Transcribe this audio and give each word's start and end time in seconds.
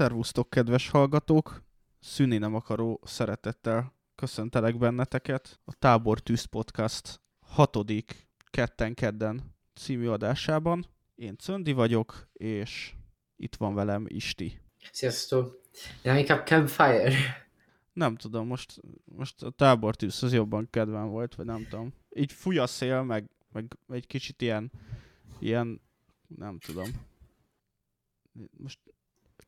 Szervusztok, 0.00 0.50
kedves 0.50 0.88
hallgatók! 0.88 1.62
Szűni 1.98 2.38
nem 2.38 2.54
akaró 2.54 3.00
szeretettel 3.04 3.94
köszöntelek 4.14 4.78
benneteket 4.78 5.60
a 5.64 5.74
Tábor 5.74 6.20
Tűz 6.20 6.44
Podcast 6.44 7.20
hatodik 7.40 8.28
ketten-kedden 8.50 9.54
című 9.74 10.06
adásában. 10.06 10.86
Én 11.14 11.36
Cöndi 11.36 11.72
vagyok, 11.72 12.28
és 12.32 12.94
itt 13.36 13.56
van 13.56 13.74
velem 13.74 14.04
Isti. 14.08 14.60
Sziasztok! 14.92 15.60
Ja, 16.02 16.18
inkább 16.18 16.46
Campfire. 16.46 17.12
Nem 17.92 18.16
tudom, 18.16 18.46
most, 18.46 18.80
most 19.04 19.42
a 19.42 19.50
Tábor 19.50 19.96
Tűz 19.96 20.22
az 20.22 20.32
jobban 20.32 20.68
kedvem 20.70 21.08
volt, 21.08 21.34
vagy 21.34 21.46
nem 21.46 21.66
tudom. 21.68 21.92
Így 22.10 22.32
fúj 22.32 22.58
a 22.58 22.66
szél, 22.66 23.02
meg, 23.02 23.30
meg 23.52 23.76
egy 23.88 24.06
kicsit 24.06 24.42
ilyen, 24.42 24.70
ilyen, 25.38 25.80
nem 26.26 26.58
tudom. 26.58 27.08
Most 28.56 28.78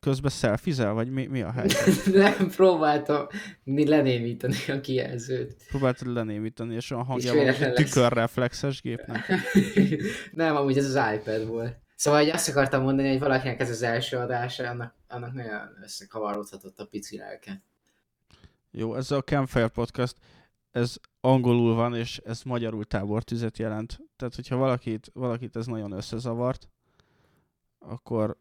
közben 0.03 0.31
szelfizel, 0.31 0.93
vagy 0.93 1.09
mi, 1.09 1.25
mi 1.25 1.41
a 1.41 1.51
helyzet? 1.51 2.05
nem, 2.13 2.49
próbáltam 2.49 3.27
lenémítani 3.63 4.55
a 4.67 4.81
kijelzőt. 4.81 5.55
Próbáltad 5.67 6.13
lenémítani, 6.13 6.75
és 6.75 6.91
olyan 6.91 7.05
hangja 7.05 7.33
van, 7.33 7.55
hogy 7.55 7.73
tükörreflexes 7.73 8.81
gépnek. 8.81 9.31
nem, 10.31 10.55
amúgy 10.55 10.77
ez 10.77 10.95
az 10.95 11.13
iPad 11.13 11.47
volt. 11.47 11.81
Szóval 11.95 12.19
hogy 12.19 12.29
azt 12.29 12.49
akartam 12.49 12.83
mondani, 12.83 13.09
hogy 13.09 13.19
valakinek 13.19 13.59
ez 13.59 13.69
az 13.69 13.81
első 13.81 14.17
adása, 14.17 14.69
annak, 14.69 14.95
annak 15.07 15.33
nagyon 15.33 15.77
összekavarodhatott 15.83 16.79
a 16.79 16.85
pici 16.85 17.17
lelke. 17.17 17.63
Jó, 18.71 18.95
ez 18.95 19.11
a 19.11 19.21
Campfire 19.21 19.67
Podcast, 19.67 20.15
ez 20.71 20.95
angolul 21.21 21.75
van, 21.75 21.95
és 21.95 22.17
ez 22.17 22.41
magyarul 22.41 22.85
tábortüzet 22.85 23.57
jelent. 23.57 23.99
Tehát, 24.15 24.35
hogyha 24.35 24.55
valakit, 24.55 25.11
valakit 25.13 25.55
ez 25.55 25.65
nagyon 25.65 25.91
összezavart, 25.91 26.69
akkor 27.79 28.37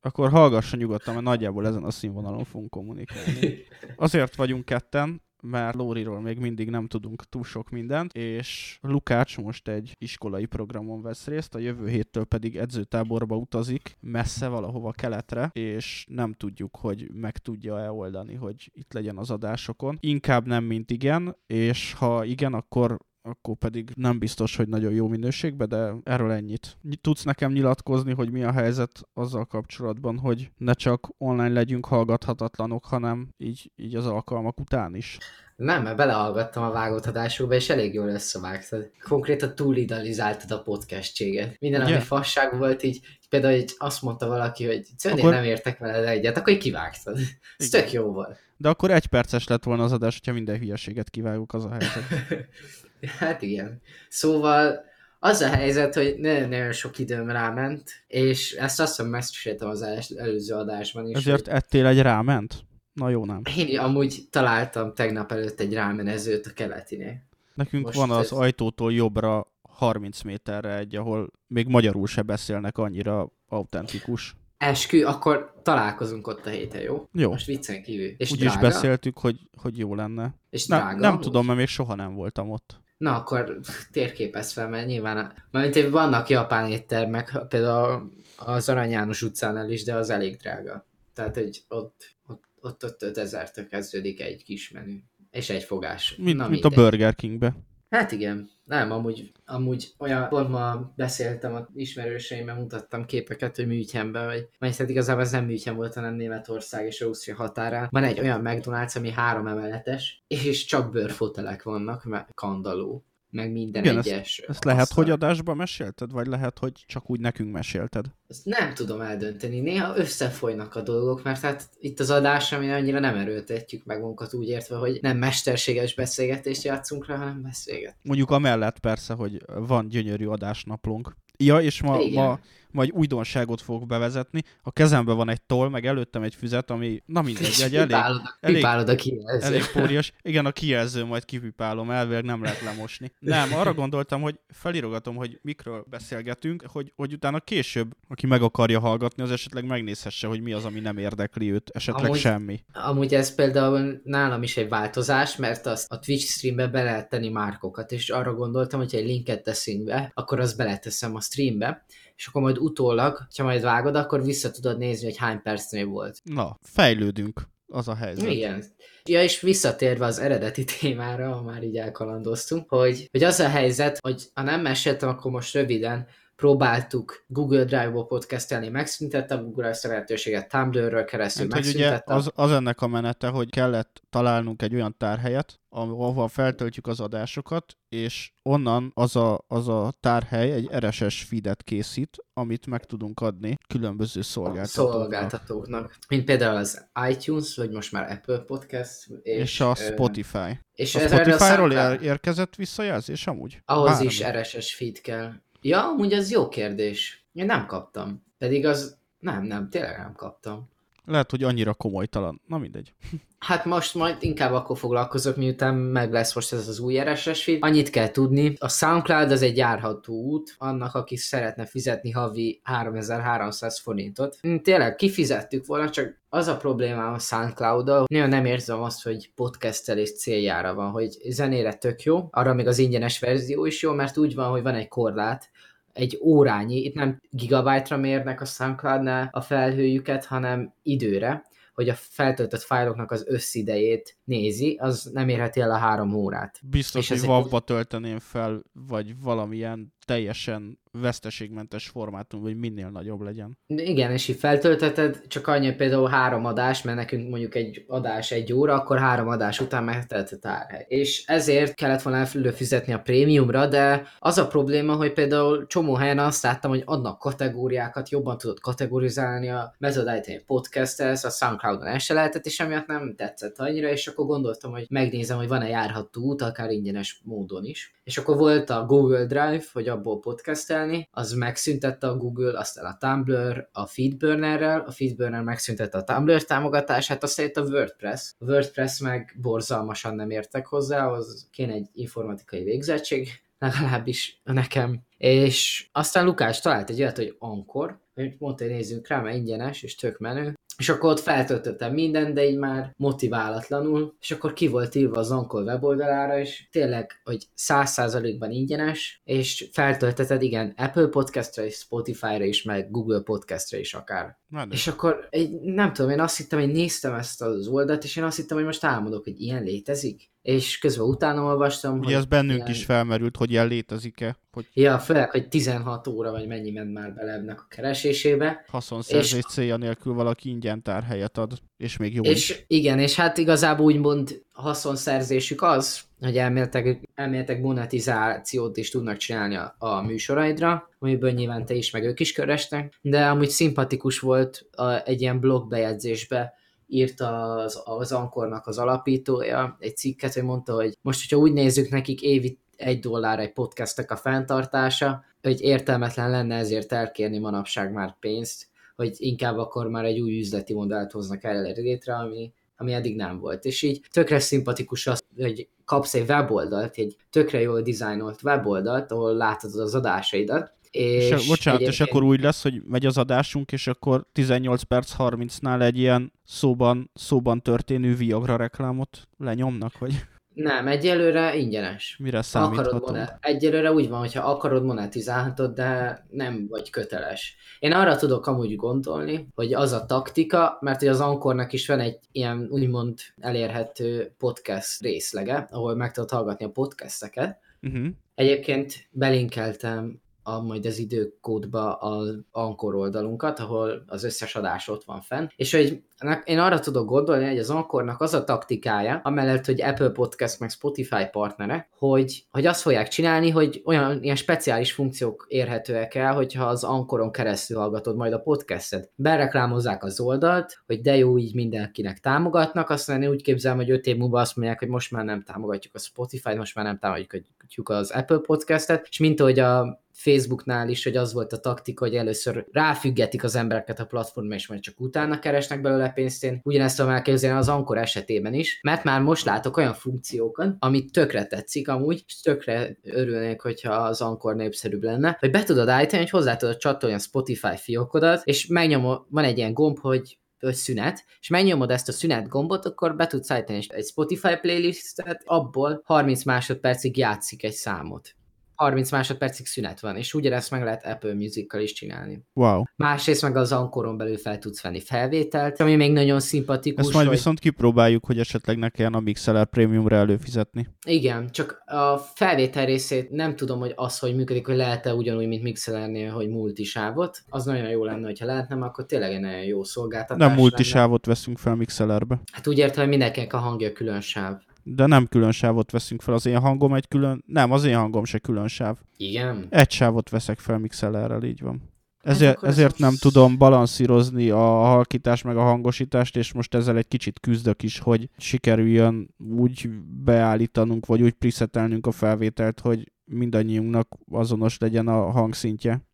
akkor 0.00 0.30
hallgassa 0.30 0.76
nyugodtan, 0.76 1.14
mert 1.14 1.26
nagyjából 1.26 1.66
ezen 1.66 1.84
a 1.84 1.90
színvonalon 1.90 2.44
fogunk 2.44 2.70
kommunikálni. 2.70 3.58
Azért 3.96 4.36
vagyunk 4.36 4.64
ketten, 4.64 5.20
mert 5.42 5.74
Lóriról 5.74 6.20
még 6.20 6.38
mindig 6.38 6.70
nem 6.70 6.86
tudunk 6.86 7.24
túl 7.24 7.44
sok 7.44 7.70
mindent, 7.70 8.12
és 8.12 8.78
Lukács 8.82 9.38
most 9.38 9.68
egy 9.68 9.94
iskolai 9.98 10.46
programon 10.46 11.02
vesz 11.02 11.26
részt, 11.26 11.54
a 11.54 11.58
jövő 11.58 11.88
héttől 11.88 12.24
pedig 12.24 12.56
edzőtáborba 12.56 13.36
utazik, 13.36 13.96
messze 14.00 14.48
valahova 14.48 14.90
keletre, 14.90 15.50
és 15.52 16.06
nem 16.08 16.32
tudjuk, 16.32 16.76
hogy 16.76 17.10
meg 17.12 17.38
tudja-e 17.38 17.90
oldani, 17.90 18.34
hogy 18.34 18.70
itt 18.74 18.92
legyen 18.92 19.18
az 19.18 19.30
adásokon. 19.30 19.96
Inkább 20.00 20.46
nem, 20.46 20.64
mint 20.64 20.90
igen, 20.90 21.36
és 21.46 21.92
ha 21.92 22.24
igen, 22.24 22.54
akkor 22.54 22.98
akkor 23.22 23.56
pedig 23.56 23.90
nem 23.94 24.18
biztos, 24.18 24.56
hogy 24.56 24.68
nagyon 24.68 24.92
jó 24.92 25.08
minőségben, 25.08 25.68
de 25.68 25.94
erről 26.04 26.30
ennyit. 26.30 26.76
Tudsz 27.00 27.22
nekem 27.22 27.52
nyilatkozni, 27.52 28.12
hogy 28.12 28.30
mi 28.30 28.42
a 28.42 28.52
helyzet 28.52 29.08
azzal 29.14 29.44
kapcsolatban, 29.44 30.18
hogy 30.18 30.50
ne 30.56 30.72
csak 30.72 31.08
online 31.18 31.48
legyünk 31.48 31.86
hallgathatatlanok, 31.86 32.84
hanem 32.84 33.28
így, 33.36 33.70
így 33.76 33.94
az 33.94 34.06
alkalmak 34.06 34.60
után 34.60 34.94
is? 34.94 35.18
Nem, 35.56 35.82
mert 35.82 35.96
belehallgattam 35.96 36.62
a 36.62 36.70
vágott 36.70 37.06
adásokba, 37.06 37.54
és 37.54 37.70
elég 37.70 37.94
jól 37.94 38.08
összevágtad. 38.08 38.90
Konkrétan 39.08 39.54
túlidalizáltad 39.54 40.50
a 40.50 40.62
podcastséget. 40.62 41.56
Minden, 41.58 41.80
ami 41.80 41.90
yeah. 41.90 42.02
fasság 42.02 42.58
volt, 42.58 42.82
így 42.82 43.00
például 43.28 43.54
így 43.54 43.74
azt 43.78 44.02
mondta 44.02 44.26
valaki, 44.26 44.66
hogy 44.66 44.86
Cöndén 44.96 45.24
akkor... 45.24 45.34
nem 45.34 45.44
értek 45.44 45.78
veled 45.78 46.04
egyet, 46.04 46.36
akkor 46.36 46.52
így 46.52 46.58
kivágtad. 46.58 47.16
Ez 47.56 47.66
Igen. 47.66 47.80
tök 47.80 47.92
jó 47.92 48.12
volt. 48.12 48.38
De 48.56 48.68
akkor 48.68 48.90
egy 48.90 49.06
perces 49.06 49.46
lett 49.46 49.64
volna 49.64 49.84
az 49.84 49.92
adás, 49.92 50.18
hogyha 50.18 50.32
minden 50.32 50.58
hülyeséget 50.58 51.10
kivágok, 51.10 51.52
az 51.52 51.64
a 51.64 51.70
helyzet. 51.70 52.04
Hát 53.18 53.42
igen. 53.42 53.80
Szóval 54.08 54.84
az 55.18 55.40
a 55.40 55.48
helyzet, 55.48 55.94
hogy 55.94 56.16
nagyon-nagyon 56.18 56.72
sok 56.72 56.98
időm 56.98 57.30
ráment, 57.30 57.90
és 58.06 58.52
ezt 58.52 58.80
azt 58.80 58.96
hiszem 58.96 59.10
meséltem 59.10 59.68
az 59.68 59.82
előző 60.16 60.54
adásban 60.54 61.08
is. 61.08 61.16
Ezért 61.16 61.46
hogy... 61.46 61.54
ettél 61.54 61.86
egy 61.86 62.02
ráment? 62.02 62.64
Na 62.92 63.08
jó, 63.08 63.24
nem. 63.24 63.42
Én 63.56 63.78
amúgy 63.78 64.22
találtam 64.30 64.94
tegnap 64.94 65.32
előtt 65.32 65.60
egy 65.60 65.74
rámenezőt 65.74 66.46
a 66.46 66.52
keletinél. 66.52 67.28
Nekünk 67.54 67.84
Most 67.84 67.96
van 67.96 68.10
az 68.10 68.24
ez... 68.24 68.30
ajtótól 68.30 68.92
jobbra 68.92 69.46
30 69.62 70.22
méterre 70.22 70.76
egy, 70.78 70.96
ahol 70.96 71.30
még 71.46 71.66
magyarul 71.66 72.06
se 72.06 72.22
beszélnek 72.22 72.78
annyira 72.78 73.32
autentikus. 73.48 74.36
Eskü, 74.56 75.04
akkor 75.04 75.52
találkozunk 75.62 76.26
ott 76.26 76.46
a 76.46 76.50
héten, 76.50 76.80
jó? 76.80 77.08
Jó. 77.12 77.30
Most 77.30 77.46
viccen 77.46 77.82
kívül. 77.82 78.14
És 78.16 78.30
Úgy 78.30 78.38
drága? 78.38 78.54
is 78.54 78.60
beszéltük, 78.60 79.18
hogy, 79.18 79.48
hogy 79.56 79.78
jó 79.78 79.94
lenne. 79.94 80.34
És 80.50 80.66
drága, 80.66 80.90
nem, 80.90 81.10
nem 81.10 81.20
tudom, 81.20 81.46
mert 81.46 81.58
még 81.58 81.68
soha 81.68 81.94
nem 81.94 82.14
voltam 82.14 82.50
ott. 82.50 82.80
Na, 83.00 83.14
akkor 83.14 83.60
térképez 83.92 84.52
fel, 84.52 84.68
mert 84.68 84.86
nyilván, 84.86 85.32
mert 85.50 85.90
vannak 85.90 86.28
japán 86.28 86.70
éttermek, 86.70 87.38
például 87.48 88.12
az 88.36 88.68
Arany 88.68 88.90
János 88.90 89.22
utcánál 89.22 89.70
is, 89.70 89.84
de 89.84 89.94
az 89.94 90.10
elég 90.10 90.36
drága. 90.36 90.86
Tehát, 91.14 91.34
hogy 91.34 91.62
ott, 91.68 92.16
ott, 92.26 92.44
ott, 92.60 92.84
ott 92.84 93.02
5000 93.02 93.50
kezdődik 93.68 94.20
egy 94.20 94.44
kis 94.44 94.70
menü. 94.70 94.96
És 95.30 95.50
egy 95.50 95.62
fogás. 95.62 96.16
Mint, 96.16 96.36
Na, 96.36 96.48
mint 96.48 96.64
a 96.64 96.68
Burger 96.68 97.14
Kingbe. 97.14 97.54
Hát 97.90 98.12
igen, 98.12 98.50
nem, 98.64 98.90
amúgy, 98.90 99.32
amúgy 99.46 99.94
olyan, 99.98 100.28
pont 100.28 100.48
ma 100.48 100.92
beszéltem 100.96 101.54
a 101.54 101.68
ismerőseimmel, 101.74 102.54
mutattam 102.54 103.04
képeket, 103.04 103.56
hogy 103.56 103.66
Münchenben, 103.66 104.26
vagy. 104.26 104.48
Majd 104.58 104.76
hát 104.76 104.88
igazából 104.88 105.22
ez 105.22 105.30
nem 105.30 105.44
München 105.44 105.76
volt, 105.76 105.94
hanem 105.94 106.14
Németország 106.14 106.86
és 106.86 107.00
Ausztria 107.00 107.36
határán. 107.36 107.88
Van 107.90 108.04
egy 108.04 108.20
olyan 108.20 108.40
McDonald's, 108.44 108.96
ami 108.96 109.10
három 109.10 109.46
emeletes, 109.46 110.24
és 110.26 110.64
csak 110.64 110.90
bőrfotelek 110.90 111.62
vannak, 111.62 112.04
mert 112.04 112.34
kandaló 112.34 113.04
meg 113.30 113.52
minden 113.52 113.82
Igen, 113.82 113.98
egyes. 113.98 114.38
Ezt, 114.38 114.48
ezt 114.48 114.64
lehet, 114.64 114.92
hogy 114.92 115.10
adásban 115.10 115.56
mesélted, 115.56 116.12
vagy 116.12 116.26
lehet, 116.26 116.58
hogy 116.58 116.72
csak 116.86 117.10
úgy 117.10 117.20
nekünk 117.20 117.52
mesélted? 117.52 118.04
Ezt 118.28 118.44
nem 118.44 118.74
tudom 118.74 119.00
eldönteni. 119.00 119.60
Néha 119.60 119.96
összefolynak 119.96 120.74
a 120.74 120.82
dolgok, 120.82 121.22
mert 121.22 121.40
hát 121.40 121.68
itt 121.80 122.00
az 122.00 122.10
adás, 122.10 122.52
ami 122.52 122.70
annyira 122.70 122.98
nem 122.98 123.16
erőltetjük 123.16 123.84
meg 123.84 123.98
magunkat 123.98 124.34
úgy 124.34 124.48
értve, 124.48 124.76
hogy 124.76 124.98
nem 125.02 125.16
mesterséges 125.16 125.94
beszélgetést 125.94 126.62
játszunk 126.62 127.06
rá, 127.06 127.16
hanem 127.16 127.42
beszélget. 127.42 127.96
Mondjuk 128.02 128.30
amellett 128.30 128.78
persze, 128.78 129.14
hogy 129.14 129.42
van 129.46 129.88
gyönyörű 129.88 130.26
adásnaplunk. 130.26 131.16
Ja, 131.36 131.60
és 131.60 131.82
ma, 131.82 131.98
ma 132.12 132.40
majd 132.72 132.90
újdonságot 132.92 133.60
fogok 133.60 133.86
bevezetni. 133.86 134.42
A 134.62 134.72
kezemben 134.72 135.16
van 135.16 135.30
egy 135.30 135.42
toll, 135.42 135.68
meg 135.68 135.86
előttem 135.86 136.22
egy 136.22 136.34
füzet, 136.34 136.70
ami, 136.70 137.02
na 137.06 137.22
mindegy, 137.22 137.60
egy 137.62 137.76
elég, 137.76 137.96
elég, 138.40 138.64
a 138.64 138.94
kijelző. 138.94 139.46
elég 139.46 139.66
pórias. 139.72 140.12
Igen, 140.22 140.46
a 140.46 140.52
kijelző 140.52 141.04
majd 141.04 141.24
kipipálom, 141.24 141.90
elvileg 141.90 142.24
nem 142.24 142.42
lehet 142.42 142.60
lemosni. 142.60 143.12
Nem, 143.18 143.52
arra 143.54 143.74
gondoltam, 143.74 144.22
hogy 144.22 144.38
felirogatom, 144.48 145.16
hogy 145.16 145.38
mikről 145.42 145.84
beszélgetünk, 145.90 146.64
hogy, 146.66 146.92
hogy 146.96 147.12
utána 147.12 147.40
később, 147.40 147.96
aki 148.08 148.26
meg 148.26 148.42
akarja 148.42 148.80
hallgatni, 148.80 149.22
az 149.22 149.30
esetleg 149.30 149.66
megnézhesse, 149.66 150.26
hogy 150.26 150.40
mi 150.40 150.52
az, 150.52 150.64
ami 150.64 150.80
nem 150.80 150.98
érdekli 150.98 151.52
őt, 151.52 151.70
esetleg 151.70 152.04
amúgy, 152.04 152.18
semmi. 152.18 152.64
Amúgy 152.72 153.14
ez 153.14 153.34
például 153.34 154.00
nálam 154.04 154.42
is 154.42 154.56
egy 154.56 154.68
változás, 154.68 155.36
mert 155.36 155.66
azt 155.66 155.92
a 155.92 155.98
Twitch 155.98 156.26
streambe 156.26 156.66
be 156.66 156.82
lehet 156.82 157.08
tenni 157.08 157.28
márkokat, 157.28 157.92
és 157.92 158.10
arra 158.10 158.34
gondoltam, 158.34 158.80
hogy 158.80 158.94
egy 158.94 159.06
linket 159.06 159.42
teszünk 159.42 159.84
be, 159.84 160.10
akkor 160.14 160.40
azt 160.40 160.56
beleteszem 160.56 161.14
a 161.14 161.20
streambe, 161.20 161.84
és 162.20 162.26
akkor 162.26 162.42
majd 162.42 162.58
utólag, 162.58 163.26
ha 163.36 163.42
majd 163.42 163.62
vágod, 163.62 163.94
akkor 163.94 164.24
vissza 164.24 164.50
tudod 164.50 164.78
nézni, 164.78 165.04
hogy 165.04 165.16
hány 165.16 165.42
percnél 165.42 165.86
volt. 165.86 166.20
Na, 166.22 166.58
fejlődünk, 166.62 167.42
az 167.66 167.88
a 167.88 167.94
helyzet. 167.94 168.30
Igen. 168.30 168.64
Ja, 169.04 169.22
és 169.22 169.40
visszatérve 169.40 170.04
az 170.04 170.18
eredeti 170.18 170.64
témára, 170.80 171.32
ha 171.32 171.42
már 171.42 171.62
így 171.62 171.76
elkalandoztunk, 171.76 172.68
hogy, 172.68 173.08
hogy 173.10 173.22
az 173.22 173.40
a 173.40 173.48
helyzet, 173.48 173.98
hogy 174.00 174.24
ha 174.34 174.42
nem 174.42 174.60
meséltem, 174.60 175.08
akkor 175.08 175.30
most 175.30 175.54
röviden, 175.54 176.06
próbáltuk 176.40 177.24
Google 177.26 177.64
Drive-ból 177.64 178.06
podcastelni, 178.06 178.68
megszüntettem 178.68 179.38
a 179.38 179.42
Google 179.42 179.68
ezt 179.68 179.84
a 179.84 179.88
lehetőséget, 179.88 180.48
Tumblr-ről 180.48 181.04
keresztül 181.04 181.44
hát, 181.44 181.54
megszüntettem. 181.54 182.16
Ugye 182.16 182.30
az, 182.30 182.30
az 182.34 182.50
ennek 182.50 182.80
a 182.80 182.86
menete, 182.86 183.28
hogy 183.28 183.50
kellett 183.50 184.02
találnunk 184.10 184.62
egy 184.62 184.74
olyan 184.74 184.94
tárhelyet, 184.98 185.60
ahol 185.68 186.28
feltöltjük 186.28 186.86
az 186.86 187.00
adásokat, 187.00 187.76
és 187.88 188.32
onnan 188.42 188.90
az 188.94 189.16
a, 189.16 189.44
az 189.48 189.68
a 189.68 189.92
tárhely 190.00 190.52
egy 190.52 190.70
RSS 190.76 191.22
feedet 191.22 191.62
készít, 191.62 192.16
amit 192.32 192.66
meg 192.66 192.84
tudunk 192.84 193.20
adni 193.20 193.56
különböző 193.68 194.22
szolgáltatóknak. 194.22 194.94
szolgáltatóknak. 194.94 195.96
Mint 196.08 196.24
például 196.24 196.56
az 196.56 196.86
iTunes, 197.08 197.56
vagy 197.56 197.70
most 197.70 197.92
már 197.92 198.10
Apple 198.10 198.38
Podcast. 198.38 199.06
És, 199.22 199.40
és 199.40 199.60
a 199.60 199.74
Spotify. 199.74 200.60
És 200.72 200.94
a 200.94 200.98
Spotify-ról 200.98 201.72
ér- 201.72 202.02
érkezett 202.02 202.54
visszajelzés 202.54 203.26
amúgy? 203.26 203.62
Ahhoz 203.64 203.90
Bármi. 203.90 204.04
is 204.04 204.22
RSS 204.22 204.74
feed 204.74 205.00
kell. 205.00 205.32
Ja, 205.62 205.88
amúgy 205.88 206.12
ez 206.12 206.30
jó 206.30 206.48
kérdés. 206.48 207.26
Én 207.32 207.46
nem 207.46 207.66
kaptam. 207.66 208.24
Pedig 208.38 208.66
az... 208.66 208.98
Nem, 209.18 209.42
nem, 209.42 209.68
tényleg 209.70 209.98
nem 209.98 210.14
kaptam. 210.14 210.68
Lehet, 211.10 211.30
hogy 211.30 211.42
annyira 211.42 211.74
komolytalan. 211.74 212.40
Na 212.46 212.58
mindegy. 212.58 212.94
Hát 213.38 213.64
most 213.64 213.94
majd 213.94 214.16
inkább 214.20 214.52
akkor 214.52 214.78
foglalkozok, 214.78 215.36
miután 215.36 215.74
meg 215.74 216.12
lesz 216.12 216.34
most 216.34 216.52
ez 216.52 216.68
az 216.68 216.78
új 216.78 217.00
RSS 217.00 217.42
feed. 217.44 217.58
Annyit 217.60 217.90
kell 217.90 218.10
tudni, 218.10 218.54
a 218.58 218.68
SoundCloud 218.68 219.30
az 219.30 219.42
egy 219.42 219.56
járható 219.56 220.14
út, 220.14 220.54
annak, 220.58 220.94
aki 220.94 221.16
szeretne 221.16 221.66
fizetni 221.66 222.10
havi 222.10 222.60
3300 222.62 223.80
forintot. 223.80 224.38
Hm, 224.40 224.56
tényleg 224.56 224.94
kifizettük 224.94 225.66
volna, 225.66 225.90
csak 225.90 226.20
az 226.28 226.46
a 226.46 226.56
problémám 226.56 227.12
a 227.12 227.18
soundcloud 227.18 227.90
néha 228.06 228.26
nem 228.26 228.44
érzem 228.44 228.82
azt, 228.82 229.02
hogy 229.02 229.32
podcastelés 229.34 230.16
céljára 230.16 230.74
van, 230.74 230.90
hogy 230.90 231.16
zenére 231.28 231.74
tök 231.74 232.02
jó, 232.02 232.28
arra 232.30 232.54
még 232.54 232.66
az 232.66 232.78
ingyenes 232.78 233.18
verzió 233.18 233.66
is 233.66 233.82
jó, 233.82 233.92
mert 233.92 234.16
úgy 234.16 234.34
van, 234.34 234.50
hogy 234.50 234.62
van 234.62 234.74
egy 234.74 234.88
korlát, 234.88 235.50
egy 235.92 236.18
órányi, 236.22 236.76
itt 236.76 236.94
nem 236.94 237.20
gigabyte-ra 237.30 237.96
mérnek 237.96 238.40
a 238.40 238.44
soundcloud 238.44 239.28
a 239.30 239.40
felhőjüket, 239.40 240.24
hanem 240.24 240.72
időre, 240.82 241.48
hogy 241.74 241.88
a 241.88 241.94
feltöltött 241.94 242.62
fájloknak 242.62 243.10
az 243.10 243.24
összidejét 243.26 244.16
nézi, 244.24 244.76
az 244.80 245.10
nem 245.12 245.28
érheti 245.28 245.60
el 245.60 245.70
a 245.70 245.76
három 245.76 246.14
órát. 246.14 246.60
Biztos, 246.62 247.10
és 247.10 247.20
hogy 247.20 247.28
WAV-ba 247.28 247.60
tölteném 247.60 248.18
fel, 248.18 248.62
vagy 248.72 249.20
valamilyen 249.20 249.94
teljesen 250.10 250.78
veszteségmentes 250.92 251.88
formátum, 251.88 252.40
hogy 252.40 252.56
minél 252.56 252.88
nagyobb 252.88 253.20
legyen. 253.20 253.58
Igen, 253.66 254.10
és 254.10 254.28
így 254.28 254.36
feltölteted, 254.36 255.26
csak 255.26 255.46
annyi 255.46 255.74
például 255.74 256.08
három 256.08 256.44
adás, 256.44 256.82
mert 256.82 256.96
nekünk 256.96 257.28
mondjuk 257.28 257.54
egy 257.54 257.84
adás 257.88 258.30
egy 258.30 258.52
óra, 258.52 258.74
akkor 258.74 258.98
három 258.98 259.28
adás 259.28 259.60
után 259.60 259.84
megtelt 259.84 260.32
a 260.32 260.38
tárhely. 260.38 260.84
És 260.88 261.24
ezért 261.26 261.74
kellett 261.74 262.02
volna 262.02 262.26
előfizetni 262.34 262.92
a 262.92 263.00
prémiumra, 263.00 263.66
de 263.66 264.02
az 264.18 264.38
a 264.38 264.46
probléma, 264.46 264.94
hogy 264.94 265.12
például 265.12 265.66
csomó 265.66 265.94
helyen 265.94 266.18
azt 266.18 266.42
láttam, 266.42 266.70
hogy 266.70 266.82
adnak 266.84 267.18
kategóriákat, 267.18 268.08
jobban 268.08 268.38
tudod 268.38 268.60
kategorizálni 268.60 269.48
a 269.48 269.74
Method 269.78 270.08
podcast 270.46 271.00
a 271.00 271.30
Soundcloud-on 271.30 271.86
el 271.86 271.98
se 271.98 272.14
lehetett, 272.14 272.46
és 272.46 272.60
emiatt 272.60 272.86
nem 272.86 273.14
tetszett 273.16 273.58
annyira, 273.58 273.90
és 273.90 274.06
akkor 274.06 274.26
gondoltam, 274.26 274.70
hogy 274.70 274.86
megnézem, 274.88 275.36
hogy 275.36 275.48
van-e 275.48 275.68
járható 275.68 276.22
út, 276.22 276.42
akár 276.42 276.70
ingyenes 276.70 277.20
módon 277.24 277.64
is. 277.64 277.94
És 278.04 278.18
akkor 278.18 278.36
volt 278.36 278.70
a 278.70 278.84
Google 278.86 279.26
Drive, 279.26 279.62
hogy 279.72 279.88
abból 280.00 280.20
podcastelni, 280.20 281.08
az 281.10 281.32
megszüntette 281.32 282.06
a 282.06 282.16
Google, 282.16 282.58
aztán 282.58 282.84
a 282.84 282.96
Tumblr, 282.96 283.68
a 283.72 283.86
Feedburnerrel, 283.86 284.80
a 284.80 284.90
Feedburner 284.90 285.42
megszüntette 285.42 285.98
a 285.98 286.04
Tumblr 286.04 286.44
támogatását, 286.44 287.22
aztán 287.22 287.46
jött 287.46 287.56
a 287.56 287.62
WordPress. 287.62 288.34
A 288.38 288.44
WordPress 288.44 288.98
meg 288.98 289.36
borzalmasan 289.40 290.14
nem 290.14 290.30
értek 290.30 290.66
hozzá, 290.66 291.06
az 291.06 291.48
kéne 291.50 291.72
egy 291.72 291.88
informatikai 291.92 292.62
végzettség, 292.62 293.28
legalábbis 293.58 294.40
nekem. 294.44 295.00
És 295.16 295.88
aztán 295.92 296.24
Lukás 296.24 296.60
talált 296.60 296.90
egy 296.90 297.00
olyat, 297.00 297.16
hogy 297.16 297.36
Ankor, 297.38 298.00
hogy 298.14 298.34
mondta, 298.38 298.64
hogy 298.64 298.72
nézzünk 298.72 299.08
rá, 299.08 299.20
mert 299.20 299.36
ingyenes, 299.36 299.82
és 299.82 299.94
tök 299.94 300.18
menő, 300.18 300.54
és 300.80 300.88
akkor 300.88 301.10
ott 301.10 301.20
feltöltöttem 301.20 301.92
minden, 301.92 302.34
de 302.34 302.48
így 302.48 302.58
már 302.58 302.94
motiválatlanul, 302.96 304.16
és 304.20 304.30
akkor 304.30 304.52
ki 304.52 304.68
volt 304.68 304.94
írva 304.94 305.18
az 305.18 305.30
Ankor 305.30 305.62
weboldalára, 305.62 306.38
és 306.38 306.68
tényleg, 306.70 307.20
hogy 307.24 307.46
száz 307.54 307.90
százalékban 307.90 308.50
ingyenes, 308.50 309.20
és 309.24 309.68
feltölteted, 309.72 310.42
igen, 310.42 310.74
Apple 310.76 311.06
Podcastra 311.06 311.64
és 311.64 311.74
Spotify-ra 311.74 312.44
is, 312.44 312.62
meg 312.62 312.90
Google 312.90 313.20
Podcastra 313.20 313.78
is 313.78 313.94
akár. 313.94 314.38
Már 314.48 314.66
és 314.70 314.86
akkor 314.86 315.26
egy, 315.30 315.60
nem 315.60 315.92
tudom, 315.92 316.10
én 316.10 316.20
azt 316.20 316.36
hittem, 316.36 316.58
hogy 316.58 316.72
néztem 316.72 317.14
ezt 317.14 317.42
az 317.42 317.68
oldalt, 317.68 318.04
és 318.04 318.16
én 318.16 318.24
azt 318.24 318.36
hittem, 318.36 318.56
hogy 318.56 318.66
most 318.66 318.84
álmodok, 318.84 319.24
hogy 319.24 319.40
ilyen 319.40 319.62
létezik 319.62 320.29
és 320.42 320.78
közben 320.78 321.06
utána 321.06 321.42
olvastam. 321.42 321.98
Ugye 321.98 322.04
hogy 322.04 322.14
ez 322.14 322.24
bennünk 322.24 322.58
ilyen... 322.58 322.70
is 322.70 322.84
felmerült, 322.84 323.36
hogy 323.36 323.50
ilyen 323.50 323.66
létezik-e. 323.66 324.36
Hogy... 324.52 324.68
Ja, 324.72 324.98
főleg, 324.98 325.30
hogy 325.30 325.48
16 325.48 326.06
óra, 326.06 326.30
vagy 326.30 326.46
mennyi 326.46 326.70
ment 326.70 326.92
már 326.92 327.14
bele 327.14 327.32
ennek 327.32 327.60
a 327.60 327.66
keresésébe. 327.68 328.64
Haszonszerzés 328.68 329.32
és... 329.32 329.44
célja 329.44 329.76
nélkül 329.76 330.12
valaki 330.12 330.48
ingyen 330.48 330.82
tárhelyet 330.82 331.38
ad, 331.38 331.52
és 331.76 331.96
még 331.96 332.14
jó 332.14 332.22
És 332.22 332.50
is. 332.50 332.64
igen, 332.66 332.98
és 332.98 333.14
hát 333.14 333.38
igazából 333.38 333.84
úgymond 333.84 334.42
haszonszerzésük 334.52 335.62
az, 335.62 336.00
hogy 336.20 336.36
elméletek, 336.36 336.98
elméletek 337.14 337.60
monetizációt 337.60 338.76
is 338.76 338.90
tudnak 338.90 339.16
csinálni 339.16 339.56
a, 339.56 339.74
a 339.78 340.02
műsoraidra, 340.02 340.88
amiből 340.98 341.30
nyilván 341.30 341.66
te 341.66 341.74
is, 341.74 341.90
meg 341.90 342.04
ők 342.04 342.20
is 342.20 342.32
kerestek, 342.32 342.98
de 343.00 343.26
amúgy 343.26 343.48
szimpatikus 343.48 344.18
volt 344.18 344.66
a, 344.72 345.06
egy 345.06 345.20
ilyen 345.20 345.40
blogbejegyzésbe, 345.40 346.58
írt 346.90 347.20
az, 347.20 347.82
az 347.84 348.12
Ankornak 348.12 348.66
az 348.66 348.78
alapítója 348.78 349.76
egy 349.78 349.96
cikket, 349.96 350.34
hogy 350.34 350.42
mondta, 350.42 350.74
hogy 350.74 350.96
most, 351.00 351.20
hogyha 351.20 351.44
úgy 351.44 351.52
nézzük 351.52 351.90
nekik 351.90 352.22
évi 352.22 352.58
egy 352.76 352.98
dollár 352.98 353.38
egy 353.38 353.52
podcastek 353.52 354.10
a 354.10 354.16
fenntartása, 354.16 355.24
hogy 355.42 355.60
értelmetlen 355.60 356.30
lenne 356.30 356.56
ezért 356.56 356.92
elkérni 356.92 357.38
manapság 357.38 357.92
már 357.92 358.16
pénzt, 358.20 358.68
hogy 358.96 359.14
inkább 359.16 359.58
akkor 359.58 359.88
már 359.88 360.04
egy 360.04 360.20
új 360.20 360.38
üzleti 360.38 360.74
modellt 360.74 361.12
hoznak 361.12 361.44
el 361.44 361.62
létre, 361.62 362.14
ami, 362.14 362.52
ami 362.76 362.92
eddig 362.92 363.16
nem 363.16 363.38
volt. 363.38 363.64
És 363.64 363.82
így 363.82 364.04
tökre 364.10 364.38
szimpatikus 364.38 365.06
az, 365.06 365.22
hogy 365.36 365.68
kapsz 365.84 366.14
egy 366.14 366.28
weboldalt, 366.28 366.96
egy 366.96 367.16
tökre 367.30 367.60
jól 367.60 367.82
dizájnolt 367.82 368.42
weboldalt, 368.42 369.10
ahol 369.10 369.34
látod 369.34 369.74
az 369.74 369.94
adásaidat, 369.94 370.72
és, 370.90 371.30
és 371.30 371.48
bocsánat, 371.48 371.80
és 371.80 372.00
akkor 372.00 372.22
úgy 372.22 372.40
lesz, 372.40 372.62
hogy 372.62 372.82
megy 372.86 373.06
az 373.06 373.18
adásunk, 373.18 373.72
és 373.72 373.86
akkor 373.86 374.26
18 374.32 374.82
perc 374.82 375.14
30-nál 375.18 375.82
egy 375.82 375.98
ilyen 375.98 376.32
szóban, 376.44 377.10
szóban 377.14 377.62
történő 377.62 378.14
Viagra 378.14 378.56
reklámot 378.56 379.28
lenyomnak, 379.38 379.98
vagy? 379.98 380.12
Nem, 380.54 380.88
egyelőre 380.88 381.56
ingyenes. 381.56 382.16
Mire 382.22 382.42
számíthatunk? 382.42 383.06
Monet... 383.06 383.36
Egyelőre 383.40 383.92
úgy 383.92 384.08
van, 384.08 384.18
hogyha 384.18 384.50
akarod 384.50 384.84
monetizálhatod, 384.84 385.74
de 385.74 386.24
nem 386.30 386.66
vagy 386.68 386.90
köteles. 386.90 387.56
Én 387.78 387.92
arra 387.92 388.16
tudok 388.16 388.46
amúgy 388.46 388.76
gondolni, 388.76 389.48
hogy 389.54 389.74
az 389.74 389.92
a 389.92 390.06
taktika, 390.06 390.78
mert 390.80 390.98
hogy 390.98 391.08
az 391.08 391.20
Ankornak 391.20 391.72
is 391.72 391.86
van 391.86 392.00
egy 392.00 392.18
ilyen 392.32 392.68
úgymond 392.70 393.18
elérhető 393.38 394.34
podcast 394.38 395.02
részlege, 395.02 395.68
ahol 395.70 395.94
meg 395.94 396.12
tudod 396.12 396.30
hallgatni 396.30 396.64
a 396.64 396.70
podcasteket. 396.70 397.58
Uh-huh. 397.82 398.06
Egyébként 398.34 399.08
belinkeltem 399.10 400.20
a, 400.42 400.60
majd 400.60 400.86
az 400.86 400.98
időkódba 400.98 401.94
az 401.94 402.38
Ankor 402.50 402.94
oldalunkat, 402.94 403.58
ahol 403.58 404.04
az 404.06 404.24
összes 404.24 404.56
adás 404.56 404.88
ott 404.88 405.04
van 405.04 405.20
fenn, 405.20 405.46
és 405.56 405.72
hogy 405.72 406.02
én 406.44 406.58
arra 406.58 406.80
tudok 406.80 407.06
gondolni, 407.06 407.46
hogy 407.46 407.58
az 407.58 407.70
Ankornak 407.70 408.20
az 408.20 408.34
a 408.34 408.44
taktikája, 408.44 409.20
amellett, 409.24 409.66
hogy 409.66 409.82
Apple 409.82 410.10
Podcast 410.10 410.60
meg 410.60 410.70
Spotify 410.70 411.28
partnere, 411.30 411.88
hogy, 411.98 412.44
hogy 412.50 412.66
azt 412.66 412.80
fogják 412.80 413.08
csinálni, 413.08 413.50
hogy 413.50 413.82
olyan 413.84 414.22
ilyen 414.22 414.36
speciális 414.36 414.92
funkciók 414.92 415.44
érhetőek 415.48 416.14
el, 416.14 416.34
hogyha 416.34 416.64
az 416.64 416.84
Ankoron 416.84 417.32
keresztül 417.32 417.78
hallgatod 417.78 418.16
majd 418.16 418.32
a 418.32 418.38
podcastet. 418.38 419.10
Bereklámozzák 419.14 420.04
az 420.04 420.20
oldalt, 420.20 420.82
hogy 420.86 421.00
de 421.00 421.16
jó, 421.16 421.38
így 421.38 421.54
mindenkinek 421.54 422.18
támogatnak, 422.18 422.90
aztán 422.90 423.22
én 423.22 423.30
úgy 423.30 423.42
képzelem, 423.42 423.76
hogy 423.76 423.90
öt 423.90 424.06
év 424.06 424.16
múlva 424.16 424.40
azt 424.40 424.56
mondják, 424.56 424.78
hogy 424.78 424.88
most 424.88 425.10
már 425.10 425.24
nem 425.24 425.42
támogatjuk 425.42 425.94
a 425.94 425.98
Spotify-t, 425.98 426.56
most 426.56 426.74
már 426.74 426.84
nem 426.84 426.98
támogatjuk 426.98 427.88
az 427.88 428.10
Apple 428.10 428.38
Podcastet, 428.38 429.06
és 429.10 429.18
mint 429.18 429.40
ahogy 429.40 429.58
a 429.58 430.00
Facebooknál 430.20 430.88
is, 430.88 431.04
hogy 431.04 431.16
az 431.16 431.32
volt 431.32 431.52
a 431.52 431.60
taktika, 431.60 432.04
hogy 432.04 432.14
először 432.14 432.66
ráfüggetik 432.72 433.44
az 433.44 433.56
embereket 433.56 434.00
a 434.00 434.04
platformra, 434.04 434.54
és 434.54 434.68
majd 434.68 434.80
csak 434.80 435.00
utána 435.00 435.38
keresnek 435.38 435.80
belőle 435.80 436.08
pénzt. 436.08 436.44
Én 436.44 436.60
ugyanezt 436.64 436.96
tudom 436.96 437.12
elképzelni 437.12 437.58
az 437.58 437.68
Ankor 437.68 437.98
esetében 437.98 438.54
is, 438.54 438.78
mert 438.82 439.04
már 439.04 439.20
most 439.20 439.44
látok 439.44 439.76
olyan 439.76 439.94
funkciókat, 439.94 440.76
amit 440.78 441.12
tökre 441.12 441.46
tetszik 441.46 441.88
amúgy, 441.88 442.24
és 442.26 442.40
tökre 442.40 442.96
örülnék, 443.02 443.60
hogyha 443.60 443.92
az 443.92 444.20
Ankor 444.20 444.54
népszerűbb 444.54 445.02
lenne, 445.02 445.36
hogy 445.40 445.50
be 445.50 445.62
tudod 445.62 445.88
állítani, 445.88 446.22
hogy 446.22 446.30
hozzá 446.30 446.56
tudod 446.56 446.76
csatolni 446.76 447.16
a 447.16 447.18
Spotify 447.18 447.76
fiókodat, 447.76 448.40
és 448.44 448.66
megnyomod, 448.66 449.22
van 449.28 449.44
egy 449.44 449.58
ilyen 449.58 449.72
gomb, 449.72 449.98
hogy 449.98 450.38
hogy 450.60 450.74
szünet, 450.74 451.24
és 451.40 451.48
megnyomod 451.48 451.90
ezt 451.90 452.08
a 452.08 452.12
szünet 452.12 452.48
gombot, 452.48 452.86
akkor 452.86 453.16
be 453.16 453.26
tudsz 453.26 453.50
állítani 453.50 453.82
egy 453.88 454.06
Spotify 454.06 454.56
playlistet, 454.60 455.42
abból 455.44 456.00
30 456.04 456.44
másodpercig 456.44 457.16
játszik 457.16 457.64
egy 457.64 457.72
számot. 457.72 458.34
30 458.80 459.10
másodpercig 459.10 459.66
szünet 459.66 460.00
van, 460.00 460.16
és 460.16 460.34
ugyanezt 460.34 460.70
meg 460.70 460.82
lehet 460.82 461.06
Apple 461.06 461.34
Music-kal 461.34 461.80
is 461.80 461.92
csinálni. 461.92 462.44
Wow. 462.52 462.82
Másrészt 462.96 463.42
meg 463.42 463.56
az 463.56 463.72
Ankoron 463.72 464.16
belül 464.16 464.36
fel 464.36 464.58
tudsz 464.58 464.82
venni 464.82 465.00
felvételt, 465.00 465.80
ami 465.80 465.96
még 465.96 466.12
nagyon 466.12 466.40
szimpatikus. 466.40 467.04
Ezt 467.04 467.12
majd 467.12 467.26
hogy... 467.26 467.36
viszont 467.36 467.58
kipróbáljuk, 467.58 468.24
hogy 468.24 468.38
esetleg 468.38 468.78
ne 468.78 468.88
kelljen 468.88 469.14
a 469.14 469.20
Mixeler 469.20 469.66
Premiumra 469.66 470.16
előfizetni. 470.16 470.88
Igen, 471.06 471.50
csak 471.50 471.82
a 471.86 472.16
felvétel 472.16 472.84
részét 472.86 473.30
nem 473.30 473.56
tudom, 473.56 473.78
hogy 473.78 473.92
az, 473.96 474.18
hogy 474.18 474.36
működik, 474.36 474.66
hogy 474.66 474.76
lehet-e 474.76 475.14
ugyanúgy, 475.14 475.46
mint 475.46 475.62
Mixelernél, 475.62 476.30
hogy 476.30 476.48
multisávot. 476.48 477.38
Az 477.48 477.64
nagyon 477.64 477.88
jó 477.88 478.04
lenne, 478.04 478.26
hogyha 478.26 478.46
lehetne, 478.46 478.84
akkor 478.84 479.06
tényleg 479.06 479.32
egy 479.32 479.40
nagyon 479.40 479.64
jó 479.64 479.84
szolgáltatás 479.84 480.48
Nem 480.48 480.56
multisávot 480.56 481.26
lenne. 481.26 481.38
veszünk 481.38 481.58
fel 481.58 481.74
Mixelerbe. 481.74 482.40
Hát 482.52 482.66
úgy 482.66 482.78
értem, 482.78 483.00
hogy 483.00 483.08
mindenkinek 483.08 483.52
a 483.52 483.58
hangja 483.58 483.92
külön 483.92 484.20
sáv 484.20 484.60
de 484.94 485.06
nem 485.06 485.26
külön 485.26 485.52
sávot 485.52 485.90
veszünk 485.90 486.22
fel. 486.22 486.34
Az 486.34 486.46
én 486.46 486.58
hangom 486.58 486.94
egy 486.94 487.08
külön, 487.08 487.44
nem, 487.46 487.72
az 487.72 487.84
én 487.84 487.96
hangom 487.96 488.24
se 488.24 488.38
külön 488.38 488.68
sáv. 488.68 488.98
Igen? 489.16 489.66
Egy 489.68 489.90
sávot 489.90 490.28
veszek 490.28 490.58
fel 490.58 490.78
mixelerrel, 490.78 491.42
így 491.42 491.60
van. 491.60 491.82
Ezért, 492.22 492.60
hát 492.60 492.70
ezért 492.70 492.98
nem 492.98 493.14
tudom 493.20 493.58
balanszírozni 493.58 494.50
a 494.50 494.58
halkítást 494.58 495.44
meg 495.44 495.56
a 495.56 495.62
hangosítást, 495.62 496.36
és 496.36 496.52
most 496.52 496.74
ezzel 496.74 496.96
egy 496.96 497.08
kicsit 497.08 497.40
küzdök 497.40 497.82
is, 497.82 497.98
hogy 497.98 498.28
sikerüljön 498.36 499.34
úgy 499.38 499.88
beállítanunk, 500.24 501.06
vagy 501.06 501.22
úgy 501.22 501.32
presetelnünk 501.32 502.06
a 502.06 502.10
felvételt, 502.10 502.80
hogy 502.80 503.12
mindannyiunknak 503.24 504.18
azonos 504.30 504.78
legyen 504.78 505.08
a 505.08 505.30
hangszintje. 505.30 506.08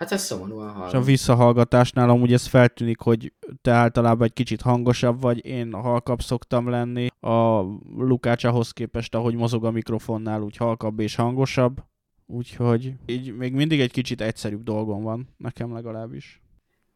Hát 0.00 0.12
ez 0.12 0.22
szomorúan 0.22 0.70
hallom. 0.70 0.88
És 0.88 0.94
a 0.94 1.00
visszahallgatásnál 1.00 2.10
amúgy 2.10 2.32
ez 2.32 2.46
feltűnik, 2.46 3.00
hogy 3.00 3.32
te 3.62 3.70
általában 3.70 4.26
egy 4.26 4.32
kicsit 4.32 4.62
hangosabb 4.62 5.20
vagy, 5.20 5.46
én 5.46 5.72
halkabb 5.72 6.20
szoktam 6.20 6.68
lenni, 6.68 7.06
a 7.20 7.60
Lukács 7.96 8.44
ahhoz 8.44 8.70
képest, 8.70 9.14
ahogy 9.14 9.34
mozog 9.34 9.64
a 9.64 9.70
mikrofonnál, 9.70 10.42
úgy 10.42 10.56
halkabb 10.56 11.00
és 11.00 11.14
hangosabb, 11.14 11.84
úgyhogy 12.26 12.94
így 13.06 13.36
még 13.36 13.52
mindig 13.52 13.80
egy 13.80 13.92
kicsit 13.92 14.20
egyszerűbb 14.20 14.62
dolgom 14.62 15.02
van, 15.02 15.28
nekem 15.36 15.72
legalábbis. 15.72 16.40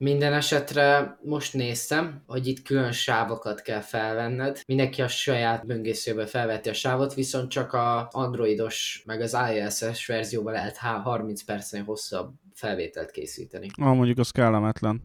Minden 0.02 0.32
esetre 0.32 1.18
most 1.22 1.54
néztem, 1.54 2.22
hogy 2.26 2.46
itt 2.46 2.62
külön 2.62 2.92
sávokat 2.92 3.62
kell 3.62 3.80
felvenned. 3.80 4.60
Mindenki 4.66 5.02
a 5.02 5.08
saját 5.08 5.66
böngészőbe 5.66 6.26
felveti 6.26 6.68
a 6.68 6.72
sávot, 6.72 7.14
viszont 7.14 7.50
csak 7.50 7.72
a 7.72 8.08
androidos, 8.12 9.02
meg 9.06 9.20
az 9.20 9.36
iOS-es 9.54 10.06
verzióban 10.06 10.52
lehet 10.52 10.76
30 10.76 11.42
percnél 11.42 11.84
hosszabb 11.84 12.32
felvételt 12.54 13.10
készíteni. 13.10 13.66
Ah, 13.80 13.94
mondjuk 13.94 14.18
az 14.18 14.30
kellemetlen. 14.30 15.02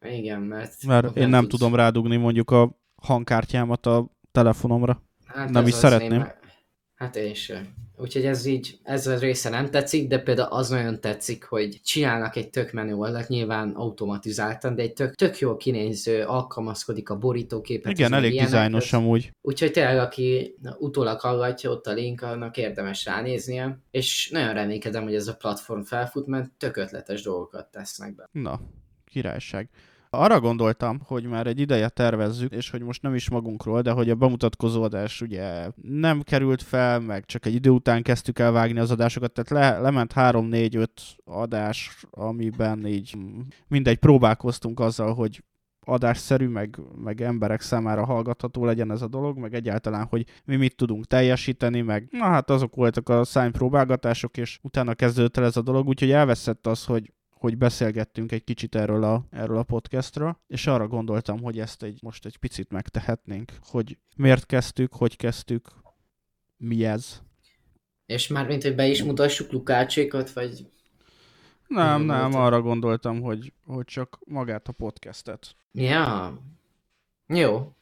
Igen, 0.00 0.40
mert... 0.40 0.84
Mert 0.86 1.16
én 1.16 1.28
nem 1.28 1.40
tudsz. 1.40 1.58
tudom 1.58 1.74
rádugni 1.74 2.16
mondjuk 2.16 2.50
a 2.50 2.78
hangkártyámat 3.02 3.86
a 3.86 4.10
telefonomra. 4.32 5.02
Hát 5.26 5.50
nem 5.50 5.66
is 5.66 5.74
szeretném. 5.74 6.20
Én, 6.20 6.32
hát 6.98 7.16
én 7.16 7.34
sem. 7.34 7.74
Úgyhogy 7.96 8.24
ez 8.24 8.44
így, 8.44 8.78
ez 8.82 9.06
a 9.06 9.18
része 9.18 9.48
nem 9.48 9.70
tetszik, 9.70 10.08
de 10.08 10.18
például 10.18 10.48
az 10.52 10.68
nagyon 10.68 11.00
tetszik, 11.00 11.44
hogy 11.44 11.80
csinálnak 11.84 12.36
egy 12.36 12.50
tök 12.50 12.72
menő 12.72 12.94
oldalt, 12.94 13.28
nyilván 13.28 13.70
automatizáltan, 13.70 14.74
de 14.74 14.82
egy 14.82 14.92
tök, 14.92 15.14
tök 15.14 15.38
jól 15.38 15.56
kinéző, 15.56 16.22
alkalmazkodik 16.22 17.10
a 17.10 17.18
borítóképet. 17.18 17.92
Igen, 17.92 18.12
elég 18.12 18.40
dizájnos 18.40 18.92
amúgy. 18.92 19.32
Úgyhogy 19.40 19.72
tényleg, 19.72 19.98
aki 19.98 20.54
utólag 20.78 21.20
hallgatja, 21.20 21.70
ott 21.70 21.86
a 21.86 21.92
link, 21.92 22.22
annak 22.22 22.56
érdemes 22.56 23.04
ránéznie, 23.04 23.78
és 23.90 24.30
nagyon 24.32 24.54
reménykedem, 24.54 25.02
hogy 25.02 25.14
ez 25.14 25.28
a 25.28 25.36
platform 25.36 25.82
felfut, 25.82 26.26
mert 26.26 26.50
tök 26.50 26.76
ötletes 26.76 27.22
dolgokat 27.22 27.70
tesznek 27.70 28.14
be. 28.14 28.28
Na, 28.32 28.60
királyság. 29.04 29.68
Arra 30.10 30.40
gondoltam, 30.40 31.00
hogy 31.04 31.24
már 31.24 31.46
egy 31.46 31.60
ideje 31.60 31.88
tervezzük, 31.88 32.52
és 32.52 32.70
hogy 32.70 32.82
most 32.82 33.02
nem 33.02 33.14
is 33.14 33.30
magunkról, 33.30 33.82
de 33.82 33.90
hogy 33.90 34.10
a 34.10 34.14
bemutatkozó 34.14 34.82
adás 34.82 35.20
ugye 35.20 35.70
nem 35.82 36.22
került 36.22 36.62
fel, 36.62 37.00
meg 37.00 37.24
csak 37.24 37.46
egy 37.46 37.54
idő 37.54 37.70
után 37.70 38.02
kezdtük 38.02 38.38
el 38.38 38.52
vágni 38.52 38.78
az 38.78 38.90
adásokat, 38.90 39.32
tehát 39.32 39.50
le, 39.50 39.80
lement 39.80 40.12
3-4-5 40.16 40.86
adás, 41.24 42.06
amiben 42.10 42.86
így 42.86 43.16
mindegy 43.68 43.98
próbálkoztunk 43.98 44.80
azzal, 44.80 45.14
hogy 45.14 45.42
adásszerű, 45.80 46.48
meg, 46.48 46.80
meg 47.02 47.20
emberek 47.20 47.60
számára 47.60 48.04
hallgatható 48.04 48.64
legyen 48.64 48.90
ez 48.90 49.02
a 49.02 49.08
dolog, 49.08 49.38
meg 49.38 49.54
egyáltalán, 49.54 50.06
hogy 50.06 50.24
mi 50.44 50.56
mit 50.56 50.76
tudunk 50.76 51.04
teljesíteni, 51.04 51.80
meg 51.80 52.08
na 52.10 52.24
hát 52.24 52.50
azok 52.50 52.74
voltak 52.74 53.08
a 53.08 53.24
szájpróbálgatások, 53.24 54.36
és 54.36 54.58
utána 54.62 54.94
kezdődött 54.94 55.36
el 55.36 55.44
ez 55.44 55.56
a 55.56 55.62
dolog, 55.62 55.88
úgyhogy 55.88 56.10
elveszett 56.10 56.66
az, 56.66 56.84
hogy 56.84 57.12
hogy 57.38 57.58
beszélgettünk 57.58 58.32
egy 58.32 58.44
kicsit 58.44 58.74
erről 58.74 59.04
a, 59.04 59.26
erről 59.30 59.56
a 59.56 59.62
podcastről, 59.62 60.38
és 60.46 60.66
arra 60.66 60.88
gondoltam, 60.88 61.42
hogy 61.42 61.58
ezt 61.58 61.82
egy, 61.82 61.98
most 62.02 62.26
egy 62.26 62.36
picit 62.36 62.70
megtehetnénk, 62.70 63.52
hogy 63.62 63.98
miért 64.16 64.46
kezdtük, 64.46 64.92
hogy 64.92 65.16
kezdtük, 65.16 65.68
mi 66.56 66.84
ez. 66.84 67.22
És 68.06 68.28
már 68.28 68.46
mint, 68.46 68.62
hogy 68.62 68.74
be 68.74 68.86
is 68.86 69.02
mutassuk 69.02 69.52
Lukácsékat, 69.52 70.32
vagy... 70.32 70.66
Nem, 71.66 72.02
nem, 72.02 72.30
nem 72.30 72.40
arra 72.40 72.60
gondoltam, 72.60 73.20
hogy, 73.20 73.52
hogy 73.66 73.84
csak 73.84 74.18
magát 74.26 74.68
a 74.68 74.72
podcastet. 74.72 75.56
Ja. 75.72 76.38
Jó. 77.26 77.72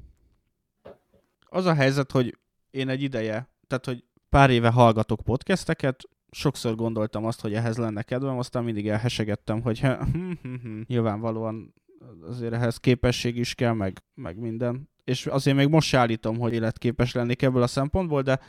Az 1.39 1.65
a 1.65 1.73
helyzet, 1.73 2.11
hogy 2.11 2.37
én 2.71 2.89
egy 2.89 3.01
ideje, 3.01 3.49
tehát 3.67 3.85
hogy 3.85 4.03
pár 4.29 4.49
éve 4.49 4.69
hallgatok 4.69 5.21
podcasteket, 5.23 6.09
sokszor 6.31 6.75
gondoltam 6.75 7.25
azt, 7.25 7.41
hogy 7.41 7.53
ehhez 7.53 7.77
lenne 7.77 8.01
kedvem, 8.01 8.37
aztán 8.37 8.63
mindig 8.63 8.87
elhesegettem, 8.87 9.61
hogy 9.61 9.81
nyilvánvalóan 10.87 11.73
azért 12.21 12.53
ehhez 12.53 12.77
képesség 12.77 13.37
is 13.37 13.55
kell, 13.55 13.73
meg, 13.73 14.03
meg 14.13 14.37
minden. 14.37 14.89
És 15.03 15.25
azért 15.25 15.57
még 15.57 15.67
most 15.67 15.95
állítom, 15.95 16.37
hogy 16.37 16.53
életképes 16.53 17.13
lennék 17.13 17.41
ebből 17.41 17.61
a 17.61 17.67
szempontból, 17.67 18.21
de 18.21 18.39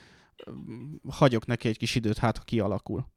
hagyok 1.09 1.47
neki 1.47 1.69
egy 1.69 1.79
kis 1.79 1.95
időt, 1.95 2.19
hát 2.19 2.37
ha 2.37 2.45
kialakul. 2.45 3.15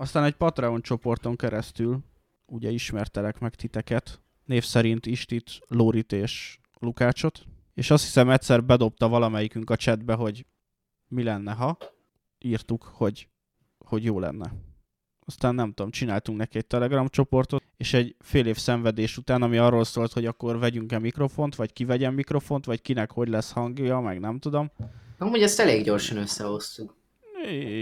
Aztán 0.00 0.24
egy 0.24 0.34
Patreon 0.34 0.80
csoporton 0.80 1.36
keresztül 1.36 1.98
ugye 2.46 2.70
ismertelek 2.70 3.38
meg 3.38 3.54
titeket, 3.54 4.20
név 4.44 4.64
szerint 4.64 5.06
Istit, 5.06 5.58
Lórit 5.66 6.12
és 6.12 6.58
Lukácsot, 6.80 7.44
és 7.74 7.90
azt 7.90 8.04
hiszem 8.04 8.30
egyszer 8.30 8.64
bedobta 8.64 9.08
valamelyikünk 9.08 9.70
a 9.70 9.76
chatbe, 9.76 10.14
hogy 10.14 10.46
mi 11.08 11.22
lenne, 11.22 11.52
ha 11.52 11.78
írtuk, 12.38 12.82
hogy, 12.82 13.28
hogy 13.78 14.04
jó 14.04 14.18
lenne. 14.18 14.52
Aztán 15.20 15.54
nem 15.54 15.72
tudom, 15.72 15.90
csináltunk 15.90 16.38
neki 16.38 16.58
egy 16.58 16.66
Telegram 16.66 17.08
csoportot, 17.08 17.64
és 17.76 17.94
egy 17.94 18.16
fél 18.18 18.46
év 18.46 18.56
szenvedés 18.56 19.16
után, 19.16 19.42
ami 19.42 19.56
arról 19.56 19.84
szólt, 19.84 20.12
hogy 20.12 20.26
akkor 20.26 20.58
vegyünk-e 20.58 20.98
mikrofont, 20.98 21.54
vagy 21.54 21.72
ki 21.72 21.84
vegyen 21.84 22.14
mikrofont, 22.14 22.64
vagy 22.64 22.82
kinek 22.82 23.10
hogy 23.10 23.28
lesz 23.28 23.52
hangja, 23.52 24.00
meg 24.00 24.20
nem 24.20 24.38
tudom. 24.38 24.70
Amúgy 25.18 25.42
ezt 25.42 25.60
elég 25.60 25.84
gyorsan 25.84 26.16
összehoztuk. 26.16 26.97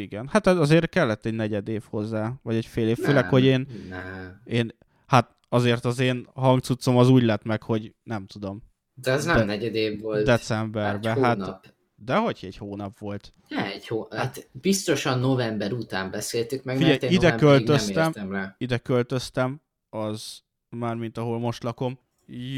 Igen, 0.02 0.28
hát 0.28 0.46
azért 0.46 0.88
kellett 0.88 1.26
egy 1.26 1.34
negyed 1.34 1.68
év 1.68 1.82
hozzá, 1.90 2.32
vagy 2.42 2.54
egy 2.56 2.66
fél 2.66 2.88
év, 2.88 2.98
főleg, 2.98 3.28
hogy 3.28 3.44
én, 3.44 3.66
nem. 3.88 4.40
én, 4.44 4.74
hát 5.06 5.36
azért 5.48 5.84
az 5.84 5.98
én 5.98 6.26
hangcuccom 6.34 6.96
az 6.96 7.08
úgy 7.08 7.22
lett 7.22 7.44
meg, 7.44 7.62
hogy 7.62 7.94
nem 8.02 8.26
tudom. 8.26 8.62
De 8.94 9.12
ez 9.12 9.24
nem 9.24 9.36
de, 9.36 9.44
negyed 9.44 9.74
év 9.74 10.00
volt. 10.00 10.24
Decemberben, 10.24 11.22
hát 11.22 11.74
de 11.96 12.16
hogy 12.16 12.38
egy 12.42 12.56
hónap 12.56 12.98
volt? 12.98 13.32
Ja, 13.48 13.64
egy 13.64 13.86
hó... 13.86 14.06
hát 14.10 14.48
biztosan 14.52 15.18
november 15.18 15.72
után 15.72 16.10
beszéltük 16.10 16.64
meg, 16.64 16.76
Figyelj, 16.76 16.92
mert 16.92 17.12
én 17.12 17.18
ide 17.18 17.34
költöztem, 17.34 18.10
nem 18.14 18.32
rá. 18.32 18.54
ide 18.58 18.78
költöztem, 18.78 19.60
az 19.90 20.40
már 20.68 20.94
mint 20.94 21.18
ahol 21.18 21.38
most 21.38 21.62
lakom, 21.62 21.98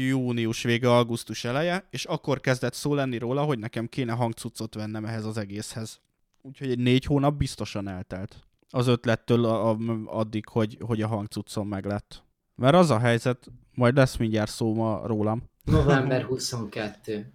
június 0.07 0.63
vége, 0.63 0.89
augusztus 0.95 1.43
eleje, 1.43 1.87
és 1.89 2.05
akkor 2.05 2.39
kezdett 2.39 2.73
szó 2.73 2.93
lenni 2.93 3.17
róla, 3.17 3.43
hogy 3.43 3.59
nekem 3.59 3.87
kéne 3.87 4.11
hangcuccot 4.11 4.73
vennem 4.73 5.05
ehhez 5.05 5.25
az 5.25 5.37
egészhez. 5.37 5.99
Úgyhogy 6.41 6.69
egy 6.69 6.79
négy 6.79 7.05
hónap 7.05 7.35
biztosan 7.37 7.87
eltelt. 7.87 8.39
Az 8.69 8.87
ötlettől 8.87 9.45
a, 9.45 9.69
a, 9.69 9.77
addig, 10.05 10.47
hogy, 10.47 10.77
hogy 10.79 11.01
a 11.01 11.07
hangcuccom 11.07 11.67
meg 11.67 11.85
lett. 11.85 12.23
Mert 12.55 12.75
az 12.75 12.89
a 12.89 12.99
helyzet, 12.99 13.47
majd 13.73 13.95
lesz 13.95 14.17
mindjárt 14.17 14.51
szó 14.51 14.73
ma 14.73 15.01
rólam. 15.05 15.43
November 15.63 16.23
22. 16.23 17.33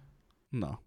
Na. 0.49 0.79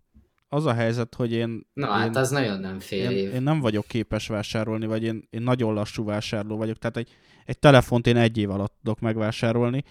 Az 0.48 0.66
a 0.66 0.72
helyzet, 0.72 1.14
hogy 1.14 1.32
én... 1.32 1.66
Na 1.72 1.86
hát 1.86 1.98
én, 1.98 2.06
hát 2.06 2.16
az 2.16 2.30
nagyon 2.30 2.60
nem 2.60 2.80
fél 2.80 3.10
én, 3.10 3.16
év. 3.16 3.34
Én 3.34 3.42
nem 3.42 3.60
vagyok 3.60 3.86
képes 3.86 4.26
vásárolni, 4.26 4.86
vagy 4.86 5.02
én, 5.02 5.26
én 5.30 5.42
nagyon 5.42 5.74
lassú 5.74 6.04
vásárló 6.04 6.56
vagyok. 6.56 6.78
Tehát 6.78 6.96
egy, 6.96 7.10
egy 7.44 7.58
telefont 7.58 8.06
én 8.06 8.16
egy 8.16 8.38
év 8.38 8.50
alatt 8.50 8.74
tudok 8.82 9.00
megvásárolni. 9.00 9.84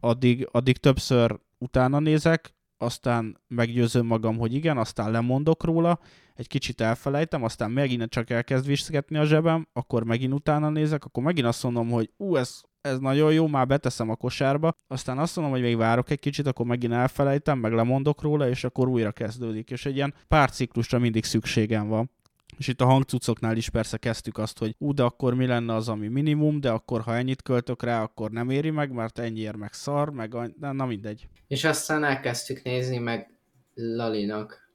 Addig, 0.00 0.48
addig 0.50 0.76
többször 0.76 1.40
utána 1.58 1.98
nézek, 1.98 2.54
aztán 2.76 3.40
meggyőzöm 3.48 4.06
magam, 4.06 4.38
hogy 4.38 4.54
igen, 4.54 4.78
aztán 4.78 5.10
lemondok 5.10 5.64
róla, 5.64 6.00
egy 6.38 6.46
kicsit 6.46 6.80
elfelejtem, 6.80 7.42
aztán 7.42 7.70
megint 7.70 8.10
csak 8.10 8.30
elkezd 8.30 8.66
viszgetni 8.66 9.18
a 9.18 9.24
zsebem, 9.24 9.68
akkor 9.72 10.04
megint 10.04 10.32
utána 10.32 10.68
nézek, 10.68 11.04
akkor 11.04 11.22
megint 11.22 11.46
azt 11.46 11.62
mondom, 11.62 11.88
hogy 11.88 12.10
ú, 12.16 12.36
ez, 12.36 12.60
ez 12.80 12.98
nagyon 12.98 13.32
jó, 13.32 13.46
már 13.46 13.66
beteszem 13.66 14.10
a 14.10 14.16
kosárba, 14.16 14.74
aztán 14.86 15.18
azt 15.18 15.36
mondom, 15.36 15.54
hogy 15.54 15.62
még 15.62 15.76
várok 15.76 16.10
egy 16.10 16.18
kicsit, 16.18 16.46
akkor 16.46 16.66
megint 16.66 16.92
elfelejtem, 16.92 17.58
meg 17.58 17.72
lemondok 17.72 18.22
róla, 18.22 18.48
és 18.48 18.64
akkor 18.64 18.88
újra 18.88 19.12
kezdődik. 19.12 19.70
És 19.70 19.86
egy 19.86 19.96
ilyen 19.96 20.14
pár 20.28 20.50
ciklusra 20.50 20.98
mindig 20.98 21.24
szükségem 21.24 21.88
van. 21.88 22.10
És 22.58 22.68
itt 22.68 22.80
a 22.80 22.86
hangcucoknál 22.86 23.56
is 23.56 23.70
persze 23.70 23.96
kezdtük 23.96 24.38
azt, 24.38 24.58
hogy 24.58 24.74
ú, 24.78 24.92
de 24.92 25.02
akkor 25.02 25.34
mi 25.34 25.46
lenne 25.46 25.74
az, 25.74 25.88
ami 25.88 26.08
minimum, 26.08 26.60
de 26.60 26.70
akkor 26.70 27.00
ha 27.00 27.16
ennyit 27.16 27.42
költök 27.42 27.82
rá, 27.82 28.02
akkor 28.02 28.30
nem 28.30 28.50
éri 28.50 28.70
meg, 28.70 28.92
mert 28.92 29.18
ennyiért 29.18 29.56
meg 29.56 29.72
szar, 29.72 30.10
meg 30.10 30.34
na, 30.60 30.72
na 30.72 30.86
mindegy. 30.86 31.28
És 31.46 31.64
aztán 31.64 32.04
elkezdtük 32.04 32.62
nézni 32.62 32.98
meg 32.98 33.30
Lalinak, 33.74 34.70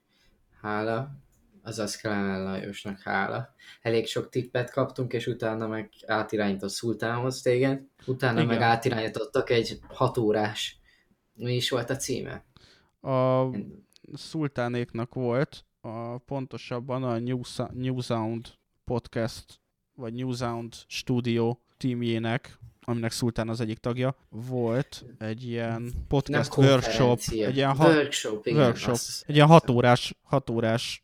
hála, 0.62 1.23
azaz 1.64 1.96
Klemel 1.96 2.44
Lajosnak 2.44 3.00
hála. 3.00 3.54
Elég 3.82 4.08
sok 4.08 4.30
tippet 4.30 4.72
kaptunk, 4.72 5.14
és 5.14 5.28
utána 5.28 5.68
meg 5.68 5.90
átirányított 6.06 6.70
Szultánhoz 6.70 7.42
téged, 7.42 7.82
utána 8.06 8.42
Igen. 8.42 8.54
meg 8.54 8.62
átirányítottak 8.62 9.50
egy 9.50 9.80
hat 9.88 10.18
órás, 10.18 10.78
mi 11.34 11.56
is 11.56 11.70
volt 11.70 11.90
a 11.90 11.96
címe? 11.96 12.44
A 13.02 13.48
Szultánéknak 14.14 15.14
volt, 15.14 15.66
a, 15.82 16.18
pontosabban 16.18 17.04
a 17.04 17.20
New, 17.20 17.40
New 17.74 18.00
Sound 18.00 18.48
podcast, 18.86 19.62
vagy 19.96 20.14
New 20.14 20.32
Sound 20.32 20.74
Studio 20.88 21.58
tímjének, 21.78 22.58
aminek 22.82 23.12
Szultán 23.12 23.50
az 23.50 23.62
egyik 23.62 23.78
tagja, 23.78 24.16
volt 24.30 25.06
egy 25.18 25.48
ilyen 25.48 25.92
podcast 26.08 26.58
workshop, 26.58 27.20
egy 27.30 27.56
ilyen, 27.56 27.76
ha, 27.76 27.88
workshop, 27.88 28.46
igen, 28.46 28.62
workshop, 28.62 28.98
egy 29.26 29.36
ilyen 29.36 29.48
hatórás, 29.48 30.16
hatórás 30.24 31.03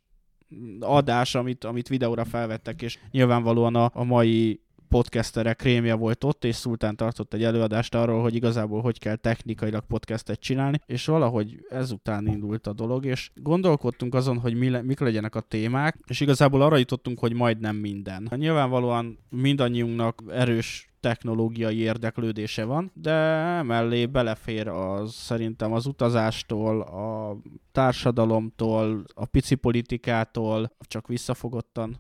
adás, 0.80 1.36
amit, 1.36 1.64
amit 1.64 1.88
videóra 1.88 2.26
felvettek, 2.26 2.82
és 2.82 3.00
nyilvánvalóan 3.12 3.76
a, 3.76 3.92
a 3.94 4.04
mai 4.04 4.60
podcasterek 4.90 5.56
krémje 5.56 5.94
volt 5.94 6.24
ott, 6.24 6.44
és 6.44 6.56
Szultán 6.56 6.96
tartott 6.96 7.34
egy 7.34 7.44
előadást 7.44 7.96
arról, 7.96 8.22
hogy 8.22 8.36
igazából 8.36 8.82
hogy 8.82 9.00
kell 9.00 9.16
technikailag 9.16 9.84
podcastet 9.88 10.40
csinálni, 10.40 10.80
és 10.86 11.06
valahogy 11.06 11.66
ezután 11.70 12.28
indult 12.28 12.68
a 12.68 12.74
dolog, 12.74 13.06
és 13.06 13.32
gondolkodtunk 13.36 14.14
azon, 14.14 14.40
hogy 14.40 14.54
mi 14.56 14.70
le, 14.70 14.82
mik 14.82 15.00
legyenek 15.00 15.36
a 15.36 15.42
témák, 15.42 15.98
és 16.08 16.20
igazából 16.20 16.62
arra 16.62 16.78
jutottunk, 16.78 17.20
hogy 17.20 17.34
majdnem 17.34 17.76
minden. 17.76 18.32
Nyilvánvalóan 18.36 19.20
mindannyiunknak 19.30 20.24
erős 20.30 20.89
technológiai 21.00 21.78
érdeklődése 21.78 22.64
van, 22.64 22.92
de 22.94 23.14
mellé 23.62 24.06
belefér 24.06 24.68
az 24.68 25.14
szerintem 25.14 25.74
az 25.74 25.86
utazástól, 25.86 26.82
a 26.82 27.38
társadalomtól, 27.72 29.04
a 29.14 29.26
pici 29.26 29.56
politikától, 29.56 30.76
csak 30.80 31.08
visszafogottan, 31.08 31.98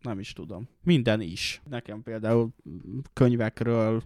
nem 0.00 0.18
is 0.18 0.32
tudom. 0.32 0.68
Minden 0.82 1.20
is. 1.20 1.62
Nekem 1.68 2.02
például 2.02 2.54
könyvekről 3.12 4.02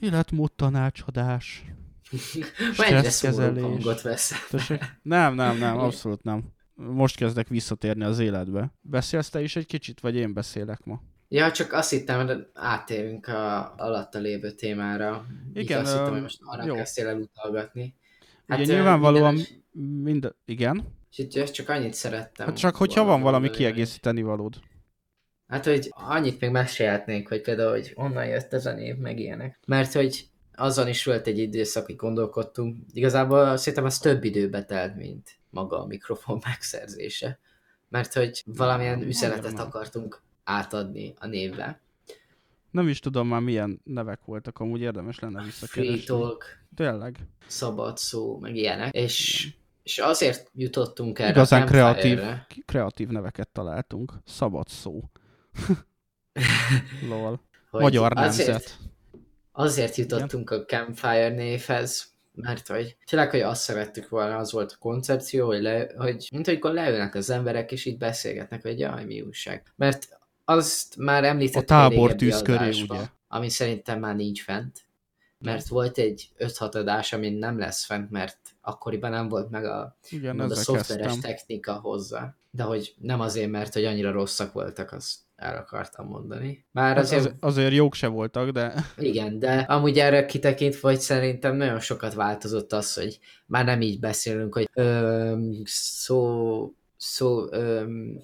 életmód 0.00 0.52
tanácsadás. 0.52 1.64
Stresszkezelés. 2.72 3.84
Nem, 5.02 5.34
nem, 5.34 5.58
nem, 5.58 5.78
abszolút 5.78 6.22
nem. 6.22 6.44
Most 6.74 7.16
kezdek 7.16 7.48
visszatérni 7.48 8.04
az 8.04 8.18
életbe. 8.18 8.72
Beszélsz 8.80 9.28
te 9.28 9.42
is 9.42 9.56
egy 9.56 9.66
kicsit, 9.66 10.00
vagy 10.00 10.14
én 10.14 10.32
beszélek 10.32 10.84
ma? 10.84 11.02
Ja, 11.28 11.52
csak 11.52 11.72
azt 11.72 11.90
hittem, 11.90 12.26
hogy 12.26 12.46
átérünk 12.54 13.26
a 13.26 13.74
alatta 13.76 14.18
lévő 14.18 14.50
témára. 14.50 15.26
Így 15.54 15.62
Igen, 15.62 15.80
azt 15.80 15.92
hittem, 15.92 16.12
hogy 16.12 16.22
most 16.22 16.38
arra 16.44 16.64
jó. 16.64 16.74
kezdtél 16.74 17.06
el 17.06 17.18
utalgatni. 17.18 17.94
Hát, 18.46 18.58
Ugye 18.58 18.74
nyilvánvalóan 18.74 19.34
minden- 19.34 19.64
mind... 20.02 20.34
Igen? 20.44 20.94
És 21.10 21.18
itt 21.18 21.34
ezt 21.36 21.52
csak 21.54 21.68
annyit 21.68 21.94
szerettem. 21.94 22.46
Hát 22.46 22.56
csak 22.56 22.76
hogyha 22.76 23.04
van 23.04 23.20
valami 23.20 23.50
kiegészíteni 23.50 24.22
valód. 24.22 24.54
Hát, 25.48 25.64
hogy 25.64 25.88
annyit 25.90 26.40
még 26.40 26.50
mesélhetnénk, 26.50 27.28
hogy 27.28 27.40
például, 27.40 27.70
hogy 27.70 27.92
onnan 27.94 28.26
jött 28.26 28.52
ez 28.52 28.66
a 28.66 28.72
név, 28.72 28.96
meg 28.96 29.18
ilyenek. 29.18 29.60
Mert 29.66 29.92
hogy 29.92 30.28
azon 30.54 30.88
is 30.88 31.04
volt 31.04 31.26
egy 31.26 31.38
időszak, 31.38 31.86
hogy 31.86 31.96
gondolkodtunk. 31.96 32.76
Igazából 32.92 33.56
szerintem 33.56 33.84
az 33.84 33.98
több 33.98 34.24
időbe 34.24 34.64
telt, 34.64 34.96
mint 34.96 35.38
maga 35.50 35.82
a 35.82 35.86
mikrofon 35.86 36.40
megszerzése. 36.48 37.38
Mert 37.88 38.12
hogy 38.12 38.42
valamilyen 38.46 39.02
üzenetet 39.02 39.58
akartunk 39.58 40.22
átadni 40.46 41.14
a 41.18 41.26
névbe. 41.26 41.80
Nem 42.70 42.88
is 42.88 42.98
tudom 43.00 43.28
már 43.28 43.40
milyen 43.40 43.80
nevek 43.84 44.24
voltak, 44.24 44.58
amúgy 44.58 44.80
érdemes 44.80 45.18
lenne 45.18 45.38
Free 45.38 45.44
visszakeresni. 45.44 46.04
talk, 46.04 46.44
Tényleg. 46.74 47.18
szabad 47.46 47.98
szó, 47.98 48.38
meg 48.38 48.56
ilyenek. 48.56 48.94
És, 48.94 49.48
és 49.82 49.98
azért 49.98 50.50
jutottunk 50.54 51.18
erre 51.18 51.30
Igazán 51.30 51.66
kreatív, 51.66 52.20
kreatív 52.64 53.08
neveket 53.08 53.48
találtunk. 53.48 54.12
Szabad 54.24 54.68
szó. 54.68 55.02
Lol. 57.08 57.40
hogy 57.70 57.82
Magyar 57.82 58.12
azért, 58.14 58.48
nemzet. 58.48 58.78
Azért 59.52 59.96
jutottunk 59.96 60.50
a 60.50 60.64
Campfire 60.64 61.28
névhez, 61.28 62.14
mert 62.34 62.66
hogy 62.66 62.96
tényleg, 63.04 63.30
hogy 63.30 63.40
azt 63.40 63.62
szerettük 63.62 64.08
volna, 64.08 64.36
az 64.36 64.52
volt 64.52 64.72
a 64.72 64.78
koncepció, 64.78 65.46
hogy, 65.46 65.62
le, 65.62 65.86
hogy 65.96 66.28
mint 66.32 66.46
hogy 66.46 66.58
leülnek 66.62 67.14
az 67.14 67.30
emberek, 67.30 67.72
és 67.72 67.84
így 67.84 67.98
beszélgetnek, 67.98 68.62
hogy 68.62 68.78
jaj, 68.78 69.04
mi 69.04 69.20
újság. 69.20 69.72
Mert 69.76 70.15
azt 70.48 70.96
már 70.96 71.24
említettük 71.24 71.70
A 71.70 71.74
tábortűz 71.74 72.42
köré, 72.42 72.68
ugye? 72.82 73.00
Ami 73.28 73.48
szerintem 73.48 73.98
már 74.00 74.16
nincs 74.16 74.42
fent. 74.42 74.84
Mert 75.38 75.68
volt 75.68 75.98
egy 75.98 76.28
5-6 76.38 76.74
adás, 76.74 77.12
ami 77.12 77.30
nem 77.30 77.58
lesz 77.58 77.84
fent, 77.84 78.10
mert 78.10 78.38
akkoriban 78.60 79.10
nem 79.10 79.28
volt 79.28 79.50
meg 79.50 79.64
a, 79.64 79.96
Igen, 80.10 80.36
meg 80.36 80.50
a 80.50 80.54
szoftveres 80.54 81.06
kezdtem. 81.06 81.30
technika 81.30 81.72
hozzá. 81.72 82.34
De 82.50 82.62
hogy 82.62 82.94
nem 82.98 83.20
azért, 83.20 83.50
mert 83.50 83.72
hogy 83.72 83.84
annyira 83.84 84.12
rosszak 84.12 84.52
voltak, 84.52 84.92
azt 84.92 85.18
el 85.36 85.56
akartam 85.56 86.06
mondani. 86.06 86.64
Már 86.72 86.94
Hát 86.94 87.04
azért 87.04 87.24
az, 87.24 87.32
azért 87.40 87.72
jók 87.72 87.94
se 87.94 88.06
voltak, 88.06 88.50
de 88.50 88.74
igen, 88.96 89.38
de 89.38 89.54
amúgy 89.54 89.98
erre 89.98 90.26
kitekintve, 90.26 90.88
hogy 90.88 91.00
szerintem 91.00 91.56
nagyon 91.56 91.80
sokat 91.80 92.14
változott 92.14 92.72
az, 92.72 92.94
hogy 92.94 93.18
már 93.46 93.64
nem 93.64 93.80
így 93.80 94.00
beszélünk, 94.00 94.54
hogy 94.54 94.68
öm, 94.74 95.62
szó, 95.64 96.72
szó, 96.96 97.52
öm, 97.52 98.20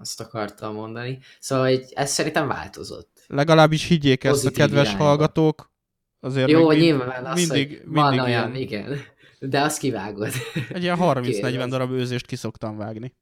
azt 0.00 0.20
akartam 0.20 0.74
mondani. 0.74 1.18
Szóval 1.40 1.68
hogy 1.68 1.84
ez 1.90 2.10
szerintem 2.10 2.48
változott. 2.48 3.24
legalábbis 3.26 3.84
higgyék 3.86 4.24
ezt 4.24 4.46
a 4.46 4.50
kedves 4.50 4.86
irányba. 4.86 5.04
hallgatók. 5.04 5.72
Azért 6.20 6.50
Jó, 6.50 6.68
mind- 6.68 6.80
nyilván 6.80 7.24
az, 7.24 7.34
mindig, 7.48 7.68
hogy 7.78 7.80
van 7.94 8.10
mindig 8.10 8.26
olyan, 8.28 8.54
ilyen, 8.56 8.62
igen. 8.62 8.98
De 9.40 9.60
azt 9.60 9.78
kivágod. 9.78 10.30
egy 10.72 10.82
ilyen 10.82 10.96
30-40 11.00 11.22
Kérdez. 11.50 11.68
darab 11.68 11.90
őzést 11.92 12.26
kiszoktam 12.26 12.76
vágni. 12.76 13.14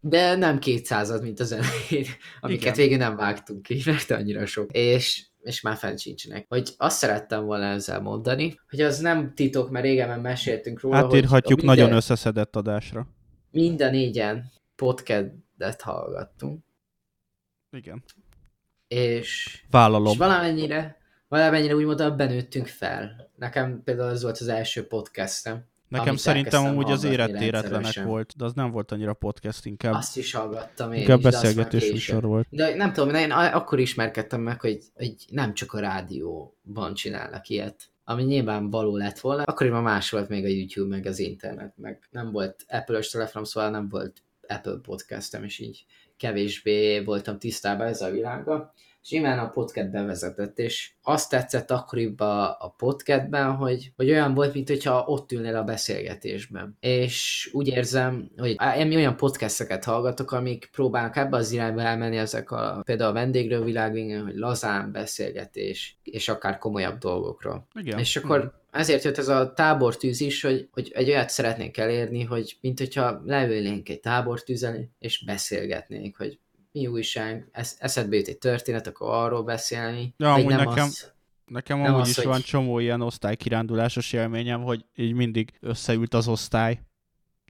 De 0.00 0.34
nem 0.36 0.58
200 0.58 1.20
mint 1.20 1.40
az 1.40 1.52
elején, 1.52 2.06
amiket 2.40 2.62
Igen. 2.62 2.74
végül 2.74 2.96
nem 2.96 3.16
vágtunk 3.16 3.62
ki, 3.62 3.82
mert 3.84 4.10
annyira 4.10 4.46
sok. 4.46 4.70
És, 4.72 5.26
és 5.40 5.60
már 5.60 5.76
fent 5.76 5.98
sincsenek. 5.98 6.44
Hogy 6.48 6.70
azt 6.76 6.98
szerettem 6.98 7.44
volna 7.44 7.64
ezzel 7.64 8.00
mondani, 8.00 8.60
hogy 8.70 8.80
az 8.80 8.98
nem 8.98 9.32
titok, 9.34 9.70
mert 9.70 9.84
régen 9.84 10.20
meséltünk 10.20 10.80
róla, 10.80 10.96
Átírhatjuk 10.96 11.58
hogy 11.60 11.68
a 11.68 11.70
nagyon 11.70 11.82
minden, 11.84 11.96
összeszedett 12.02 12.56
adásra. 12.56 13.06
minden 13.50 13.90
négyen 13.90 14.52
podcastet 15.62 15.80
hallgattunk, 15.80 16.64
Igen. 17.70 18.02
és, 18.88 19.62
Vállalom. 19.70 20.12
és 20.12 20.18
valamennyire, 20.18 20.96
valamennyire 21.28 21.74
úgymond 21.74 22.00
abban 22.00 22.26
nőttünk 22.26 22.66
fel. 22.66 23.30
Nekem 23.36 23.82
például 23.84 24.10
ez 24.10 24.22
volt 24.22 24.38
az 24.38 24.48
első 24.48 24.86
podcastem. 24.86 25.64
Nekem 25.88 26.08
amit 26.08 26.20
szerintem 26.20 26.64
amúgy 26.64 26.90
az 26.90 27.04
érettéretlenek 27.04 28.02
volt, 28.02 28.36
de 28.36 28.44
az 28.44 28.52
nem 28.52 28.70
volt 28.70 28.92
annyira 28.92 29.12
podcast, 29.12 29.66
inkább, 29.66 29.94
Azt 29.94 30.16
is 30.16 30.32
hallgattam 30.32 30.92
én 30.92 31.00
inkább 31.00 31.18
is, 31.18 31.24
már 31.24 31.32
beszélgetés 31.32 31.90
műsor 31.90 32.22
volt. 32.22 32.46
De 32.50 32.74
nem 32.74 32.92
tudom, 32.92 33.14
én 33.14 33.30
akkor 33.30 33.78
ismerkedtem 33.78 34.40
meg, 34.40 34.60
hogy, 34.60 34.82
hogy 34.94 35.14
nem 35.28 35.54
csak 35.54 35.72
a 35.72 35.80
rádióban 35.80 36.94
csinálnak 36.94 37.48
ilyet. 37.48 37.90
Ami 38.04 38.22
nyilván 38.22 38.70
való 38.70 38.96
lett 38.96 39.18
volna. 39.18 39.42
Akkoriban 39.42 39.82
más 39.82 40.10
volt 40.10 40.28
még 40.28 40.44
a 40.44 40.48
YouTube, 40.48 40.96
meg 40.96 41.06
az 41.06 41.18
internet, 41.18 41.72
meg 41.76 42.08
nem 42.10 42.30
volt 42.30 42.64
Apple-ös 42.68 43.10
telefonom, 43.10 43.44
szóval 43.44 43.70
nem 43.70 43.88
volt 43.88 44.22
Apple 44.52 44.78
podcastem, 44.82 45.44
és 45.44 45.58
így 45.58 45.84
kevésbé 46.16 47.00
voltam 47.00 47.38
tisztában 47.38 47.86
ezzel 47.86 48.08
a 48.08 48.12
világgal. 48.12 48.72
És 49.02 49.10
nyilván 49.10 49.38
a 49.38 49.48
podcast 49.48 49.90
bevezetett, 49.90 50.58
és 50.58 50.92
azt 51.02 51.30
tetszett 51.30 51.70
akkoriban 51.70 52.56
a 52.58 52.68
podcastben, 52.68 53.54
hogy, 53.54 53.92
hogy 53.96 54.10
olyan 54.10 54.34
volt, 54.34 54.54
mint 54.54 54.68
hogyha 54.68 55.04
ott 55.06 55.32
ülnél 55.32 55.56
a 55.56 55.64
beszélgetésben. 55.64 56.76
És 56.80 57.48
úgy 57.52 57.68
érzem, 57.68 58.30
hogy 58.36 58.56
én 58.78 58.94
olyan 58.94 59.16
podcasteket 59.16 59.84
hallgatok, 59.84 60.32
amik 60.32 60.68
próbálnak 60.72 61.16
ebbe 61.16 61.36
az 61.36 61.52
irányba 61.52 61.80
elmenni, 61.80 62.16
ezek 62.16 62.50
a, 62.50 62.82
például 62.84 63.10
a 63.10 63.12
vendégről 63.12 63.64
világvingen, 63.64 64.24
hogy 64.24 64.36
lazán 64.36 64.92
beszélgetés, 64.92 65.98
és 66.02 66.28
akár 66.28 66.58
komolyabb 66.58 66.98
dolgokról. 66.98 67.66
Igen. 67.74 67.98
És 67.98 68.16
akkor 68.16 68.61
ezért 68.72 69.04
jött 69.04 69.18
ez 69.18 69.28
a 69.28 69.52
tábortűz 69.52 70.20
is, 70.20 70.42
hogy, 70.42 70.68
hogy 70.72 70.90
egy 70.94 71.08
olyat 71.08 71.28
szeretnénk 71.30 71.76
elérni, 71.76 72.22
hogy 72.24 72.56
mint 72.60 72.78
hogyha 72.78 73.22
leülnénk 73.24 73.88
egy 73.88 74.00
tábortűzen, 74.00 74.94
és 74.98 75.24
beszélgetnénk, 75.24 76.16
hogy 76.16 76.38
mi 76.72 76.86
újság, 76.86 77.48
esz, 77.52 77.76
eszedbe 77.78 78.16
jut 78.16 78.28
egy 78.28 78.38
történet, 78.38 78.86
akkor 78.86 79.08
arról 79.14 79.42
beszélni. 79.42 80.14
Ja, 80.16 80.32
amúgy 80.32 80.46
nem 80.46 80.64
nekem- 80.64 80.84
az, 80.84 81.10
Nekem 81.46 81.78
Nem 81.78 81.86
amúgy 81.86 82.00
az, 82.02 82.08
is 82.08 82.16
hogy- 82.16 82.24
van 82.24 82.40
csomó 82.40 82.78
ilyen 82.78 83.00
osztálykirándulásos 83.00 84.12
élményem, 84.12 84.62
hogy 84.62 84.84
így 84.94 85.12
mindig 85.12 85.52
összeült 85.60 86.14
az 86.14 86.28
osztály 86.28 86.80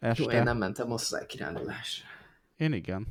este. 0.00 0.22
Jó, 0.22 0.30
én 0.30 0.42
nem 0.42 0.56
mentem 0.56 0.90
osztálykirándulásra. 0.90 2.06
Én 2.56 2.72
igen. 2.72 3.06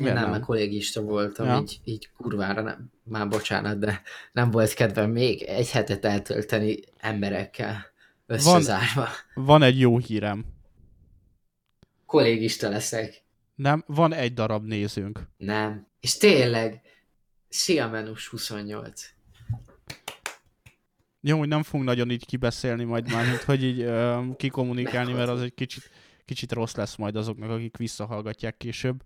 Én 0.00 0.12
nem, 0.12 0.22
nem? 0.22 0.30
mert 0.30 0.44
kollégista 0.44 1.02
voltam, 1.02 1.46
Ja. 1.46 1.58
így, 1.60 1.80
így 1.84 2.10
kurvára, 2.16 2.62
nem, 2.62 2.90
már 3.02 3.28
bocsánat, 3.28 3.78
de 3.78 4.02
nem 4.32 4.50
volt 4.50 4.72
kedvem 4.72 5.10
még 5.10 5.42
egy 5.42 5.70
hetet 5.70 6.04
eltölteni 6.04 6.78
emberekkel 6.98 7.86
összezárva. 8.26 9.08
Van 9.34 9.62
egy 9.62 9.80
jó 9.80 9.98
hírem. 9.98 10.44
Kollégista 12.06 12.68
leszek. 12.68 13.22
Nem, 13.54 13.84
van 13.86 14.12
egy 14.12 14.34
darab 14.34 14.66
nézőnk. 14.66 15.20
Nem. 15.36 15.86
És 16.00 16.16
tényleg, 16.16 16.80
Szia 17.48 17.88
Menus 17.88 18.28
28. 18.28 19.02
Jó, 21.20 21.38
hogy 21.38 21.48
nem 21.48 21.62
fogunk 21.62 21.88
nagyon 21.88 22.10
így 22.10 22.26
kibeszélni 22.26 22.84
majd 22.84 23.12
már, 23.12 23.26
mint 23.26 23.42
hogy 23.42 23.64
így 23.64 23.80
ö, 23.80 24.20
kikommunikálni, 24.36 25.12
mert 25.12 25.28
az 25.28 25.40
egy 25.40 25.54
kicsit, 25.54 25.90
kicsit 26.24 26.52
rossz 26.52 26.74
lesz 26.74 26.96
majd 26.96 27.16
azoknak, 27.16 27.50
akik 27.50 27.76
visszahallgatják 27.76 28.56
később. 28.56 29.02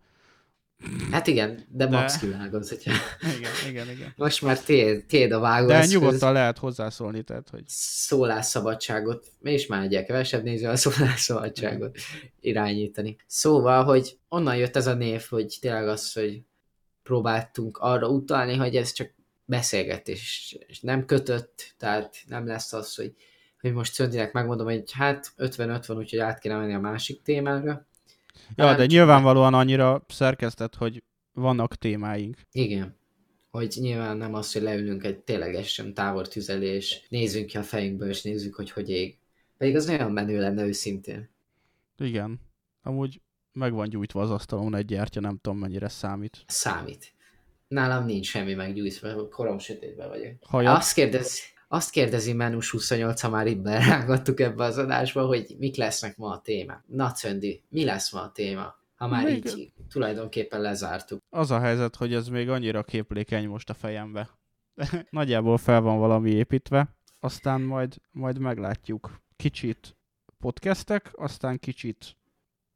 Hát 1.11 1.27
igen, 1.27 1.67
de, 1.69 1.87
de... 1.87 1.99
max 1.99 2.19
kivágod, 2.19 2.69
hogyha... 2.69 2.93
Igen, 3.37 3.53
igen, 3.69 3.91
igen. 3.91 4.13
Most 4.17 4.43
már 4.43 4.61
tiéd, 4.61 5.05
tiéd 5.05 5.33
a 5.33 5.39
vágó. 5.39 5.67
De 5.67 5.87
nyugodtan 5.87 6.33
lehet 6.33 6.59
hozzászólni, 6.59 7.23
tehát, 7.23 7.49
hogy... 7.51 7.63
Szólásszabadságot, 7.67 9.27
is 9.43 9.67
már 9.67 9.83
egyre 9.83 10.05
kevesebb 10.05 10.43
nézve 10.43 10.71
a 10.71 10.77
szólásszabadságot 10.77 11.99
irányítani. 12.41 13.17
Szóval, 13.27 13.85
hogy 13.85 14.19
onnan 14.29 14.57
jött 14.57 14.77
ez 14.77 14.87
a 14.87 14.95
név, 14.95 15.25
hogy 15.29 15.57
tényleg 15.61 15.89
az, 15.89 16.13
hogy 16.13 16.43
próbáltunk 17.03 17.79
arra 17.79 18.09
utalni, 18.09 18.57
hogy 18.57 18.77
ez 18.77 18.93
csak 18.93 19.15
beszélgetés, 19.45 20.57
és 20.67 20.81
nem 20.81 21.05
kötött, 21.05 21.75
tehát 21.79 22.17
nem 22.27 22.47
lesz 22.47 22.73
az, 22.73 22.95
hogy, 22.95 23.15
hogy 23.61 23.73
most 23.73 23.93
Szöndinek 23.93 24.33
megmondom, 24.33 24.67
hogy 24.67 24.93
hát 24.93 25.33
50-50, 25.39 25.97
úgyhogy 25.97 26.19
át 26.19 26.39
kéne 26.39 26.57
menni 26.57 26.75
a 26.75 26.81
másik 26.81 27.23
témára. 27.23 27.87
Ja, 28.55 28.66
hát, 28.66 28.77
de 28.77 28.87
nyilvánvalóan 28.87 29.55
annyira 29.55 30.05
szerkesztett, 30.09 30.75
hogy 30.75 31.03
vannak 31.33 31.75
témáink. 31.75 32.37
Igen. 32.53 32.97
Hogy 33.51 33.77
nyilván 33.81 34.16
nem 34.16 34.35
az, 34.35 34.53
hogy 34.53 34.62
leülünk 34.62 35.05
egy 35.05 35.18
ténylegesen 35.18 35.94
távortüzelés, 35.94 37.07
nézzünk 37.09 37.47
ki 37.47 37.57
a 37.57 37.62
fejünkből, 37.62 38.09
és 38.09 38.23
nézzük, 38.23 38.55
hogy 38.55 38.70
hogy 38.70 38.90
ég. 38.90 39.18
Pedig 39.59 39.77
az 39.77 39.87
nagyon 39.87 40.12
menő 40.12 40.38
lenne 40.38 40.64
őszintén. 40.64 41.31
Igen. 41.99 42.40
Amúgy 42.83 43.20
meg 43.53 43.73
van 43.73 43.88
gyújtva 43.88 44.20
az 44.20 44.31
asztalon 44.31 44.75
egy 44.75 44.85
gyertya, 44.85 45.20
nem 45.20 45.38
tudom 45.42 45.59
mennyire 45.59 45.88
számít. 45.88 46.44
Számít. 46.47 47.12
Nálam 47.68 48.05
nincs 48.05 48.27
semmi 48.27 48.55
meggyújtva, 48.55 49.29
korom 49.29 49.59
sötétben 49.59 50.09
vagyok. 50.09 50.33
Hajad? 50.40 50.77
Azt 50.77 50.94
kérdezi, 50.94 51.40
azt 51.75 51.91
kérdezi 51.91 52.33
Menus 52.33 52.71
28, 52.71 53.21
ha 53.21 53.29
már 53.29 53.47
itt 53.47 53.59
berángattuk 53.61 54.41
ebbe 54.41 54.65
az 54.65 54.79
adásba, 54.79 55.27
hogy 55.27 55.57
mik 55.59 55.77
lesznek 55.77 56.17
ma 56.17 56.31
a 56.31 56.41
téma. 56.41 56.83
Na 56.87 57.13
Cöndi, 57.13 57.63
mi 57.69 57.85
lesz 57.85 58.13
ma 58.13 58.21
a 58.21 58.33
téma? 58.33 58.75
Ha 58.97 59.09
már 59.09 59.25
még... 59.25 59.45
így 59.45 59.73
tulajdonképpen 59.89 60.61
lezártuk. 60.61 61.23
Az 61.31 61.51
a 61.51 61.61
helyzet, 61.61 61.97
hogy 61.97 62.15
ez 62.15 62.29
még 62.29 62.49
annyira 62.49 62.83
képlékeny 62.83 63.49
most 63.49 63.71
a 63.71 63.75
fejembe. 63.75 64.31
Nagyjából 65.11 65.59
fel 65.59 65.81
van 65.81 65.99
valami 65.99 66.31
építve, 66.31 66.97
aztán 67.21 67.61
majd, 67.61 67.97
majd 68.11 68.39
meglátjuk. 68.39 69.21
Kicsit 69.37 69.97
podcastek, 70.39 71.11
aztán 71.13 71.59
kicsit 71.59 72.17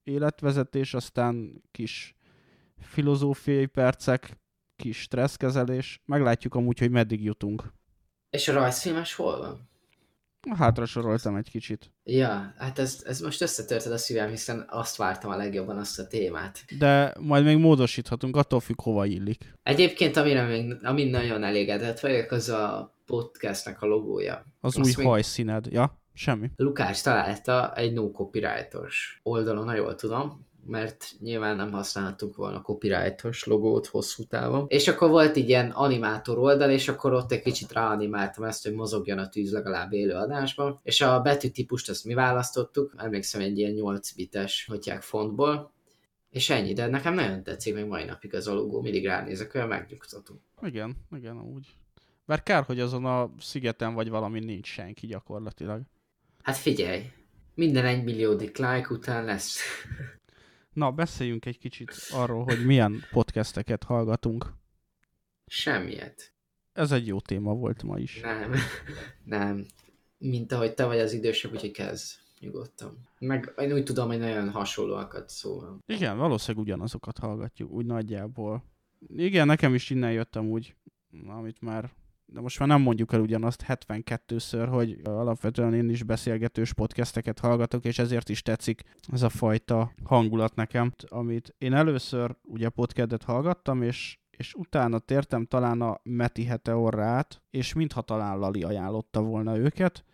életvezetés, 0.02 0.94
aztán 0.94 1.62
kis 1.70 2.16
filozófiai 2.80 3.66
percek, 3.66 4.38
kis 4.76 5.00
stresszkezelés. 5.00 6.02
Meglátjuk 6.04 6.54
amúgy, 6.54 6.78
hogy 6.78 6.90
meddig 6.90 7.24
jutunk. 7.24 7.76
És 8.30 8.48
a 8.48 8.52
rajzfilmes 8.52 9.14
hol 9.14 9.38
van? 9.38 9.68
Hátra 10.56 10.86
soroltam 10.86 11.36
egy 11.36 11.50
kicsit. 11.50 11.92
Ja, 12.04 12.54
hát 12.58 12.78
ez, 12.78 13.02
ez 13.06 13.20
most 13.20 13.40
összetörted 13.42 13.92
a 13.92 13.98
szívem, 13.98 14.28
hiszen 14.28 14.66
azt 14.68 14.96
vártam 14.96 15.30
a 15.30 15.36
legjobban, 15.36 15.78
azt 15.78 15.98
a 15.98 16.06
témát. 16.06 16.64
De 16.78 17.14
majd 17.20 17.44
még 17.44 17.56
módosíthatunk, 17.56 18.36
attól 18.36 18.60
függ, 18.60 18.80
hova 18.82 19.06
illik. 19.06 19.54
Egyébként, 19.62 20.16
amire 20.16 20.46
még, 20.46 20.76
amin 20.82 21.10
nagyon 21.10 21.44
elégedett 21.44 22.00
vagyok, 22.00 22.30
az 22.30 22.48
a 22.48 22.94
podcastnek 23.06 23.82
a 23.82 23.86
logója. 23.86 24.44
Az 24.60 24.76
azt 24.76 24.86
új 24.86 24.92
még... 24.96 25.06
hajszíned, 25.06 25.66
ja? 25.70 26.00
Semmi. 26.14 26.50
Lukács 26.56 27.02
találta 27.02 27.74
egy 27.74 27.92
no 27.92 28.10
copyrightos 28.10 29.20
oldalon, 29.22 29.66
ha 29.66 29.74
jól 29.74 29.94
tudom, 29.94 30.46
mert 30.68 31.12
nyilván 31.20 31.56
nem 31.56 31.70
használtuk 31.70 32.36
volna 32.36 32.62
copyrightos 32.62 33.44
logót 33.44 33.86
hosszú 33.86 34.24
távon. 34.24 34.64
És 34.68 34.88
akkor 34.88 35.08
volt 35.10 35.36
egy 35.36 35.48
ilyen 35.48 35.70
animátor 35.70 36.38
oldal, 36.38 36.70
és 36.70 36.88
akkor 36.88 37.12
ott 37.12 37.32
egy 37.32 37.42
kicsit 37.42 37.72
ráanimáltam 37.72 38.44
ezt, 38.44 38.64
hogy 38.64 38.74
mozogjon 38.74 39.18
a 39.18 39.28
tűz 39.28 39.52
legalább 39.52 39.92
élő 39.92 40.12
adásban. 40.12 40.78
És 40.82 41.00
a 41.00 41.20
betűtípust 41.20 41.88
azt 41.88 42.04
mi 42.04 42.14
választottuk, 42.14 42.94
emlékszem 42.96 43.40
egy 43.40 43.58
ilyen 43.58 43.72
8 43.72 44.12
bites 44.12 44.66
hogyják 44.70 45.02
fontból, 45.02 45.72
és 46.30 46.50
ennyi, 46.50 46.72
de 46.72 46.86
nekem 46.86 47.14
nagyon 47.14 47.42
tetszik 47.42 47.74
még 47.74 47.84
mai 47.84 48.04
napig 48.04 48.34
az 48.34 48.46
a 48.46 48.54
logó, 48.54 48.80
mindig 48.80 49.06
ránézek, 49.06 49.54
olyan 49.54 49.68
megnyugtató. 49.68 50.40
Igen, 50.62 50.96
igen, 51.16 51.40
úgy. 51.40 51.66
Bár 52.26 52.42
kár, 52.42 52.64
hogy 52.64 52.80
azon 52.80 53.04
a 53.04 53.30
szigeten 53.40 53.94
vagy 53.94 54.08
valami 54.08 54.40
nincs 54.40 54.66
senki 54.66 55.06
gyakorlatilag. 55.06 55.82
Hát 56.42 56.56
figyelj, 56.56 57.02
minden 57.54 57.84
egy 57.84 58.04
milliódik 58.04 58.56
like 58.56 58.88
után 58.90 59.24
lesz. 59.24 59.60
Na, 60.72 60.90
beszéljünk 60.92 61.46
egy 61.46 61.58
kicsit 61.58 61.94
arról, 62.10 62.44
hogy 62.44 62.66
milyen 62.66 63.04
podcasteket 63.10 63.84
hallgatunk. 63.84 64.46
Semmiet. 65.46 66.32
Ez 66.72 66.92
egy 66.92 67.06
jó 67.06 67.20
téma 67.20 67.54
volt 67.54 67.82
ma 67.82 67.98
is. 67.98 68.20
Nem, 68.20 68.54
nem. 69.24 69.66
Mint 70.18 70.52
ahogy 70.52 70.74
te 70.74 70.84
vagy 70.84 70.98
az 70.98 71.12
idősebb, 71.12 71.52
úgyhogy 71.52 71.70
kezd 71.70 72.14
nyugodtan. 72.40 73.08
Meg 73.18 73.54
én 73.58 73.72
úgy 73.72 73.84
tudom, 73.84 74.08
hogy 74.08 74.18
nagyon 74.18 74.50
hasonlóakat 74.50 75.28
szóval. 75.28 75.78
Igen, 75.86 76.18
valószínűleg 76.18 76.66
ugyanazokat 76.66 77.18
hallgatjuk, 77.18 77.70
úgy 77.70 77.86
nagyjából. 77.86 78.64
Igen, 79.16 79.46
nekem 79.46 79.74
is 79.74 79.90
innen 79.90 80.12
jöttem 80.12 80.48
úgy, 80.48 80.76
amit 81.26 81.60
már 81.60 81.90
de 82.32 82.40
most 82.40 82.58
már 82.58 82.68
nem 82.68 82.80
mondjuk 82.80 83.12
el 83.12 83.20
ugyanazt 83.20 83.64
72-ször, 83.68 84.66
hogy 84.70 85.00
alapvetően 85.04 85.74
én 85.74 85.88
is 85.88 86.02
beszélgetős 86.02 86.72
podcasteket 86.72 87.38
hallgatok, 87.38 87.84
és 87.84 87.98
ezért 87.98 88.28
is 88.28 88.42
tetszik 88.42 88.82
ez 89.12 89.22
a 89.22 89.28
fajta 89.28 89.92
hangulat 90.04 90.54
nekem, 90.54 90.92
amit 91.06 91.54
én 91.58 91.74
először 91.74 92.36
ugye 92.44 92.68
podcastet 92.68 93.22
hallgattam, 93.22 93.82
és 93.82 94.18
és 94.38 94.54
utána 94.54 94.98
tértem 94.98 95.44
talán 95.44 95.80
a 95.80 96.00
Meti 96.02 96.44
Heteorrát, 96.44 97.42
és 97.50 97.72
mintha 97.72 98.00
talán 98.00 98.38
Lali 98.38 98.62
ajánlotta 98.62 99.22
volna 99.22 99.56
őket, 99.56 100.04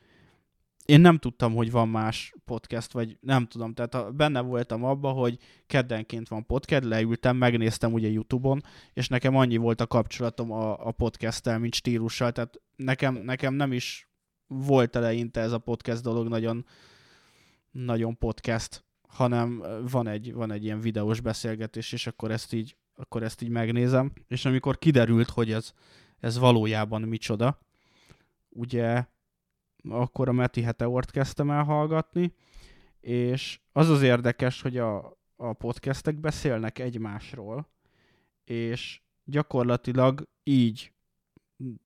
én 0.84 1.00
nem 1.00 1.18
tudtam, 1.18 1.54
hogy 1.54 1.70
van 1.70 1.88
más 1.88 2.34
podcast, 2.44 2.92
vagy 2.92 3.16
nem 3.20 3.46
tudom, 3.46 3.74
tehát 3.74 4.14
benne 4.14 4.40
voltam 4.40 4.84
abba, 4.84 5.10
hogy 5.10 5.38
keddenként 5.66 6.28
van 6.28 6.46
podcast, 6.46 6.84
leültem, 6.84 7.36
megnéztem 7.36 7.92
ugye 7.92 8.08
Youtube-on, 8.08 8.62
és 8.92 9.08
nekem 9.08 9.36
annyi 9.36 9.56
volt 9.56 9.80
a 9.80 9.86
kapcsolatom 9.86 10.52
a, 10.52 10.86
a 10.86 10.90
podcasttel, 10.90 11.58
mint 11.58 11.74
stílussal, 11.74 12.32
tehát 12.32 12.60
nekem, 12.76 13.14
nekem 13.14 13.54
nem 13.54 13.72
is 13.72 14.08
volt 14.46 14.96
eleinte 14.96 15.40
ez 15.40 15.52
a 15.52 15.58
podcast 15.58 16.02
dolog 16.02 16.28
nagyon, 16.28 16.66
nagyon 17.70 18.18
podcast, 18.18 18.84
hanem 19.08 19.62
van 19.90 20.06
egy, 20.06 20.32
van 20.32 20.52
egy 20.52 20.64
ilyen 20.64 20.80
videós 20.80 21.20
beszélgetés, 21.20 21.92
és 21.92 22.06
akkor 22.06 22.30
ezt 22.30 22.52
így, 22.52 22.76
akkor 22.94 23.22
ezt 23.22 23.42
így 23.42 23.48
megnézem, 23.48 24.12
és 24.28 24.44
amikor 24.44 24.78
kiderült, 24.78 25.30
hogy 25.30 25.52
ez, 25.52 25.72
ez 26.18 26.38
valójában 26.38 27.02
micsoda, 27.02 27.58
ugye 28.48 29.04
akkor 29.88 30.28
a 30.28 30.32
Meti 30.32 30.62
Heteort 30.62 31.10
kezdtem 31.10 31.50
el 31.50 31.64
hallgatni, 31.64 32.34
és 33.00 33.60
az 33.72 33.88
az 33.88 34.02
érdekes, 34.02 34.62
hogy 34.62 34.76
a, 34.76 35.18
a 35.36 35.52
podcastek 35.52 36.20
beszélnek 36.20 36.78
egymásról, 36.78 37.68
és 38.44 39.02
gyakorlatilag 39.24 40.28
így 40.42 40.92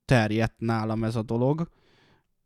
terjedt 0.05 0.55
nálam 0.59 1.05
ez 1.05 1.17
a 1.17 1.23
dolog, 1.23 1.69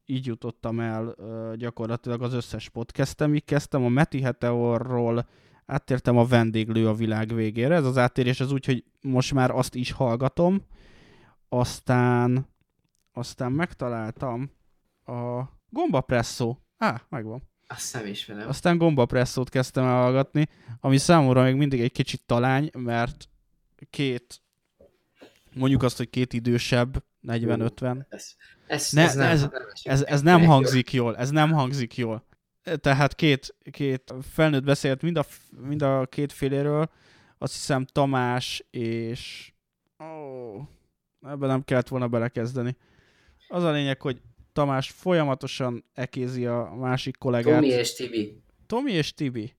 így 0.07 0.27
jutottam 0.27 0.81
el 0.81 1.15
gyakorlatilag 1.57 2.23
az 2.23 2.33
összes 2.33 2.69
podcastemig. 2.69 3.45
Kezdtem 3.45 3.85
a 3.85 3.89
Meti 3.89 4.21
Heteorról, 4.21 5.29
áttértem 5.67 6.17
a 6.17 6.25
vendéglő 6.25 6.89
a 6.89 6.95
világ 6.95 7.35
végére. 7.35 7.75
Ez 7.75 7.85
az 7.85 7.99
áttérés 7.99 8.41
az 8.41 8.53
úgy, 8.53 8.65
hogy 8.65 8.85
most 9.01 9.35
már 9.35 9.51
azt 9.51 9.75
is 9.75 9.93
hallgatom, 9.93 10.63
aztán, 11.49 12.47
aztán 13.13 13.53
megtaláltam 13.53 14.51
a 15.07 15.43
gombapresszó. 15.69 16.59
Á, 16.79 17.03
megvan. 17.09 17.43
Azt 17.67 17.95
nem 17.95 18.07
ismerem. 18.07 18.49
Aztán 18.49 18.79
gombapresszót 18.79 19.49
kezdtem 19.49 19.85
el 19.85 19.95
hallgatni, 19.95 20.49
ami 20.81 20.97
számomra 20.97 21.43
még 21.43 21.55
mindig 21.55 21.81
egy 21.81 21.93
kicsit 21.93 22.23
talány, 22.27 22.71
mert 22.73 23.29
két, 23.91 24.43
mondjuk 25.55 25.83
azt, 25.83 25.97
hogy 25.97 26.11
két 26.11 26.33
idősebb, 26.33 27.05
40-50. 27.27 28.05
Ez, 28.09 28.35
ez, 28.67 28.91
ne, 28.91 29.03
ez, 29.03 29.15
nem, 29.15 29.31
ez, 29.31 29.49
ez, 29.83 30.03
ez 30.03 30.23
nem 30.23 30.45
hangzik 30.45 30.93
jól, 30.93 31.17
ez 31.17 31.31
nem 31.31 31.53
hangzik 31.53 31.97
jól. 31.97 32.27
Tehát 32.77 33.15
két, 33.15 33.55
két 33.71 34.15
felnőtt 34.23 34.65
beszélt 34.65 35.03
mind 35.03 35.17
a, 35.17 35.25
mind 35.51 35.83
a 35.83 36.07
két 36.07 36.33
féléről, 36.33 36.91
azt 37.39 37.53
hiszem 37.53 37.85
Tamás 37.85 38.65
és... 38.71 39.53
Oh, 39.99 40.63
ebben 41.23 41.49
nem 41.49 41.65
kellett 41.65 41.89
volna 41.89 42.09
belekezdeni. 42.09 42.77
Az 43.49 43.63
a 43.63 43.71
lényeg, 43.71 44.01
hogy 44.01 44.21
Tamás 44.53 44.91
folyamatosan 44.91 45.85
ekézi 45.93 46.47
a 46.47 46.75
másik 46.79 47.17
kollégát. 47.17 47.55
Tomi 47.61 47.73
és 47.73 47.95
Tibi. 47.95 48.43
Tomi 48.67 48.93
és 48.93 49.15
Tibi. 49.15 49.57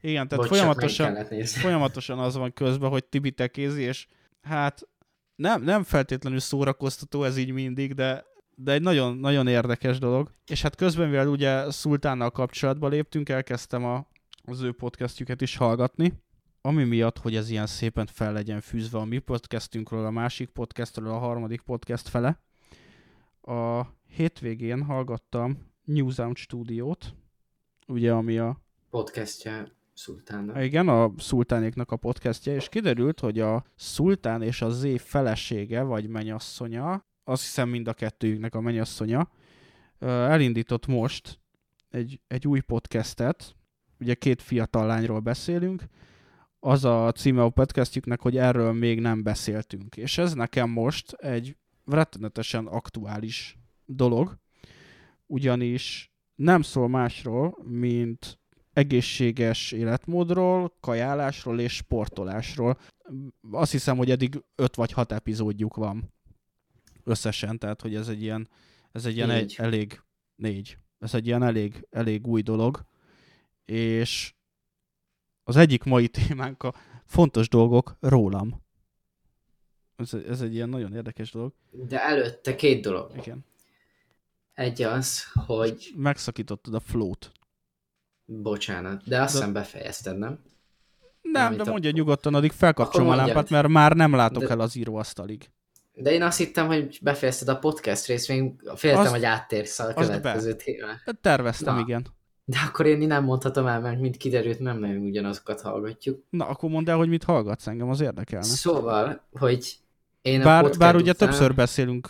Igen, 0.00 0.28
tehát 0.28 0.48
Bocs, 0.48 0.58
folyamatosan, 0.58 1.24
folyamatosan 1.44 2.18
az 2.18 2.36
van 2.36 2.52
közben, 2.52 2.90
hogy 2.90 3.04
Tibi 3.04 3.30
tekézi, 3.30 3.82
és 3.82 4.06
hát 4.42 4.88
nem, 5.36 5.62
nem 5.62 5.82
feltétlenül 5.82 6.38
szórakoztató 6.38 7.24
ez 7.24 7.36
így 7.36 7.50
mindig, 7.50 7.94
de, 7.94 8.24
de 8.54 8.72
egy 8.72 8.82
nagyon, 8.82 9.16
nagyon 9.16 9.46
érdekes 9.46 9.98
dolog. 9.98 10.30
És 10.46 10.62
hát 10.62 10.76
közben, 10.76 11.08
mivel 11.08 11.28
ugye 11.28 11.70
Szultánnal 11.70 12.30
kapcsolatba 12.30 12.88
léptünk, 12.88 13.28
elkezdtem 13.28 13.84
a, 13.84 14.06
az 14.44 14.60
ő 14.60 14.72
podcastjüket 14.72 15.40
is 15.40 15.56
hallgatni, 15.56 16.12
ami 16.60 16.84
miatt, 16.84 17.18
hogy 17.18 17.36
ez 17.36 17.50
ilyen 17.50 17.66
szépen 17.66 18.06
fel 18.06 18.32
legyen 18.32 18.60
fűzve 18.60 18.98
a 18.98 19.04
mi 19.04 19.18
podcastünkről, 19.18 20.06
a 20.06 20.10
másik 20.10 20.48
podcastről, 20.48 21.08
a 21.08 21.18
harmadik 21.18 21.60
podcast 21.60 22.08
fele. 22.08 22.40
A 23.40 23.86
hétvégén 24.12 24.82
hallgattam 24.82 25.58
New 25.84 26.10
Sound 26.10 26.36
Studiót, 26.36 27.14
ugye 27.86 28.12
ami 28.12 28.38
a 28.38 28.60
podcastja 28.90 29.66
Szultánnak. 29.94 30.62
Igen, 30.62 30.88
a 30.88 31.12
Szultánéknak 31.16 31.90
a 31.90 31.96
podcastja, 31.96 32.54
és 32.54 32.68
kiderült, 32.68 33.20
hogy 33.20 33.40
a 33.40 33.64
Szultán 33.76 34.42
és 34.42 34.62
a 34.62 34.68
Z 34.68 35.00
felesége, 35.00 35.82
vagy 35.82 36.08
menyasszonya, 36.08 37.04
azt 37.24 37.42
hiszem 37.42 37.68
mind 37.68 37.88
a 37.88 37.92
kettőjüknek 37.92 38.54
a 38.54 38.60
menyasszonya, 38.60 39.30
elindított 39.98 40.86
most 40.86 41.40
egy, 41.90 42.20
egy 42.26 42.46
új 42.46 42.60
podcastet, 42.60 43.56
ugye 44.00 44.14
két 44.14 44.42
fiatal 44.42 44.86
lányról 44.86 45.20
beszélünk, 45.20 45.84
az 46.60 46.84
a 46.84 47.12
címe 47.12 47.42
a 47.42 47.50
podcastjüknek, 47.50 48.20
hogy 48.20 48.36
erről 48.36 48.72
még 48.72 49.00
nem 49.00 49.22
beszéltünk. 49.22 49.96
És 49.96 50.18
ez 50.18 50.34
nekem 50.34 50.70
most 50.70 51.12
egy 51.12 51.56
rettenetesen 51.84 52.66
aktuális 52.66 53.61
dolog, 53.96 54.38
ugyanis 55.26 56.12
nem 56.34 56.62
szól 56.62 56.88
másról, 56.88 57.58
mint 57.62 58.40
egészséges 58.72 59.72
életmódról, 59.72 60.76
kajálásról 60.80 61.60
és 61.60 61.74
sportolásról. 61.74 62.78
Azt 63.50 63.72
hiszem, 63.72 63.96
hogy 63.96 64.10
eddig 64.10 64.42
5 64.54 64.74
vagy 64.74 64.92
6 64.92 65.12
epizódjuk 65.12 65.74
van 65.74 66.12
összesen, 67.04 67.58
tehát 67.58 67.80
hogy 67.80 67.94
ez 67.94 68.08
egy 68.08 68.22
ilyen, 68.22 68.48
ez 68.92 69.06
egy 69.06 69.16
ilyen 69.16 69.28
Négy. 69.28 69.38
egy, 69.38 69.54
elég, 69.58 70.02
négy, 70.34 70.78
ez 70.98 71.14
egy 71.14 71.26
ilyen 71.26 71.42
elég, 71.42 71.86
elég 71.90 72.26
új 72.26 72.42
dolog, 72.42 72.84
és 73.64 74.34
az 75.44 75.56
egyik 75.56 75.84
mai 75.84 76.08
témánk 76.08 76.62
a 76.62 76.74
fontos 77.04 77.48
dolgok 77.48 77.96
rólam. 78.00 78.62
Ez, 79.96 80.14
ez 80.14 80.40
egy 80.40 80.54
ilyen 80.54 80.68
nagyon 80.68 80.94
érdekes 80.94 81.30
dolog. 81.30 81.54
De 81.70 82.04
előtte 82.04 82.54
két 82.54 82.82
dolog. 82.82 83.16
Igen. 83.16 83.44
Egy 84.54 84.82
az, 84.82 85.22
hogy 85.46 85.92
Megszakítottad 85.96 86.74
a 86.74 86.80
flót. 86.80 87.32
bocsánat, 88.24 89.08
de 89.08 89.20
azt 89.22 89.32
De- 89.32 89.38
hiszem 89.38 89.52
befejezted, 89.52 90.18
nem? 90.18 90.38
Nem, 91.22 91.46
Amit 91.46 91.58
de 91.58 91.64
a- 91.68 91.70
mondja 91.70 91.90
nyugodtan, 91.90 92.34
addig 92.34 92.52
felkapcsolom 92.52 93.08
a 93.08 93.14
lámpát, 93.14 93.50
mert 93.50 93.68
már 93.68 93.92
nem 93.92 94.14
látok 94.14 94.42
De- 94.42 94.48
el 94.48 94.60
az 94.60 94.76
íróasztalig. 94.76 95.50
De 95.94 96.12
én 96.12 96.22
azt 96.22 96.38
hittem, 96.38 96.66
hogy 96.66 96.98
befejezted 97.02 97.48
a 97.48 97.58
podcast 97.58 98.06
részt, 98.06 98.28
még 98.28 98.52
féltem, 98.74 99.00
Azt- 99.00 99.10
hogy 99.10 99.24
áttérsz 99.24 99.78
a 99.78 99.94
következő 99.94 100.54
témára. 100.56 100.92
De 101.04 101.12
Terveztem, 101.20 101.74
Na. 101.74 101.80
igen. 101.80 102.06
De 102.44 102.56
akkor 102.66 102.86
én 102.86 102.98
nem 103.06 103.24
mondhatom 103.24 103.66
el, 103.66 103.80
mert 103.80 104.00
mint 104.00 104.16
kiderült, 104.16 104.58
nem 104.58 104.78
nagyon 104.78 104.96
ugyanazokat 104.96 105.60
hallgatjuk. 105.60 106.24
Na, 106.30 106.46
akkor 106.46 106.70
mondd 106.70 106.90
el, 106.90 106.96
hogy 106.96 107.08
mit 107.08 107.24
hallgatsz, 107.24 107.66
engem 107.66 107.88
az 107.88 108.00
érdekelne. 108.00 108.44
Szóval, 108.44 109.22
hogy 109.32 109.76
én 110.22 110.40
a 110.40 110.44
Bár, 110.44 110.60
podcast 110.60 110.78
bár 110.80 110.96
ugye 110.96 111.10
után... 111.10 111.28
többször 111.28 111.54
beszélünk 111.54 112.08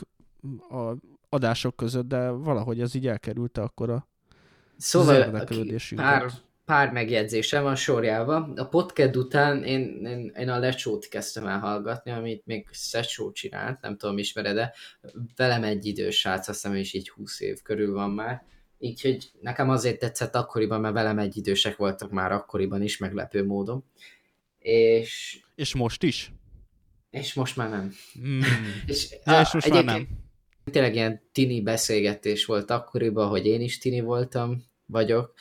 a 0.71 0.93
adások 1.33 1.77
között, 1.77 2.09
de 2.09 2.29
valahogy 2.29 2.81
ez 2.81 2.95
így 2.95 3.07
elkerülte 3.07 3.63
akkor 3.63 3.91
a 3.91 4.09
Szóval 4.77 5.45
pár, 5.95 6.31
pár 6.65 6.93
megjegyzésem 6.93 7.63
van 7.63 7.75
sorjában. 7.75 8.59
A 8.59 8.69
podcast 8.69 9.17
után 9.17 9.65
én, 9.65 10.07
én, 10.07 10.33
én 10.37 10.49
a 10.49 10.59
lecsót 10.59 11.09
kezdtem 11.09 11.47
el 11.47 11.59
hallgatni, 11.59 12.11
amit 12.11 12.47
még 12.47 12.69
Szecsó 12.71 13.33
csinált, 13.33 13.81
nem 13.81 13.97
tudom, 13.97 14.19
ismered 14.19 14.55
de 14.55 14.73
velem 15.37 15.65
egy 15.65 15.87
idős 15.87 16.19
srác, 16.19 16.49
azt 16.49 16.63
hiszem, 16.63 16.77
is 16.77 16.93
így 16.93 17.09
20 17.09 17.41
év 17.41 17.63
körül 17.63 17.93
van 17.93 18.11
már. 18.11 18.43
Így, 18.79 19.01
hogy 19.01 19.31
nekem 19.41 19.71
azért 19.71 19.99
tetszett 19.99 20.35
akkoriban, 20.35 20.81
mert 20.81 20.95
velem 20.95 21.19
egy 21.19 21.37
idősek 21.37 21.77
voltak 21.77 22.11
már 22.11 22.33
akkoriban 22.33 22.83
is, 22.83 22.99
meglepő 22.99 23.45
módon. 23.45 23.85
És, 24.59 25.41
És 25.55 25.75
most 25.75 26.03
is? 26.03 26.33
és 27.13 27.35
most 27.35 27.57
már 27.57 27.71
nem. 27.71 27.93
Mm. 28.21 28.41
És, 28.87 29.17
Ja, 29.25 29.41
és 29.41 29.53
most 29.53 29.69
már 29.69 29.85
nem. 29.85 30.09
Tényleg 30.71 30.95
ilyen 30.95 31.21
tini 31.33 31.61
beszélgetés 31.61 32.45
volt 32.45 32.71
akkoriban, 32.71 33.29
hogy 33.29 33.47
én 33.47 33.61
is 33.61 33.79
tini 33.79 34.01
voltam, 34.01 34.65
vagyok, 34.87 35.35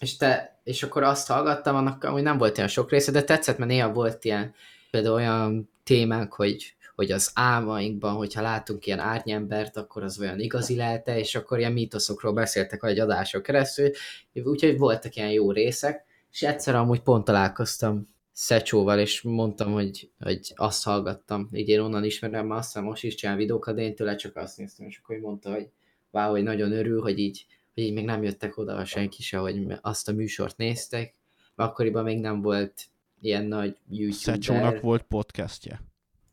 és, 0.00 0.16
te, 0.16 0.60
és 0.64 0.82
akkor 0.82 1.02
azt 1.02 1.28
hallgattam, 1.28 1.76
annak 1.76 2.04
amúgy 2.04 2.22
nem 2.22 2.38
volt 2.38 2.56
olyan 2.56 2.70
sok 2.70 2.90
része, 2.90 3.10
de 3.12 3.22
tetszett, 3.22 3.58
mert 3.58 3.70
néha 3.70 3.92
volt 3.92 4.24
ilyen, 4.24 4.54
például 4.90 5.14
olyan 5.14 5.70
témánk, 5.84 6.32
hogy, 6.34 6.74
hogy 6.94 7.10
az 7.10 7.30
álmainkban, 7.34 8.14
hogyha 8.14 8.42
látunk 8.42 8.86
ilyen 8.86 8.98
árnyembert, 8.98 9.76
akkor 9.76 10.02
az 10.02 10.20
olyan 10.20 10.40
igazi 10.40 10.76
lehet 10.76 11.08
és 11.08 11.34
akkor 11.34 11.58
ilyen 11.58 11.72
mítoszokról 11.72 12.32
beszéltek 12.32 12.84
egy 12.84 12.98
adások 12.98 13.42
keresztül, 13.42 13.90
úgyhogy 14.32 14.78
voltak 14.78 15.16
ilyen 15.16 15.30
jó 15.30 15.52
részek, 15.52 16.04
és 16.32 16.42
egyszer 16.42 16.74
amúgy 16.74 17.00
pont 17.00 17.24
találkoztam 17.24 18.06
Szecsóval, 18.40 18.98
és 18.98 19.22
mondtam, 19.22 19.72
hogy, 19.72 20.10
hogy 20.18 20.52
azt 20.56 20.84
hallgattam, 20.84 21.48
így 21.52 21.68
én 21.68 21.80
onnan 21.80 22.04
ismerem, 22.04 22.46
mert 22.46 22.60
azt 22.60 22.68
hiszem 22.68 22.84
most 22.84 23.04
is 23.04 23.14
csinál 23.14 23.36
videókat, 23.36 23.74
de 23.74 23.82
én 23.82 23.94
tőle 23.94 24.16
csak 24.16 24.36
azt 24.36 24.58
néztem, 24.58 24.86
és 24.86 25.00
akkor 25.02 25.16
mondta, 25.16 25.52
hogy 25.52 25.70
wow, 26.10 26.30
hogy 26.30 26.42
nagyon 26.42 26.72
örül, 26.72 27.00
hogy 27.00 27.18
így, 27.18 27.46
hogy 27.74 27.82
így 27.82 27.92
még 27.92 28.04
nem 28.04 28.22
jöttek 28.22 28.56
oda 28.56 28.84
senki 28.84 29.22
se, 29.22 29.38
hogy 29.38 29.66
azt 29.80 30.08
a 30.08 30.12
műsort 30.12 30.56
néztek, 30.56 31.14
mert 31.54 31.70
akkoriban 31.70 32.04
még 32.04 32.20
nem 32.20 32.42
volt 32.42 32.84
ilyen 33.20 33.44
nagy 33.44 33.76
Szecsónak 34.10 34.62
youtuber. 34.62 34.82
volt 34.82 35.02
podcastje. 35.02 35.82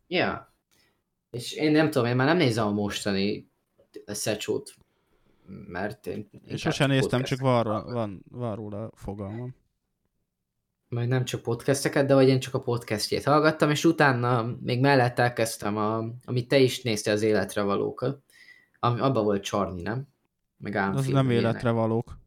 Ja. 0.07 0.53
És 1.31 1.53
én 1.53 1.71
nem 1.71 1.89
tudom, 1.89 2.07
én 2.07 2.15
már 2.15 2.27
nem 2.27 2.37
nézem 2.37 2.67
a 2.67 2.71
mostani 2.71 3.49
Szecsót, 4.05 4.75
mert 5.67 6.07
én... 6.07 6.29
És 6.45 6.61
sosem 6.61 6.89
néztem, 6.89 7.23
csak 7.23 7.39
van, 7.39 7.93
van, 7.93 8.25
van 8.29 8.55
róla 8.55 8.91
fogalmam. 8.95 9.55
Majd 10.95 11.08
nem 11.08 11.25
csak 11.25 11.41
podcasteket, 11.41 12.05
de 12.05 12.13
hogy 12.13 12.27
én 12.27 12.39
csak 12.39 12.53
a 12.53 12.60
podcastjét 12.60 13.23
hallgattam, 13.23 13.69
és 13.69 13.86
utána 13.86 14.55
még 14.62 14.79
mellett 14.79 15.19
elkezdtem, 15.19 15.77
a, 15.77 16.03
amit 16.25 16.47
te 16.47 16.58
is 16.58 16.81
néztél 16.81 17.13
az 17.13 17.21
életre 17.21 17.62
valókat. 17.62 18.21
Ami, 18.79 18.99
abban 18.99 19.23
volt 19.23 19.43
Csarni, 19.43 19.81
nem? 19.81 20.08
Meg 20.58 20.75
Az 20.75 20.81
Álmfilm, 20.81 21.13
nem 21.15 21.29
ilyenek. 21.29 21.49
életre 21.51 21.69
valók. 21.71 22.17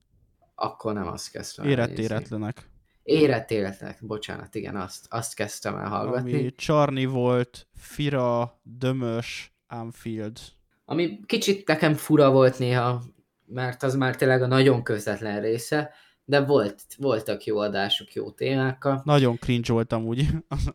Akkor 0.54 0.92
nem 0.92 1.06
azt 1.06 1.30
kezdtem 1.30 1.68
Érett 1.68 1.98
éretlenek. 1.98 2.70
Érett 3.02 3.50
életek, 3.50 3.98
bocsánat, 4.00 4.54
igen, 4.54 4.76
azt, 4.76 5.06
azt 5.08 5.34
kezdtem 5.34 5.76
el 5.76 5.88
hallgatni. 5.88 6.32
Ami 6.32 6.54
Csarni 6.54 7.04
volt, 7.04 7.66
Fira, 7.74 8.60
Dömös, 8.62 9.54
Anfield. 9.66 10.38
ami 10.84 11.20
kicsit 11.26 11.68
nekem 11.68 11.94
fura 11.94 12.30
volt 12.30 12.58
néha, 12.58 13.02
mert 13.46 13.82
az 13.82 13.94
már 13.94 14.16
tényleg 14.16 14.42
a 14.42 14.46
nagyon 14.46 14.82
közvetlen 14.82 15.40
része, 15.40 15.90
de 16.28 16.40
volt, 16.40 16.82
voltak 16.98 17.44
jó 17.44 17.58
adások, 17.58 18.12
jó 18.12 18.30
témákkal. 18.30 19.00
Nagyon 19.04 19.36
cringe 19.36 19.72
voltam 19.72 20.04
úgy 20.04 20.26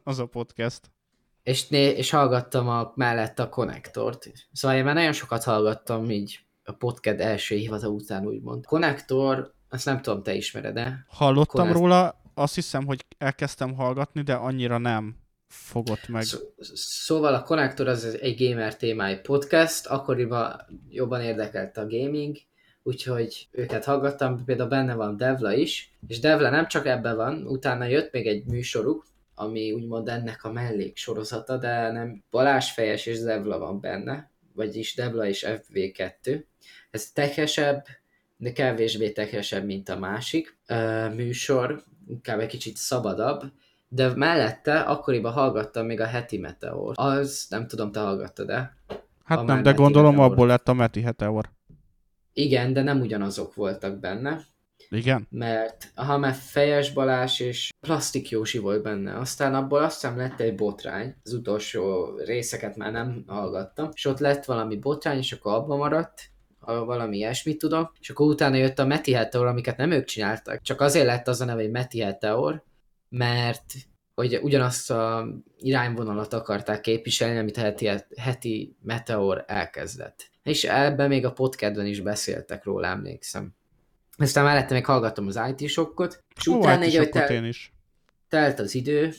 az, 0.04 0.20
a 0.20 0.26
podcast. 0.26 0.92
és, 1.44 1.68
né- 1.68 1.98
és 1.98 2.10
hallgattam 2.10 2.68
a, 2.70 2.92
mellett 2.96 3.40
a 3.40 3.50
konnektort. 3.50 4.32
Szóval 4.52 4.78
én 4.78 4.84
már 4.84 4.94
nagyon 4.96 5.12
sokat 5.14 5.44
hallgattam 5.44 6.10
így 6.10 6.40
a 6.64 6.72
podcast 6.72 7.20
első 7.20 7.56
hivata 7.56 7.88
után 7.88 8.26
úgymond. 8.26 8.66
Konnektor, 8.66 9.54
azt 9.70 9.86
nem 9.86 10.02
tudom, 10.02 10.24
te 10.24 10.34
ismered-e? 10.34 11.06
Hallottam 11.08 11.68
ez- 11.68 11.74
róla, 11.74 12.22
azt 12.34 12.56
hiszem, 12.56 12.86
hogy 12.86 13.06
elkezdtem 13.18 13.74
hallgatni, 13.76 14.22
de 14.22 14.34
annyira 14.34 14.78
nem 14.78 15.16
fogott 15.48 16.08
meg. 16.08 16.24
Szó- 16.24 16.40
Szóval 16.76 17.34
a 17.34 17.44
Konnektor 17.44 17.88
az 17.88 18.18
egy 18.22 18.48
gamer 18.48 18.76
témájú 18.78 19.18
podcast, 19.18 19.86
akkoriban 19.88 20.62
jobban 20.90 21.22
érdekelte 21.22 21.82
a 21.82 21.88
gaming, 21.88 22.36
úgyhogy 22.84 23.48
őket 23.52 23.84
hallgattam, 23.84 24.44
például 24.46 24.70
benne 24.70 24.94
van 24.94 25.18
Devla 25.18 25.54
is, 25.54 25.92
és 26.08 26.20
Devla 26.20 26.50
nem 26.50 26.68
csak 26.68 26.86
ebben 26.86 27.16
van, 27.16 27.48
utána 27.48 27.86
jött 27.86 28.12
még 28.12 28.28
egy 28.28 28.46
műsoruk, 28.46 29.06
ami 29.36 29.72
úgymond 29.72 30.08
ennek 30.10 30.44
a 30.44 30.52
mellék 30.52 30.98
sorozata, 30.98 31.58
de 31.58 31.92
nem 31.92 32.24
Balázs 32.32 32.72
Fejes 32.72 33.06
és 33.06 33.20
Devla 33.20 33.60
van 33.60 33.80
benne, 33.80 34.32
vagyis 34.54 34.96
Devla 34.96 35.26
és 35.26 35.46
FV2. 35.48 36.44
Ez 36.92 37.12
tekesebb, 37.12 37.86
de 38.38 38.52
kevésbé 38.52 39.12
tekesebb, 39.12 39.66
mint 39.66 39.90
a 39.90 40.00
másik 40.00 40.58
ö, 40.68 41.10
műsor, 41.10 41.84
inkább 42.08 42.40
egy 42.40 42.48
kicsit 42.48 42.78
szabadabb, 42.78 43.42
de 43.88 44.16
mellette 44.16 44.80
akkoriban 44.80 45.32
hallgattam 45.32 45.86
még 45.86 46.00
a 46.00 46.06
heti 46.06 46.38
Meteor. 46.38 46.94
Az, 46.96 47.46
nem 47.50 47.68
tudom, 47.68 47.92
te 47.92 48.00
hallgattad-e? 48.00 48.78
Hát 49.24 49.40
a 49.40 49.44
nem, 49.44 49.64
de 49.64 49.72
gondolom 49.72 50.12
Meteor. 50.12 50.32
abból 50.32 50.48
lett 50.48 50.68
a 50.68 50.74
Meti 50.74 51.02
Heteor. 51.02 51.50
Igen, 52.34 52.74
de 52.74 52.82
nem 52.82 53.00
ugyanazok 53.00 53.54
voltak 53.54 54.00
benne, 54.00 54.42
Igen? 54.90 55.28
mert 55.30 55.92
ha 55.96 56.18
már 56.18 56.34
Fejes 56.34 56.94
Balázs 56.94 57.40
és 57.40 57.70
Plastik 57.80 58.30
Jósi 58.30 58.58
volt 58.58 58.84
benne, 58.84 59.18
aztán 59.18 59.56
abból 59.56 59.84
azt 59.84 60.02
hiszem 60.02 60.18
lett 60.18 60.40
egy 60.40 60.56
botrány, 60.56 61.16
az 61.24 61.34
utolsó 61.34 62.16
részeket 62.18 62.76
már 62.76 62.92
nem 62.92 63.24
hallgattam, 63.28 63.90
és 63.94 64.06
ott 64.06 64.20
lett 64.20 64.46
valami 64.46 64.78
botrány, 64.78 65.18
és 65.18 65.32
akkor 65.32 65.54
abba 65.54 65.76
maradt, 65.76 66.32
valami 66.66 67.18
ilyesmit 67.18 67.58
tudom, 67.58 67.92
és 68.00 68.10
akkor 68.10 68.28
utána 68.28 68.56
jött 68.56 68.80
a 68.80 68.86
Meti 68.86 69.14
Heteor, 69.14 69.46
amiket 69.46 69.78
nem 69.78 69.92
ők 69.92 70.06
csináltak, 70.06 70.62
csak 70.62 70.82
azért 70.82 71.06
lett 71.06 71.28
az 71.28 71.42
a 71.42 71.46
neve, 71.46 71.62
hogy 71.62 71.72
Meti 71.72 72.00
Heteor, 72.00 72.64
mert 73.10 73.64
hogy 74.16 74.40
ugyanazt 74.42 74.92
a 74.92 75.28
irányvonalat 75.58 76.34
akarták 76.34 76.82
képviselni, 76.82 77.38
amit 77.38 77.58
heti, 77.58 77.90
heti 78.18 78.76
Meteor 78.82 79.44
elkezdett. 79.48 80.32
És 80.44 80.64
ebben 80.64 81.08
még 81.08 81.26
a 81.26 81.32
podcastben 81.32 81.86
is 81.86 82.02
beszéltek 82.02 82.64
róla, 82.64 82.88
emlékszem. 82.88 83.54
Aztán 84.18 84.44
mellette 84.44 84.74
még 84.74 84.86
hallgattam 84.86 85.28
az 85.28 85.40
IT-sokkot, 85.58 86.24
és 86.36 86.48
Ó, 86.48 86.58
utána 86.58 86.82
egy, 86.82 86.96
hogy 86.96 87.10
tel- 87.10 87.30
én 87.30 87.46
is. 87.46 87.74
telt 88.30 88.60
az 88.60 88.76
idő, 88.76 89.14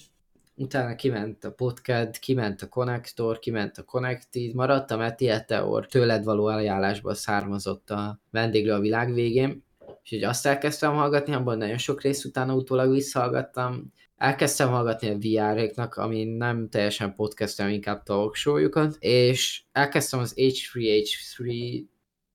utána 0.55 0.95
kiment 0.95 1.45
a 1.45 1.53
podcast, 1.53 2.19
kiment 2.19 2.63
a 2.63 2.69
Connector, 2.69 3.39
kiment 3.39 3.79
a 3.79 3.83
Connected, 3.83 4.55
maradt 4.55 4.91
a 4.91 4.97
Meti 4.97 5.27
Meteor, 5.27 5.87
tőled 5.87 6.25
való 6.25 6.47
ajánlásból 6.47 7.15
származott 7.15 7.91
a 7.91 8.21
vendéglő 8.31 8.73
a 8.73 8.81
világ 8.81 9.13
végén, 9.15 9.65
úgyhogy 10.01 10.23
azt 10.23 10.47
elkezdtem 10.47 10.93
hallgatni, 10.93 11.35
abban 11.35 11.59
nagyon 11.59 11.79
sok 11.79 12.03
rész 12.03 12.25
utána 12.25 12.55
utólag 12.55 12.91
visszahallgattam. 12.91 13.93
Elkezdtem 14.17 14.69
hallgatni 14.69 15.09
a 15.09 15.19
VR-éknak, 15.19 15.97
ami 15.97 16.25
nem 16.25 16.69
teljesen 16.69 17.15
podcast, 17.15 17.57
hanem 17.57 17.73
inkább 17.73 18.03
talkshow 18.03 18.69
és 18.99 19.63
elkezdtem 19.73 20.21
az 20.21 20.35
H3H3 20.37 21.83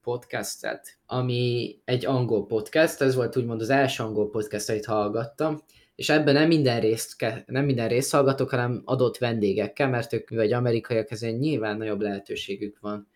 podcastet, 0.01 0.97
ami 1.05 1.75
egy 1.85 2.05
angol 2.05 2.45
podcast, 2.45 3.01
ez 3.01 3.15
volt 3.15 3.37
úgymond 3.37 3.61
az 3.61 3.69
első 3.69 4.03
angol 4.03 4.29
podcast, 4.29 4.69
amit 4.69 4.85
hallgattam, 4.85 5.59
és 5.95 6.09
ebben 6.09 6.33
nem 6.33 6.47
minden 6.47 6.79
részt, 6.79 7.15
nem 7.45 7.65
minden 7.65 7.87
részt 7.87 8.11
hallgatok, 8.11 8.49
hanem 8.49 8.81
adott 8.85 9.17
vendégekkel, 9.17 9.89
mert 9.89 10.13
ők 10.13 10.29
vagy 10.29 10.53
amerikaiak, 10.53 11.11
ezért 11.11 11.39
nyilván 11.39 11.77
nagyobb 11.77 12.01
lehetőségük 12.01 12.79
van 12.79 13.07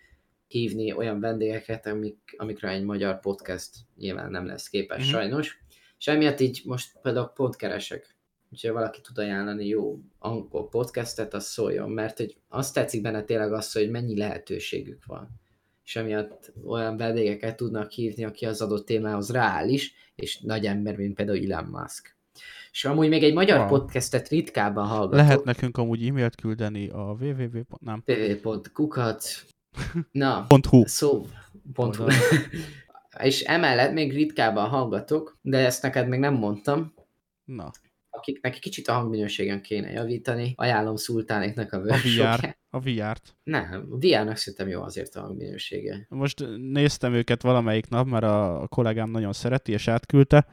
hívni 0.48 0.94
olyan 0.94 1.20
vendégeket, 1.20 1.86
amik, 1.86 2.36
amikre 2.38 2.70
egy 2.70 2.84
magyar 2.84 3.20
podcast 3.20 3.70
nyilván 3.96 4.32
nem 4.32 4.46
lesz 4.46 4.68
képes 4.68 5.02
mm-hmm. 5.02 5.12
sajnos. 5.12 5.62
És 5.98 6.08
emiatt 6.08 6.40
így 6.40 6.62
most 6.66 6.92
például 7.02 7.32
pont 7.36 7.56
keresek. 7.56 8.13
Úgyhogy 8.54 8.72
valaki 8.72 9.02
tud 9.02 9.18
ajánlani 9.18 9.68
jó 9.68 10.00
angol 10.20 10.70
podcastet, 10.70 11.34
az 11.34 11.46
szóljon, 11.46 11.90
mert 11.90 12.18
hogy 12.18 12.38
azt 12.50 12.74
tetszik 12.74 13.02
benne 13.02 13.24
tényleg 13.24 13.54
az, 13.54 13.72
hogy 13.72 13.90
mennyi 13.90 14.18
lehetőségük 14.18 15.06
van. 15.06 15.30
És 15.86 15.96
emiatt 15.96 16.54
olyan 16.66 16.98
vendégeket 16.98 17.56
tudnak 17.56 17.92
hívni, 17.92 18.24
aki 18.24 18.46
az 18.46 18.62
adott 18.62 18.86
témához 18.86 19.32
reális, 19.32 19.94
és 20.16 20.40
nagy 20.40 20.66
ember, 20.66 20.96
mint 20.96 21.16
például 21.16 21.52
Elon 21.52 21.70
Musk. 21.70 22.18
És 22.72 22.86
amúgy 22.86 23.10
még 23.10 23.24
egy 23.24 23.34
magyar 23.34 23.60
wow. 23.60 23.68
podcastet 23.68 24.28
ritkában 24.28 24.88
hallgatok. 24.88 25.16
Lehet 25.16 25.44
nekünk 25.44 25.78
amúgy 25.78 26.08
e-mailt 26.08 26.36
küldeni 26.36 26.90
a 26.90 27.18
www. 27.20 27.62
Nem. 27.80 28.04
www.kukat 28.06 29.46
Na, 30.12 30.46
.hu. 30.70 30.86
Szó, 30.86 31.26
pont 31.74 31.96
hu. 31.96 32.06
És 33.24 33.42
emellett 33.42 33.94
még 33.94 34.14
ritkában 34.14 34.70
hallgatok, 34.70 35.38
de 35.42 35.58
ezt 35.58 35.82
neked 35.82 36.08
még 36.08 36.20
nem 36.20 36.34
mondtam. 36.34 36.94
Na. 37.46 37.72
Akiknek 38.24 38.60
kicsit 38.60 38.88
a 38.88 38.94
hangminőségen 38.94 39.62
kéne 39.62 39.92
javítani, 39.92 40.54
ajánlom 40.56 40.96
Szultánéknak 40.96 41.74
a 41.74 41.78
workshopját. 41.78 42.58
A 42.70 42.80
VR-t. 42.80 43.36
Nem, 43.44 43.88
a 43.92 43.98
VR-nak 43.98 44.38
szerintem 44.38 44.68
jó 44.68 44.82
azért 44.82 45.16
a 45.16 45.22
hangminősége. 45.22 46.06
Most 46.10 46.46
néztem 46.58 47.14
őket 47.14 47.42
valamelyik 47.42 47.88
nap, 47.88 48.08
mert 48.08 48.24
a 48.24 48.66
kollégám 48.70 49.10
nagyon 49.10 49.34
szereti, 49.34 49.72
és 49.72 49.88
átküldte, 49.88 50.48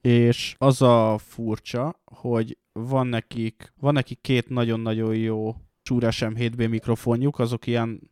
és 0.00 0.54
az 0.58 0.82
a 0.82 1.18
furcsa, 1.18 2.00
hogy 2.04 2.58
van 2.72 3.06
nekik, 3.06 3.72
van 3.80 3.92
nekik 3.92 4.20
két 4.20 4.48
nagyon-nagyon 4.48 5.16
jó 5.16 5.54
Shure 5.82 6.08
SM7B 6.10 6.68
mikrofonjuk, 6.68 7.38
azok 7.38 7.66
ilyen 7.66 8.10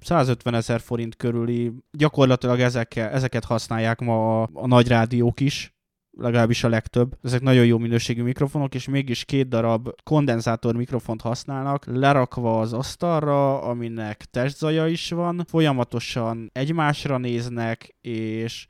150 0.00 0.54
ezer 0.54 0.80
forint 0.80 1.16
körüli, 1.16 1.72
gyakorlatilag 1.90 2.60
ezekkel, 2.60 3.10
ezeket 3.10 3.44
használják 3.44 4.00
ma 4.00 4.42
a, 4.42 4.48
a 4.52 4.66
nagy 4.66 4.88
rádiók 4.88 5.40
is, 5.40 5.77
legalábbis 6.18 6.64
a 6.64 6.68
legtöbb. 6.68 7.18
Ezek 7.22 7.40
nagyon 7.40 7.66
jó 7.66 7.78
minőségű 7.78 8.22
mikrofonok, 8.22 8.74
és 8.74 8.88
mégis 8.88 9.24
két 9.24 9.48
darab 9.48 9.88
kondenzátor 10.04 10.76
mikrofont 10.76 11.20
használnak, 11.20 11.84
lerakva 11.86 12.60
az 12.60 12.72
asztalra, 12.72 13.62
aminek 13.62 14.24
testzaja 14.24 14.86
is 14.86 15.10
van, 15.10 15.44
folyamatosan 15.48 16.50
egymásra 16.52 17.18
néznek, 17.18 17.96
és 18.00 18.66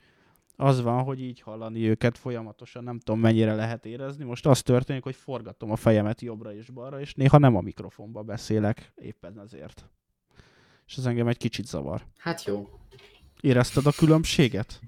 az 0.56 0.82
van, 0.82 1.02
hogy 1.02 1.22
így 1.22 1.40
hallani 1.40 1.88
őket 1.88 2.18
folyamatosan, 2.18 2.84
nem 2.84 2.98
tudom 2.98 3.20
mennyire 3.20 3.54
lehet 3.54 3.87
érezni. 3.87 4.24
Most 4.24 4.46
az 4.46 4.62
történik, 4.62 5.02
hogy 5.02 5.16
forgatom 5.16 5.70
a 5.70 5.76
fejemet 5.76 6.20
jobbra 6.20 6.54
és 6.54 6.70
balra, 6.70 7.00
és 7.00 7.14
néha 7.14 7.38
nem 7.38 7.56
a 7.56 7.61
mikrofonba 7.61 8.22
beszélek, 8.22 8.92
éppen 8.96 9.40
ezért 9.40 9.88
és 10.88 10.96
ez 10.96 11.06
engem 11.06 11.28
egy 11.28 11.37
kicsit 11.37 11.66
zavar. 11.66 12.06
Hát 12.18 12.44
jó. 12.44 12.68
Érezted 13.40 13.87
a 13.87 13.92
különbséget? 13.92 14.80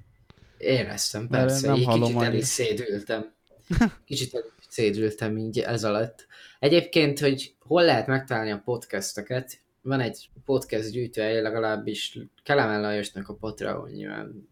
Éreztem, 0.60 1.28
persze. 1.28 1.66
Nem 1.66 1.82
hallom 1.82 2.12
kicsit 2.12 2.22
el 2.22 2.34
is 2.34 2.44
szédültem. 2.44 3.32
Kicsit 4.04 4.34
el 4.34 4.42
is 4.58 4.66
szédültem 4.68 5.36
így 5.36 5.58
ez 5.58 5.84
alatt. 5.84 6.26
Egyébként, 6.58 7.18
hogy 7.18 7.54
hol 7.58 7.84
lehet 7.84 8.06
megtalálni 8.06 8.50
a 8.50 8.62
podcasteket, 8.64 9.58
van 9.82 10.00
egy 10.00 10.28
podcast 10.44 10.90
gyűjtője, 10.90 11.40
legalábbis 11.40 12.18
Kelemen 12.42 12.80
Lajosnak 12.80 13.28
a 13.28 13.34
Patreon 13.34 13.90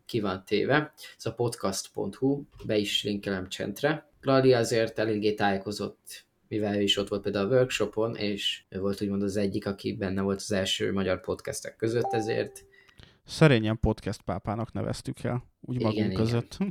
ki 0.06 0.20
van 0.20 0.44
téve, 0.46 0.92
ez 1.16 1.26
a 1.26 1.34
podcast.hu, 1.34 2.42
be 2.66 2.76
is 2.76 3.02
linkelem 3.02 3.48
csentre. 3.48 4.08
Lali 4.20 4.52
azért 4.52 4.98
eléggé 4.98 5.34
tájékozott 5.34 6.26
mivel 6.48 6.76
ő 6.76 6.82
is 6.82 6.96
ott 6.96 7.08
volt 7.08 7.22
például 7.22 7.52
a 7.52 7.54
workshopon, 7.54 8.16
és 8.16 8.62
ő 8.68 8.78
volt 8.78 9.02
úgymond 9.02 9.22
az 9.22 9.36
egyik, 9.36 9.66
aki 9.66 9.92
benne 9.92 10.20
volt 10.20 10.40
az 10.40 10.52
első 10.52 10.92
magyar 10.92 11.20
podcastek 11.20 11.76
között, 11.76 12.12
ezért 12.12 12.64
Szerényen 13.28 13.80
podcast 13.80 14.22
pápának 14.22 14.72
neveztük 14.72 15.24
el, 15.24 15.44
úgy 15.60 15.74
igen, 15.74 15.86
magunk 15.86 16.12
igen. 16.12 16.24
között. 16.24 16.56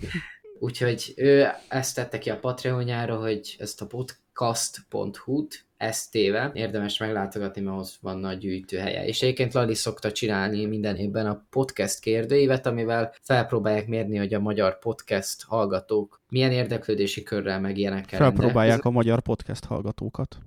Úgyhogy 0.60 1.13
ő 1.15 1.48
ezt 1.67 1.96
tette 1.96 2.17
ki 2.17 2.30
a 2.30 2.39
Patreonjára, 2.39 3.20
hogy 3.20 3.56
ezt 3.60 3.82
a 3.82 3.86
podcast.hu-t 3.86 5.65
téve 6.12 6.52
érdemes 6.54 6.98
meglátogatni, 6.98 7.62
mert 7.62 7.78
ott 7.78 7.98
van 8.02 8.17
nagy 8.17 8.38
gyűjtőhelye. 8.38 9.06
És 9.06 9.22
egyébként 9.22 9.54
Lali 9.54 9.74
szokta 9.74 10.12
csinálni 10.12 10.65
minden 10.65 10.96
évben 10.96 11.26
a 11.26 11.46
podcast 11.50 12.00
kérdőívet, 12.00 12.65
amivel 12.65 13.13
felpróbálják 13.22 13.88
mérni, 13.88 14.17
hogy 14.17 14.34
a 14.34 14.39
magyar 14.39 14.80
podcast 14.80 15.43
hallgatók 15.43 16.22
milyen 16.30 16.52
érdeklődési 16.52 17.24
körrel 17.24 17.60
meg 17.60 17.78
ilyenekkel 17.78 18.20
Felpróbálják 18.20 18.86
a 18.86 18.89
magyar 18.89 19.22
podcast 19.22 19.65
hallgatókat. 19.65 20.38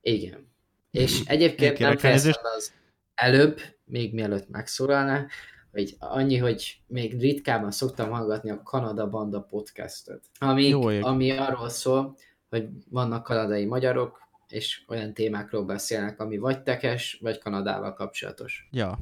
Igen. 0.00 0.48
És 0.90 1.22
egyébként 1.24 1.78
nem 1.78 1.96
fejezem 1.96 2.32
az 2.56 2.72
előbb, 3.20 3.60
még 3.84 4.14
mielőtt 4.14 4.48
megszólalná, 4.48 5.26
hogy 5.72 5.96
annyi, 5.98 6.36
hogy 6.36 6.80
még 6.86 7.20
ritkában 7.20 7.70
szoktam 7.70 8.10
hallgatni 8.10 8.50
a 8.50 8.62
Kanada 8.62 9.08
Banda 9.08 9.40
podcastot, 9.40 10.20
ami, 10.38 10.72
ami 11.00 11.30
arról 11.30 11.68
szól, 11.68 12.16
hogy 12.48 12.68
vannak 12.88 13.24
kanadai 13.24 13.64
magyarok, 13.64 14.18
és 14.48 14.84
olyan 14.88 15.14
témákról 15.14 15.64
beszélnek, 15.64 16.20
ami 16.20 16.38
vagy 16.38 16.62
tekes, 16.62 17.18
vagy 17.22 17.38
Kanadával 17.38 17.94
kapcsolatos. 17.94 18.68
Ja. 18.70 18.98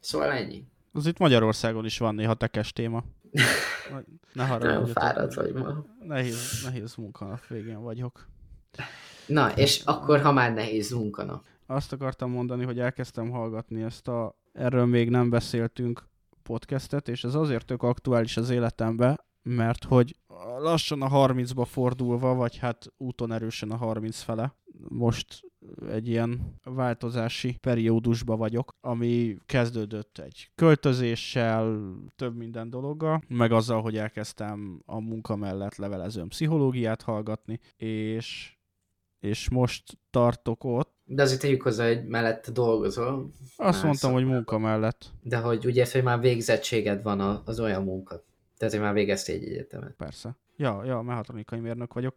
Szóval 0.00 0.32
ennyi. 0.32 0.64
Az 0.92 1.06
itt 1.06 1.18
Magyarországon 1.18 1.84
is 1.84 1.98
van 1.98 2.14
néha 2.14 2.34
tekes 2.34 2.72
téma. 2.72 3.04
Ne 4.32 4.46
haragudj. 4.46 4.74
Nem 4.74 4.92
fáradt 4.92 5.34
vagy 5.34 5.52
ma. 5.52 5.84
Nehéz, 6.04 6.60
nehéz 6.64 6.94
munkanap 6.94 7.46
végén 7.46 7.82
vagyok. 7.82 8.28
Na, 9.26 9.52
és 9.54 9.82
akkor, 9.84 10.20
ha 10.20 10.32
már 10.32 10.52
nehéz 10.52 10.90
munkanap. 10.90 11.44
Azt 11.70 11.92
akartam 11.92 12.30
mondani, 12.30 12.64
hogy 12.64 12.78
elkezdtem 12.78 13.30
hallgatni 13.30 13.82
ezt 13.82 14.08
a 14.08 14.36
Erről 14.52 14.86
még 14.86 15.10
nem 15.10 15.30
beszéltünk 15.30 16.08
podcastet, 16.42 17.08
és 17.08 17.24
ez 17.24 17.34
azért 17.34 17.66
tök 17.66 17.82
aktuális 17.82 18.36
az 18.36 18.50
életemben, 18.50 19.20
mert 19.42 19.84
hogy 19.84 20.16
lassan 20.58 21.02
a 21.02 21.08
30-ba 21.08 21.66
fordulva, 21.66 22.34
vagy 22.34 22.56
hát 22.56 22.92
úton 22.96 23.32
erősen 23.32 23.70
a 23.70 23.76
30 23.76 24.20
fele, 24.20 24.54
most 24.88 25.42
egy 25.90 26.08
ilyen 26.08 26.58
változási 26.64 27.56
periódusba 27.60 28.36
vagyok, 28.36 28.76
ami 28.80 29.36
kezdődött 29.46 30.18
egy 30.18 30.50
költözéssel, 30.54 31.94
több 32.16 32.36
minden 32.36 32.70
dologgal, 32.70 33.22
meg 33.28 33.52
azzal, 33.52 33.82
hogy 33.82 33.96
elkezdtem 33.96 34.82
a 34.86 35.00
munka 35.00 35.36
mellett 35.36 35.76
levelezőm 35.76 36.28
pszichológiát 36.28 37.02
hallgatni, 37.02 37.60
és, 37.76 38.56
és 39.18 39.50
most 39.50 39.98
tartok 40.10 40.64
ott. 40.64 40.96
De 41.10 41.22
azért 41.22 41.40
tegyük 41.40 41.62
hozzá, 41.62 41.86
hogy 41.86 42.06
mellett 42.06 42.50
dolgozol. 42.50 43.30
Azt 43.56 43.82
mondtam, 43.82 44.12
hogy 44.12 44.24
munka 44.24 44.58
mellett. 44.58 45.10
De 45.22 45.36
hogy 45.36 45.66
ugye, 45.66 45.86
hogy 45.92 46.02
már 46.02 46.20
végzettséged 46.20 47.02
van 47.02 47.42
az 47.44 47.60
olyan 47.60 47.82
munka. 47.82 48.24
Tehát, 48.56 48.74
hogy 48.74 48.82
már 48.82 48.92
végeztél 48.92 49.34
egy 49.34 49.44
egyetemet. 49.44 49.94
Persze. 49.96 50.36
Ja, 50.56 50.84
ja, 50.84 51.00
mechatronikai 51.00 51.58
mérnök 51.58 51.92
vagyok. 51.92 52.14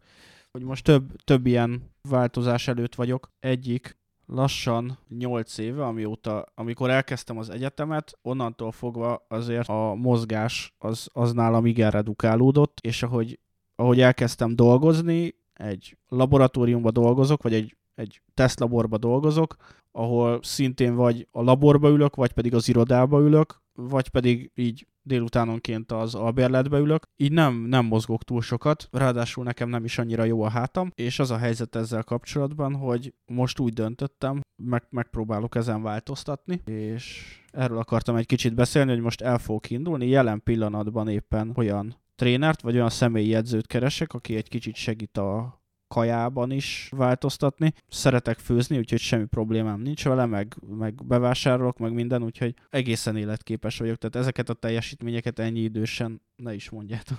Hogy 0.50 0.62
most 0.62 0.84
több, 0.84 1.22
több 1.24 1.46
ilyen 1.46 1.90
változás 2.08 2.68
előtt 2.68 2.94
vagyok. 2.94 3.30
Egyik 3.40 3.96
lassan 4.26 4.98
8 5.08 5.58
éve, 5.58 5.84
amióta, 5.84 6.46
amikor 6.54 6.90
elkezdtem 6.90 7.38
az 7.38 7.50
egyetemet, 7.50 8.18
onnantól 8.22 8.72
fogva 8.72 9.24
azért 9.28 9.68
a 9.68 9.94
mozgás 9.94 10.74
az, 10.78 11.08
az 11.12 11.32
nálam 11.32 11.66
igen 11.66 11.90
redukálódott, 11.90 12.78
és 12.80 13.02
ahogy, 13.02 13.38
ahogy 13.74 14.00
elkezdtem 14.00 14.56
dolgozni, 14.56 15.34
egy 15.52 15.96
laboratóriumba 16.08 16.90
dolgozok, 16.90 17.42
vagy 17.42 17.54
egy, 17.54 17.76
egy 18.02 18.22
tesztlaborba 18.34 18.98
dolgozok, 18.98 19.56
ahol 19.92 20.38
szintén 20.42 20.94
vagy 20.94 21.28
a 21.30 21.42
laborba 21.42 21.88
ülök, 21.88 22.14
vagy 22.14 22.32
pedig 22.32 22.54
az 22.54 22.68
irodába 22.68 23.20
ülök, 23.20 23.62
vagy 23.72 24.08
pedig 24.08 24.50
így 24.54 24.86
délutánonként 25.02 25.92
az 25.92 26.14
albérletbe 26.14 26.78
ülök, 26.78 27.02
így 27.16 27.32
nem, 27.32 27.54
nem 27.54 27.84
mozgok 27.84 28.24
túl 28.24 28.40
sokat, 28.40 28.88
ráadásul 28.90 29.44
nekem 29.44 29.68
nem 29.68 29.84
is 29.84 29.98
annyira 29.98 30.24
jó 30.24 30.42
a 30.42 30.48
hátam, 30.48 30.90
és 30.94 31.18
az 31.18 31.30
a 31.30 31.36
helyzet 31.36 31.76
ezzel 31.76 32.02
kapcsolatban, 32.02 32.74
hogy 32.74 33.14
most 33.26 33.58
úgy 33.58 33.72
döntöttem, 33.72 34.40
meg, 34.62 34.86
megpróbálok 34.90 35.54
ezen 35.54 35.82
változtatni, 35.82 36.60
és 36.64 37.36
erről 37.50 37.78
akartam 37.78 38.16
egy 38.16 38.26
kicsit 38.26 38.54
beszélni, 38.54 38.90
hogy 38.90 39.00
most 39.00 39.20
el 39.20 39.38
fogok 39.38 39.70
indulni, 39.70 40.06
jelen 40.06 40.42
pillanatban 40.42 41.08
éppen 41.08 41.52
olyan 41.54 41.96
trénert, 42.14 42.60
vagy 42.60 42.74
olyan 42.74 42.90
személyi 42.90 43.34
edzőt 43.34 43.66
keresek, 43.66 44.12
aki 44.12 44.36
egy 44.36 44.48
kicsit 44.48 44.74
segít 44.74 45.16
a 45.16 45.61
kajában 45.92 46.50
is 46.50 46.88
változtatni. 46.96 47.72
Szeretek 47.88 48.38
főzni, 48.38 48.78
úgyhogy 48.78 48.98
semmi 48.98 49.24
problémám 49.24 49.80
nincs 49.80 50.04
vele, 50.04 50.26
meg, 50.26 50.56
meg 50.76 51.06
bevásárolok, 51.06 51.78
meg 51.78 51.92
minden, 51.92 52.22
úgyhogy 52.22 52.54
egészen 52.70 53.16
életképes 53.16 53.78
vagyok. 53.78 53.96
Tehát 53.96 54.16
ezeket 54.16 54.48
a 54.48 54.54
teljesítményeket 54.54 55.38
ennyi 55.38 55.60
idősen 55.60 56.20
ne 56.36 56.54
is 56.54 56.70
mondjátok 56.70 57.18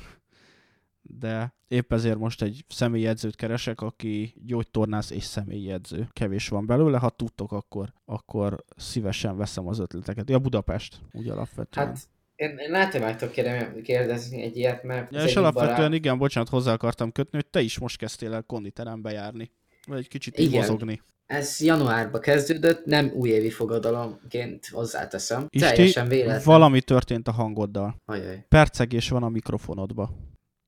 de 1.03 1.53
épp 1.67 1.93
ezért 1.93 2.17
most 2.17 2.41
egy 2.41 2.65
személyi 2.67 3.07
edzőt 3.07 3.35
keresek, 3.35 3.81
aki 3.81 4.33
gyógytornász 4.45 5.09
és 5.09 5.23
személyi 5.23 5.71
edző. 5.71 6.07
Kevés 6.11 6.47
van 6.47 6.65
belőle, 6.65 6.97
ha 6.97 7.09
tudtok, 7.09 7.51
akkor, 7.51 7.93
akkor 8.05 8.63
szívesen 8.75 9.37
veszem 9.37 9.67
az 9.67 9.79
ötleteket. 9.79 10.29
Ja, 10.29 10.39
Budapest, 10.39 11.01
úgy 11.11 11.29
alapvetően. 11.29 11.87
Hát 11.87 12.09
én, 12.35 12.57
én 12.57 12.71
látom, 12.71 13.01
meg 13.01 13.17
tudok 13.17 13.33
kérdezni 13.83 14.41
egy 14.41 14.57
ilyet, 14.57 14.83
mert... 14.83 15.11
Ja, 15.11 15.23
és 15.23 15.35
alapvetően 15.35 15.75
barát... 15.75 15.93
igen, 15.93 16.17
bocsánat, 16.17 16.49
hozzá 16.49 16.73
akartam 16.73 17.11
kötni, 17.11 17.31
hogy 17.37 17.47
te 17.47 17.61
is 17.61 17.79
most 17.79 17.97
kezdtél 17.97 18.33
el 18.33 18.43
konditerembe 18.43 19.11
járni. 19.11 19.51
Vagy 19.87 19.97
egy 19.97 20.07
kicsit 20.07 20.37
igen. 20.37 20.59
mozogni. 20.59 21.01
Ez 21.25 21.61
januárban 21.61 22.21
kezdődött, 22.21 22.85
nem 22.85 23.11
újévi 23.13 23.49
fogadalomként 23.49 24.67
hozzáteszem. 24.67 25.45
Isti, 25.49 25.67
Teljesen 25.67 26.07
véletlen. 26.07 26.41
valami 26.43 26.81
történt 26.81 27.27
a 27.27 27.31
hangoddal. 27.31 28.01
Ajaj. 28.05 28.45
Percegés 28.49 29.09
van 29.09 29.23
a 29.23 29.29
mikrofonodba. 29.29 30.09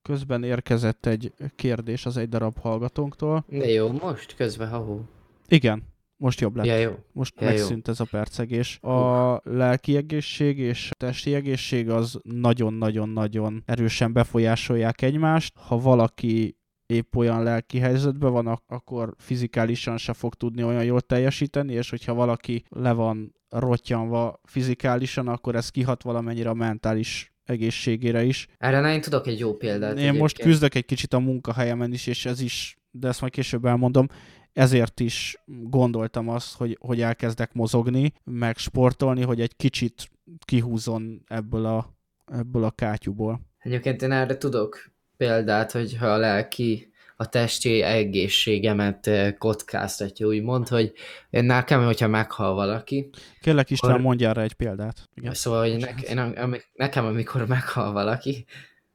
Közben 0.01 0.43
érkezett 0.43 1.05
egy 1.05 1.33
kérdés 1.55 2.05
az 2.05 2.17
egy 2.17 2.29
darab 2.29 2.57
hallgatónktól. 2.59 3.45
De 3.47 3.69
jó, 3.69 3.91
most 3.91 4.35
közben, 4.35 4.69
ha 4.69 4.99
Igen, 5.47 5.83
most 6.17 6.39
jobb 6.39 6.55
lett. 6.55 6.65
Ja, 6.65 6.77
jó. 6.77 6.91
Most 7.11 7.33
ja, 7.39 7.47
megszűnt 7.47 7.87
jó. 7.87 7.93
ez 7.93 7.99
a 7.99 8.05
percegés. 8.11 8.79
A 8.79 9.41
lelki 9.43 9.95
egészség 9.95 10.57
és 10.57 10.89
a 10.91 10.95
testi 10.95 11.33
egészség 11.33 11.89
az 11.89 12.19
nagyon-nagyon-nagyon 12.23 13.63
erősen 13.65 14.13
befolyásolják 14.13 15.01
egymást. 15.01 15.53
Ha 15.57 15.77
valaki 15.77 16.57
épp 16.85 17.15
olyan 17.15 17.43
lelki 17.43 17.79
helyzetben 17.79 18.31
van, 18.31 18.61
akkor 18.67 19.13
fizikálisan 19.17 19.97
se 19.97 20.13
fog 20.13 20.33
tudni 20.33 20.63
olyan 20.63 20.83
jól 20.83 21.01
teljesíteni, 21.01 21.73
és 21.73 21.89
hogyha 21.89 22.13
valaki 22.13 22.63
le 22.69 22.91
van 22.91 23.35
rottyanva 23.49 24.39
fizikálisan, 24.43 25.27
akkor 25.27 25.55
ez 25.55 25.69
kihat 25.69 26.03
valamennyire 26.03 26.49
a 26.49 26.53
mentális 26.53 27.33
egészségére 27.43 28.23
is. 28.23 28.47
Erre 28.57 28.79
nem 28.79 28.91
én 28.91 29.01
tudok 29.01 29.27
egy 29.27 29.39
jó 29.39 29.53
példát. 29.53 29.91
Én 29.91 29.97
egyébként. 29.97 30.21
most 30.21 30.41
küzdök 30.41 30.75
egy 30.75 30.85
kicsit 30.85 31.13
a 31.13 31.19
munkahelyemen 31.19 31.93
is, 31.93 32.07
és 32.07 32.25
ez 32.25 32.41
is, 32.41 32.77
de 32.91 33.07
ezt 33.07 33.21
majd 33.21 33.33
később 33.33 33.65
elmondom, 33.65 34.07
ezért 34.55 34.99
is 34.99 35.37
gondoltam 35.45 36.29
azt, 36.29 36.55
hogy, 36.55 36.77
hogy 36.79 37.01
elkezdek 37.01 37.53
mozogni, 37.53 38.13
meg 38.23 38.57
sportolni, 38.57 39.21
hogy 39.23 39.41
egy 39.41 39.55
kicsit 39.55 40.11
kihúzon 40.45 41.23
ebből 41.27 41.65
a, 41.65 41.95
ebből 42.25 42.63
a 42.63 42.71
kátyúból. 42.71 43.39
Egyébként 43.59 44.01
én 44.01 44.11
erre 44.11 44.37
tudok 44.37 44.91
példát, 45.17 45.71
hogy 45.71 45.97
ha 45.97 46.07
a 46.07 46.17
lelki 46.17 46.93
a 47.15 47.29
testi 47.29 47.81
egészségemet 47.81 49.07
eh, 49.07 49.33
kockáztatja, 49.37 50.27
úgymond, 50.27 50.67
hogy 50.67 50.93
nekem, 51.29 51.85
hogyha 51.85 52.07
meghal 52.07 52.53
valaki... 52.53 53.09
Kérlek 53.41 53.69
Isten, 53.69 53.89
akkor... 53.89 54.01
mondjál 54.01 54.33
rá 54.33 54.41
egy 54.41 54.53
példát. 54.53 55.09
Igen. 55.15 55.33
Szóval, 55.33 55.69
hogy 55.69 55.77
ne, 55.77 56.23
én, 56.23 56.61
nekem, 56.73 57.05
amikor 57.05 57.47
meghal 57.55 57.91
valaki, 57.91 58.45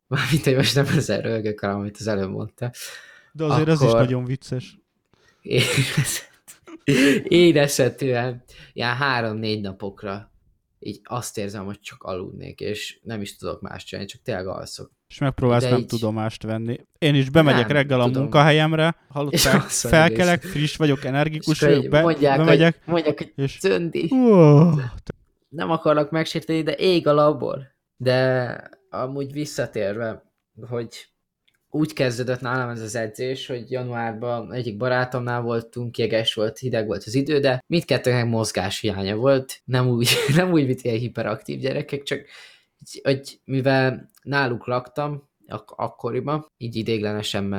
mármint, 0.07 0.45
hogy 0.45 0.55
most 0.55 0.75
nem 0.75 0.87
ezzel 0.87 1.21
rögök, 1.21 1.61
amit 1.61 1.97
az 1.99 2.07
előbb 2.07 2.31
mondta. 2.31 2.71
De 3.33 3.45
azért 3.45 3.69
akkor... 3.69 3.73
ez 3.73 3.83
is 3.83 3.93
nagyon 3.93 4.25
vicces. 4.25 4.80
Érezhetően 7.25 8.45
ilyen 8.73 8.97
három-négy 8.97 9.61
napokra 9.61 10.31
így 10.83 11.01
azt 11.05 11.39
érzem, 11.39 11.65
hogy 11.65 11.81
csak 11.81 12.03
aludnék, 12.03 12.61
és 12.61 12.99
nem 13.03 13.21
is 13.21 13.37
tudok 13.37 13.61
más 13.61 13.85
csinálni, 13.85 14.11
csak 14.11 14.23
tényleg 14.23 14.47
alszok. 14.47 14.91
És 15.09 15.19
megpróbálsz 15.19 15.63
De 15.63 15.71
nem 15.71 15.79
így... 15.79 15.87
tudomást 15.87 16.43
venni. 16.43 16.87
Én 16.99 17.15
is 17.15 17.31
bemegyek 17.31 17.67
nem, 17.67 17.77
reggel 17.77 18.01
a 18.01 18.05
tudom. 18.05 18.23
munkahelyemre, 18.23 18.97
hallottál, 19.09 19.61
felkelek, 19.95 20.43
friss 20.43 20.77
vagyok, 20.77 21.05
energikus 21.05 21.61
vagyok, 21.61 21.89
be, 21.89 22.01
mondják, 22.01 22.39
bemegyek. 22.39 22.75
Hogy, 22.85 22.93
mondják, 22.93 23.19
hogy 23.19 23.33
és... 23.37 23.59
Cöndi. 23.59 24.09
Uh, 24.11 24.81
nem 25.49 25.71
akarlak 25.71 26.11
megsérteni, 26.11 26.63
de 26.63 26.75
ég 26.75 27.07
a 27.07 27.13
labor. 27.13 27.59
De 27.97 28.71
amúgy 28.91 29.33
visszatérve, 29.33 30.33
hogy 30.69 31.09
úgy 31.71 31.93
kezdődött 31.93 32.41
nálam 32.41 32.69
ez 32.69 32.81
az 32.81 32.95
edzés, 32.95 33.47
hogy 33.47 33.71
januárban 33.71 34.53
egyik 34.53 34.77
barátomnál 34.77 35.41
voltunk, 35.41 35.99
jeges 35.99 36.35
volt, 36.35 36.59
hideg 36.59 36.87
volt 36.87 37.05
az 37.07 37.15
idő, 37.15 37.39
de 37.39 37.63
mindkettőnek 37.67 38.27
mozgás 38.27 38.81
hiánya 38.81 39.17
volt, 39.17 39.61
nem 39.65 39.89
úgy, 39.89 40.11
nem 40.37 40.53
úgy, 40.53 40.67
mint 40.67 40.83
ilyen 40.83 40.99
hiperaktív 40.99 41.59
gyerekek, 41.59 42.03
csak 42.03 42.25
hogy 43.03 43.41
mivel 43.45 44.11
náluk 44.23 44.67
laktam 44.67 45.29
ak- 45.49 45.75
akkoriban, 45.77 46.47
így 46.57 46.77
idéglenesen 46.77 47.53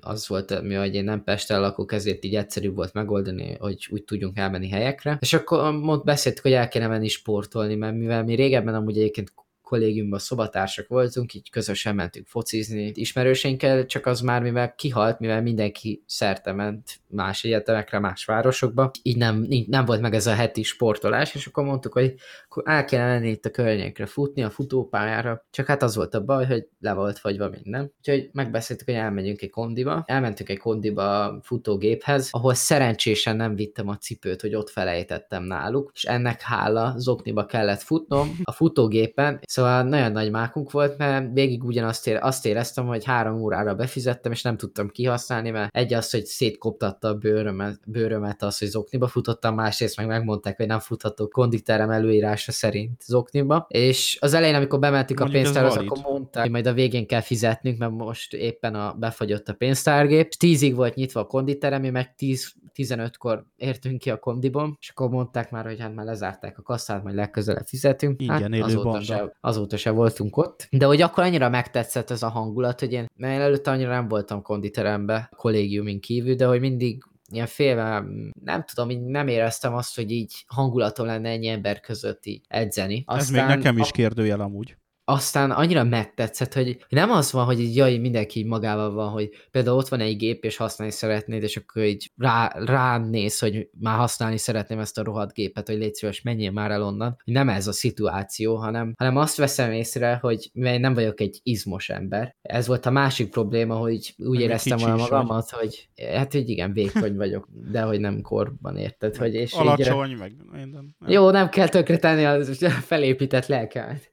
az 0.00 0.28
volt, 0.28 0.62
mi, 0.62 0.74
hogy 0.74 0.94
én 0.94 1.04
nem 1.04 1.24
Pesten 1.24 1.60
lakok, 1.60 1.92
ezért 1.92 2.24
így 2.24 2.34
egyszerűbb 2.34 2.74
volt 2.74 2.92
megoldani, 2.92 3.56
hogy 3.58 3.88
úgy 3.90 4.04
tudjunk 4.04 4.38
elmenni 4.38 4.68
helyekre. 4.68 5.16
És 5.20 5.32
akkor 5.32 5.72
mond, 5.72 6.04
beszéltük, 6.04 6.42
hogy 6.42 6.52
el 6.52 6.68
kéne 6.68 6.86
menni 6.86 7.08
sportolni, 7.08 7.74
mert 7.74 7.96
mivel 7.96 8.24
mi 8.24 8.34
régebben 8.34 8.74
amúgy 8.74 8.98
egyébként 8.98 9.32
kollégiumban 9.72 10.18
szobatársak 10.18 10.88
voltunk, 10.88 11.34
így 11.34 11.50
közösen 11.50 11.94
mentünk 11.94 12.26
focizni. 12.26 12.92
Ismerőseinkkel, 12.94 13.86
csak 13.86 14.06
az 14.06 14.20
már 14.20 14.42
mivel 14.42 14.74
kihalt, 14.74 15.18
mivel 15.18 15.42
mindenki 15.42 16.02
szerte 16.06 16.52
ment 16.52 17.00
más 17.12 17.44
egyetemekre, 17.44 17.98
más 17.98 18.24
városokba, 18.24 18.90
így 19.02 19.16
nem, 19.16 19.46
nem 19.66 19.84
volt 19.84 20.00
meg 20.00 20.14
ez 20.14 20.26
a 20.26 20.34
heti 20.34 20.62
sportolás, 20.62 21.34
és 21.34 21.46
akkor 21.46 21.64
mondtuk, 21.64 21.92
hogy 21.92 22.14
akkor 22.44 22.62
el 22.66 22.84
kellene 22.84 23.20
menni 23.22 23.34
itt 23.34 23.44
a 23.44 23.50
környékre 23.50 24.06
futni, 24.06 24.42
a 24.42 24.50
futópályára, 24.50 25.44
csak 25.50 25.66
hát 25.66 25.82
az 25.82 25.96
volt 25.96 26.14
a 26.14 26.24
baj, 26.24 26.46
hogy 26.46 26.68
le 26.80 26.92
volt 26.92 27.18
fagyva 27.18 27.48
minden. 27.48 27.92
Úgyhogy 27.98 28.30
megbeszéltük, 28.32 28.86
hogy 28.86 28.94
elmegyünk 28.94 29.42
egy 29.42 29.50
kondiba, 29.50 30.02
elmentünk 30.06 30.48
egy 30.48 30.58
kondiba 30.58 31.38
futógéphez, 31.42 32.28
ahol 32.30 32.54
szerencsésen 32.54 33.36
nem 33.36 33.54
vittem 33.54 33.88
a 33.88 33.96
cipőt, 33.96 34.40
hogy 34.40 34.54
ott 34.54 34.70
felejtettem 34.70 35.42
náluk, 35.42 35.90
és 35.94 36.04
ennek 36.04 36.40
hála 36.40 36.94
zokniba 36.96 37.46
kellett 37.46 37.82
futnom 37.82 38.36
a 38.42 38.52
futógépen, 38.52 39.40
szóval 39.46 39.82
nagyon 39.82 40.12
nagy 40.12 40.30
mákunk 40.30 40.70
volt, 40.70 40.98
mert 40.98 41.32
végig 41.32 41.64
ugyanazt 41.64 42.06
ére, 42.06 42.20
azt 42.22 42.46
éreztem, 42.46 42.86
hogy 42.86 43.04
három 43.04 43.40
órára 43.40 43.74
befizettem, 43.74 44.32
és 44.32 44.42
nem 44.42 44.56
tudtam 44.56 44.88
kihasználni, 44.88 45.50
mert 45.50 45.76
egy 45.76 45.94
az, 45.94 46.10
hogy 46.10 46.24
szétkoptat 46.24 47.00
megmutatta 47.02 47.08
a 47.08 47.14
bőrömet, 47.14 47.80
bőrömet 47.86 48.42
az, 48.42 48.58
hogy 48.58 48.68
zokniba 48.68 49.06
futottam, 49.06 49.54
másrészt 49.54 49.96
meg 49.96 50.06
megmondták, 50.06 50.56
hogy 50.56 50.66
nem 50.66 50.78
futhatok 50.78 51.30
konditerem 51.30 51.90
előírása 51.90 52.52
szerint 52.52 53.02
zokniba. 53.02 53.66
És 53.68 54.18
az 54.20 54.34
elején, 54.34 54.54
amikor 54.54 54.78
bementük 54.78 55.20
a 55.20 55.28
pénztárhoz, 55.28 55.76
akkor 55.76 55.98
mondták, 56.02 56.42
hogy 56.42 56.52
majd 56.52 56.66
a 56.66 56.72
végén 56.72 57.06
kell 57.06 57.20
fizetnünk, 57.20 57.78
mert 57.78 57.92
most 57.92 58.34
éppen 58.34 58.74
a, 58.74 58.92
befagyott 58.92 59.48
a 59.48 59.54
pénztárgép. 59.54 60.32
Tízig 60.32 60.74
volt 60.74 60.94
nyitva 60.94 61.20
a 61.20 61.26
konditerem, 61.26 61.80
mi 61.80 61.90
meg 61.90 62.14
10 62.14 62.54
15-kor 62.74 63.46
értünk 63.56 63.98
ki 63.98 64.10
a 64.10 64.18
kondiból, 64.18 64.76
és 64.80 64.88
akkor 64.88 65.08
mondták 65.08 65.50
már, 65.50 65.64
hogy 65.64 65.80
hát 65.80 65.94
már 65.94 66.06
lezárták 66.06 66.58
a 66.58 66.62
kasszát, 66.62 67.02
majd 67.02 67.14
legközelebb 67.14 67.66
fizetünk. 67.66 68.22
Igen, 68.22 68.52
hát, 68.52 68.62
azóta, 68.62 69.00
se, 69.00 69.36
azóta 69.40 69.76
se 69.76 69.90
voltunk 69.90 70.36
ott. 70.36 70.68
De 70.70 70.86
hogy 70.86 71.02
akkor 71.02 71.24
annyira 71.24 71.48
megtetszett 71.48 72.10
ez 72.10 72.22
a 72.22 72.28
hangulat, 72.28 72.80
hogy 72.80 72.92
én, 72.92 73.06
mert 73.16 73.40
előtte 73.40 73.70
annyira 73.70 73.90
nem 73.90 74.08
voltam 74.08 74.42
konditerembe 74.42 75.30
kollégiumin 75.36 76.00
kívül, 76.00 76.34
de 76.34 76.46
hogy 76.46 76.60
mindig 76.60 76.91
ilyen 77.34 77.46
félve, 77.46 78.04
nem 78.44 78.64
tudom, 78.64 78.90
így 78.90 79.02
nem 79.02 79.28
éreztem 79.28 79.74
azt, 79.74 79.96
hogy 79.96 80.10
így 80.10 80.44
hangulatom 80.46 81.06
lenne 81.06 81.30
ennyi 81.30 81.48
ember 81.48 81.80
között 81.80 82.26
így 82.26 82.44
edzeni. 82.48 83.02
Aztán 83.06 83.18
Ez 83.18 83.48
még 83.48 83.56
nekem 83.56 83.78
is 83.78 83.90
kérdőjel 83.90 84.40
amúgy 84.40 84.76
aztán 85.04 85.50
annyira 85.50 85.84
megtetszett, 85.84 86.54
hogy 86.54 86.84
nem 86.88 87.10
az 87.10 87.32
van, 87.32 87.44
hogy 87.44 87.60
így 87.60 87.76
jaj, 87.76 87.96
mindenki 87.96 88.38
így 88.38 88.46
magával 88.46 88.92
van, 88.92 89.08
hogy 89.08 89.30
például 89.50 89.76
ott 89.76 89.88
van 89.88 90.00
egy 90.00 90.16
gép, 90.16 90.44
és 90.44 90.56
használni 90.56 90.94
szeretnéd, 90.94 91.42
és 91.42 91.56
akkor 91.56 91.82
így 91.82 92.12
rá, 92.16 92.52
rám 92.54 93.08
néz, 93.08 93.38
hogy 93.38 93.68
már 93.80 93.96
használni 93.96 94.38
szeretném 94.38 94.78
ezt 94.78 94.98
a 94.98 95.02
rohadt 95.02 95.32
gépet, 95.32 95.66
hogy 95.66 95.76
légy 95.78 95.94
szíves, 95.94 96.22
menjél 96.22 96.50
már 96.50 96.70
el 96.70 96.82
onnan. 96.82 97.16
Nem 97.24 97.48
ez 97.48 97.66
a 97.66 97.72
szituáció, 97.72 98.56
hanem, 98.56 98.94
hanem 98.98 99.16
azt 99.16 99.36
veszem 99.36 99.72
észre, 99.72 100.18
hogy 100.20 100.50
mivel 100.52 100.78
nem 100.78 100.94
vagyok 100.94 101.20
egy 101.20 101.40
izmos 101.42 101.88
ember. 101.88 102.36
Ez 102.42 102.66
volt 102.66 102.86
a 102.86 102.90
másik 102.90 103.30
probléma, 103.30 103.74
hogy 103.74 104.14
úgy 104.16 104.38
meg 104.38 104.40
éreztem 104.40 104.78
volna 104.78 104.96
magamat, 104.96 105.50
hogy 105.50 105.88
hát, 106.14 106.32
hogy 106.32 106.48
igen, 106.48 106.72
vékony 106.72 107.16
vagyok, 107.16 107.48
de 107.70 107.82
hogy 107.82 108.00
nem 108.00 108.20
korban 108.20 108.76
érted. 108.76 109.16
Hogy, 109.16 109.34
és 109.34 109.52
Alacsony, 109.52 110.10
így, 110.10 110.18
meg 110.18 110.32
minden. 110.52 110.96
Nem. 110.98 111.10
Jó, 111.10 111.30
nem 111.30 111.48
kell 111.48 111.68
tökre 111.68 111.98
tenni 111.98 112.24
a 112.24 112.70
felépített 112.70 113.46
lelkemet 113.46 114.10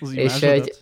az 0.00 0.12
és 0.12 0.42
egy... 0.42 0.72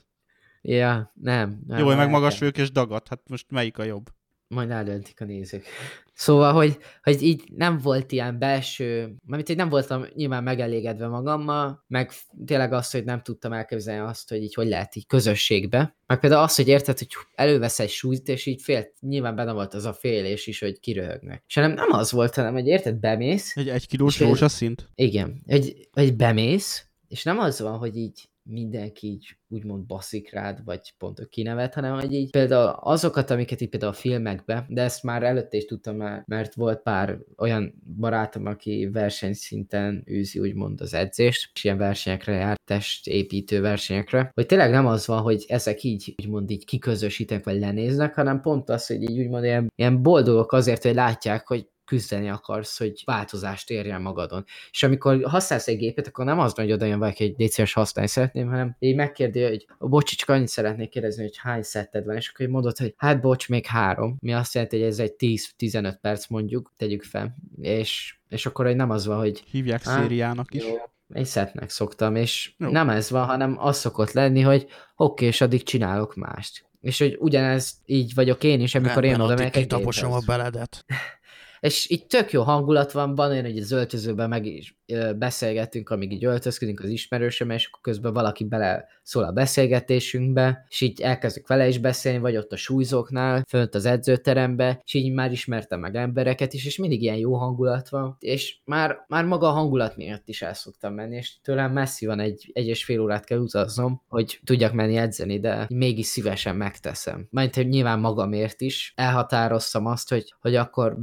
Ja, 0.62 1.12
nem. 1.14 1.60
nem 1.66 1.78
Jó, 1.78 1.94
meg 1.94 2.10
magas 2.10 2.38
vagyok 2.38 2.58
és 2.58 2.70
dagat, 2.70 3.08
hát 3.08 3.20
most 3.28 3.50
melyik 3.50 3.78
a 3.78 3.84
jobb? 3.84 4.04
Majd 4.48 4.70
eldöntik 4.70 5.20
a 5.20 5.24
nézők. 5.24 5.64
Szóval, 6.12 6.52
hogy, 6.52 6.78
hogy 7.02 7.22
így 7.22 7.42
nem 7.56 7.78
volt 7.78 8.12
ilyen 8.12 8.38
belső, 8.38 9.16
mert 9.26 9.48
így 9.48 9.56
nem 9.56 9.68
voltam 9.68 10.06
nyilván 10.14 10.42
megelégedve 10.42 11.06
magammal, 11.06 11.84
meg 11.86 12.10
tényleg 12.44 12.72
azt, 12.72 12.92
hogy 12.92 13.04
nem 13.04 13.22
tudtam 13.22 13.52
elképzelni 13.52 14.08
azt, 14.08 14.28
hogy 14.28 14.42
így 14.42 14.54
hogy 14.54 14.68
lehet 14.68 14.96
így 14.96 15.06
közösségbe. 15.06 15.96
Meg 16.06 16.20
például 16.20 16.42
azt, 16.42 16.56
hogy 16.56 16.68
érted, 16.68 16.98
hogy 16.98 17.08
elővesz 17.34 17.78
egy 17.78 17.90
súlyt, 17.90 18.28
és 18.28 18.46
így 18.46 18.62
fél, 18.62 18.92
nyilván 19.00 19.34
benne 19.34 19.52
volt 19.52 19.74
az 19.74 19.84
a 19.84 19.92
félés 19.92 20.46
is, 20.46 20.60
hogy 20.60 20.80
kiröhögnek. 20.80 21.44
És 21.46 21.54
nem, 21.54 21.72
nem 21.72 21.92
az 21.92 22.12
volt, 22.12 22.34
hanem, 22.34 22.52
hogy 22.52 22.66
érted, 22.66 22.96
bemész. 22.96 23.56
Egy 23.56 23.68
egy 23.68 23.86
kilós 23.86 24.20
rózsaszint? 24.20 24.88
Igen, 24.94 25.42
hogy, 25.46 25.88
hogy 25.92 26.16
bemész, 26.16 26.86
és 27.08 27.22
nem 27.22 27.38
az 27.38 27.60
van, 27.60 27.78
hogy 27.78 27.96
így 27.96 28.28
mindenki 28.49 29.07
így 29.07 29.36
úgymond 29.49 29.86
baszik 29.86 30.32
rád, 30.32 30.64
vagy 30.64 30.94
pont 30.99 31.28
kinevet, 31.28 31.74
hanem 31.74 31.94
hogy 31.94 32.12
így 32.12 32.30
például 32.30 32.76
azokat, 32.80 33.30
amiket 33.30 33.61
így 33.61 33.68
például 33.68 33.92
a 33.92 33.94
filmekbe, 33.94 34.66
de 34.68 34.82
ezt 34.82 35.03
már 35.03 35.22
előtte 35.22 35.57
is 35.57 35.64
tudtam 35.64 35.97
már, 35.97 36.22
mert 36.26 36.55
volt 36.55 36.82
pár 36.82 37.18
olyan 37.36 37.82
barátom, 37.97 38.47
aki 38.47 38.88
versenyszinten 38.92 40.05
űzi 40.11 40.38
úgymond 40.38 40.80
az 40.80 40.94
edzést, 40.94 41.51
és 41.55 41.64
ilyen 41.64 41.78
versenyekre 41.78 42.32
jár, 42.32 42.57
testépítő 42.64 43.61
versenyekre, 43.61 44.30
hogy 44.34 44.47
tényleg 44.47 44.70
nem 44.70 44.86
az 44.86 45.07
van, 45.07 45.22
hogy 45.22 45.44
ezek 45.49 45.82
így 45.82 46.14
úgymond 46.22 46.51
így 46.51 46.64
kiközösítenek, 46.64 47.44
vagy 47.44 47.59
lenéznek, 47.59 48.14
hanem 48.14 48.40
pont 48.40 48.68
az, 48.68 48.86
hogy 48.86 49.03
így 49.03 49.18
úgymond 49.18 49.44
ilyen, 49.44 49.72
ilyen 49.74 50.03
boldogok 50.03 50.53
azért, 50.53 50.82
hogy 50.82 50.94
látják, 50.94 51.47
hogy 51.47 51.68
küzdeni 51.87 52.28
akarsz, 52.30 52.78
hogy 52.78 53.03
változást 53.05 53.70
érjen 53.70 54.03
magadon. 54.03 54.45
És 54.70 54.82
amikor 54.82 55.24
használsz 55.24 55.68
egy 55.68 55.78
gépet, 55.78 56.07
akkor 56.07 56.24
nem 56.24 56.39
az 56.39 56.55
hogy 56.55 56.72
oda 56.72 56.84
jön 56.84 56.99
valaki, 56.99 57.26
hogy 57.26 57.34
légy 57.39 57.72
használni 57.72 58.11
szeretném, 58.11 58.49
hanem 58.49 58.76
így 58.78 58.95
megkérdi, 58.95 59.43
hogy 59.43 59.66
bocsi, 59.78 60.16
csak 60.16 60.28
annyit 60.28 60.49
szeretnék 60.49 60.89
kérdezni, 60.89 61.22
hogy 61.22 61.37
hány 61.37 61.62
szetted 61.62 62.05
van, 62.05 62.16
és 62.16 62.28
akkor 62.28 62.47
mondod, 62.47 62.76
hogy 62.76 62.95
hát 62.97 63.20
bocs, 63.20 63.49
még 63.49 63.66
három, 63.66 64.16
mi 64.20 64.34
azt 64.34 64.55
jelenti, 64.55 64.78
hogy 64.78 64.87
ez 64.87 64.99
egy 64.99 65.14
10-15 65.18 65.95
perc 66.01 66.26
mondjuk, 66.26 66.72
tegyük 66.76 67.03
fel, 67.03 67.37
és, 67.61 68.16
és 68.28 68.47
akkor 68.47 68.64
hogy 68.64 68.76
nem 68.76 68.91
az 68.91 69.07
van, 69.07 69.18
hogy... 69.18 69.43
Hívják 69.51 69.82
hát, 69.82 70.01
szériának 70.01 70.55
is. 70.55 70.64
Jó, 70.64 70.74
egy 71.12 71.26
szetnek 71.26 71.70
szoktam, 71.70 72.16
és 72.16 72.53
jó. 72.59 72.70
nem 72.70 72.89
ez 72.89 73.11
van, 73.11 73.26
hanem 73.26 73.57
az 73.59 73.78
szokott 73.78 74.12
lenni, 74.12 74.41
hogy 74.41 74.66
oké, 74.97 75.26
és 75.26 75.41
addig 75.41 75.62
csinálok 75.62 76.14
mást. 76.14 76.64
És 76.80 76.99
hogy 76.99 77.16
ugyanez 77.18 77.74
így 77.84 78.14
vagyok 78.14 78.45
én 78.45 78.61
is, 78.61 78.74
amikor 78.74 79.03
Rendben, 79.03 79.20
én 79.20 79.26
oda 79.26 79.34
megyek 79.34 79.57
egy 79.57 79.74
a 80.05 80.22
beledet. 80.26 80.84
és 81.66 81.90
így 81.90 82.06
tök 82.06 82.32
jó 82.32 82.42
hangulat 82.42 82.92
van, 82.92 83.14
van 83.14 83.30
olyan, 83.30 83.44
hogy 83.44 83.58
az 83.58 83.72
öltözőben 83.72 84.28
meg 84.28 84.46
is 84.46 84.76
beszélgetünk, 85.16 85.90
amíg 85.90 86.12
így 86.12 86.24
öltözködünk 86.24 86.80
az 86.80 86.88
ismerősöm, 86.88 87.50
és 87.50 87.66
akkor 87.66 87.80
közben 87.80 88.12
valaki 88.12 88.44
bele 88.44 88.88
szól 89.02 89.24
a 89.24 89.32
beszélgetésünkbe, 89.32 90.66
és 90.68 90.80
így 90.80 91.00
elkezdek 91.00 91.46
vele 91.46 91.68
is 91.68 91.78
beszélni, 91.78 92.18
vagy 92.18 92.36
ott 92.36 92.52
a 92.52 92.56
súlyzóknál, 92.56 93.44
fönt 93.48 93.74
az 93.74 93.84
edzőterembe, 93.84 94.80
és 94.84 94.94
így 94.94 95.12
már 95.12 95.32
ismertem 95.32 95.80
meg 95.80 95.96
embereket 95.96 96.52
is, 96.52 96.66
és 96.66 96.76
mindig 96.78 97.02
ilyen 97.02 97.16
jó 97.16 97.34
hangulat 97.34 97.88
van, 97.88 98.16
és 98.20 98.56
már, 98.64 99.04
már 99.08 99.24
maga 99.24 99.48
a 99.48 99.52
hangulat 99.52 99.96
miatt 99.96 100.28
is 100.28 100.42
el 100.42 100.54
szoktam 100.54 100.94
menni, 100.94 101.16
és 101.16 101.40
tőlem 101.42 101.72
messzi 101.72 102.06
van 102.06 102.20
egy, 102.20 102.50
egy 102.52 102.66
és 102.66 102.84
fél 102.84 103.00
órát 103.00 103.24
kell 103.24 103.38
utaznom, 103.38 104.02
hogy 104.08 104.40
tudjak 104.44 104.72
menni 104.72 104.96
edzeni, 104.96 105.40
de 105.40 105.66
mégis 105.68 106.06
szívesen 106.06 106.56
megteszem. 106.56 107.26
Majd, 107.30 107.54
hogy 107.54 107.68
nyilván 107.68 107.98
magamért 107.98 108.60
is 108.60 108.92
elhatároztam 108.96 109.86
azt, 109.86 110.08
hogy, 110.08 110.34
hogy 110.40 110.54
akkor 110.54 110.98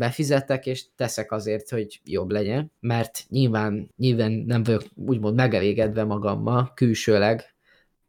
befizetek, 0.53 0.65
és 0.65 0.85
teszek 0.95 1.31
azért, 1.31 1.69
hogy 1.69 2.01
jobb 2.03 2.29
legyen, 2.29 2.71
mert 2.79 3.25
nyilván 3.29 3.89
nyilván, 3.97 4.31
nem 4.31 4.63
vagyok 4.63 4.83
úgymond 4.95 5.35
megelégedve 5.35 6.03
magammal 6.03 6.71
külsőleg, 6.75 7.55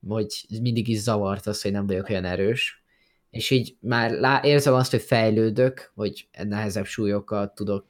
hogy 0.06 0.46
mindig 0.62 0.88
is 0.88 0.98
zavart 0.98 1.46
az, 1.46 1.62
hogy 1.62 1.72
nem 1.72 1.86
vagyok 1.86 2.08
olyan 2.08 2.24
erős, 2.24 2.82
és 3.30 3.50
így 3.50 3.76
már 3.80 4.10
lá- 4.10 4.44
érzem 4.44 4.74
azt, 4.74 4.90
hogy 4.90 5.02
fejlődök, 5.02 5.92
hogy 5.94 6.28
nehezebb 6.48 6.84
súlyokat 6.84 7.54
tudok 7.54 7.86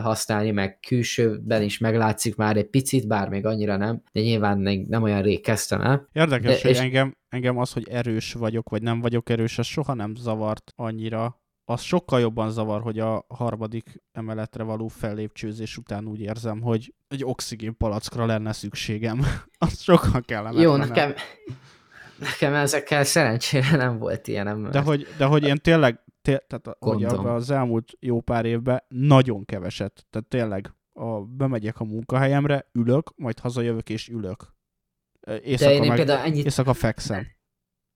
használni, 0.00 0.50
meg 0.50 0.78
külsőben 0.80 1.62
is 1.62 1.78
meglátszik 1.78 2.36
már 2.36 2.56
egy 2.56 2.68
picit, 2.70 3.06
bár 3.06 3.28
még 3.28 3.46
annyira 3.46 3.76
nem, 3.76 4.02
de 4.12 4.20
nyilván 4.20 4.58
még 4.58 4.86
nem 4.88 5.02
olyan 5.02 5.22
rég 5.22 5.40
kezdtem 5.40 5.80
el. 5.80 6.08
Érdekes, 6.12 6.54
de, 6.54 6.60
hogy 6.62 6.70
és... 6.70 6.78
engem, 6.78 7.16
engem 7.28 7.58
az, 7.58 7.72
hogy 7.72 7.88
erős 7.88 8.32
vagyok, 8.32 8.68
vagy 8.68 8.82
nem 8.82 9.00
vagyok 9.00 9.30
erős, 9.30 9.58
ez 9.58 9.66
soha 9.66 9.94
nem 9.94 10.14
zavart 10.14 10.72
annyira, 10.76 11.40
az 11.70 11.80
sokkal 11.80 12.20
jobban 12.20 12.50
zavar, 12.50 12.82
hogy 12.82 12.98
a 12.98 13.24
harmadik 13.28 14.02
emeletre 14.12 14.62
való 14.62 14.88
fellépcsőzés 14.88 15.76
után 15.76 16.06
úgy 16.06 16.20
érzem, 16.20 16.60
hogy 16.60 16.94
egy 17.08 17.24
oxigén 17.24 17.76
palackra 17.76 18.26
lenne 18.26 18.52
szükségem. 18.52 19.20
az 19.58 19.80
sokkal 19.80 20.20
kellene. 20.20 20.60
Jó, 20.60 20.76
nekem, 20.76 21.14
nekem 22.18 22.54
ezekkel 22.54 23.04
szerencsére 23.04 23.76
nem 23.76 23.98
volt 23.98 24.28
ilyenem. 24.28 24.70
De 24.70 24.80
hogy, 24.80 25.06
de 25.18 25.24
hogy 25.24 25.42
én 25.42 25.56
tényleg, 25.56 26.00
té, 26.22 26.38
tehát 26.46 26.76
hogy 26.78 27.04
az 27.04 27.50
elmúlt 27.50 27.92
jó 28.00 28.20
pár 28.20 28.44
évben 28.44 28.82
nagyon 28.88 29.44
keveset, 29.44 30.06
tehát 30.10 30.28
tényleg 30.28 30.74
a, 30.92 31.20
bemegyek 31.20 31.80
a 31.80 31.84
munkahelyemre, 31.84 32.68
ülök, 32.72 33.12
majd 33.16 33.38
hazajövök 33.38 33.88
és 33.88 34.08
ülök. 34.08 34.54
Éjszaka, 35.42 35.70
de 35.70 35.76
én 35.76 35.88
meg, 35.88 35.96
például 35.96 36.26
ennyit... 36.26 36.44
éjszaka 36.44 36.74
fekszem. 36.74 37.26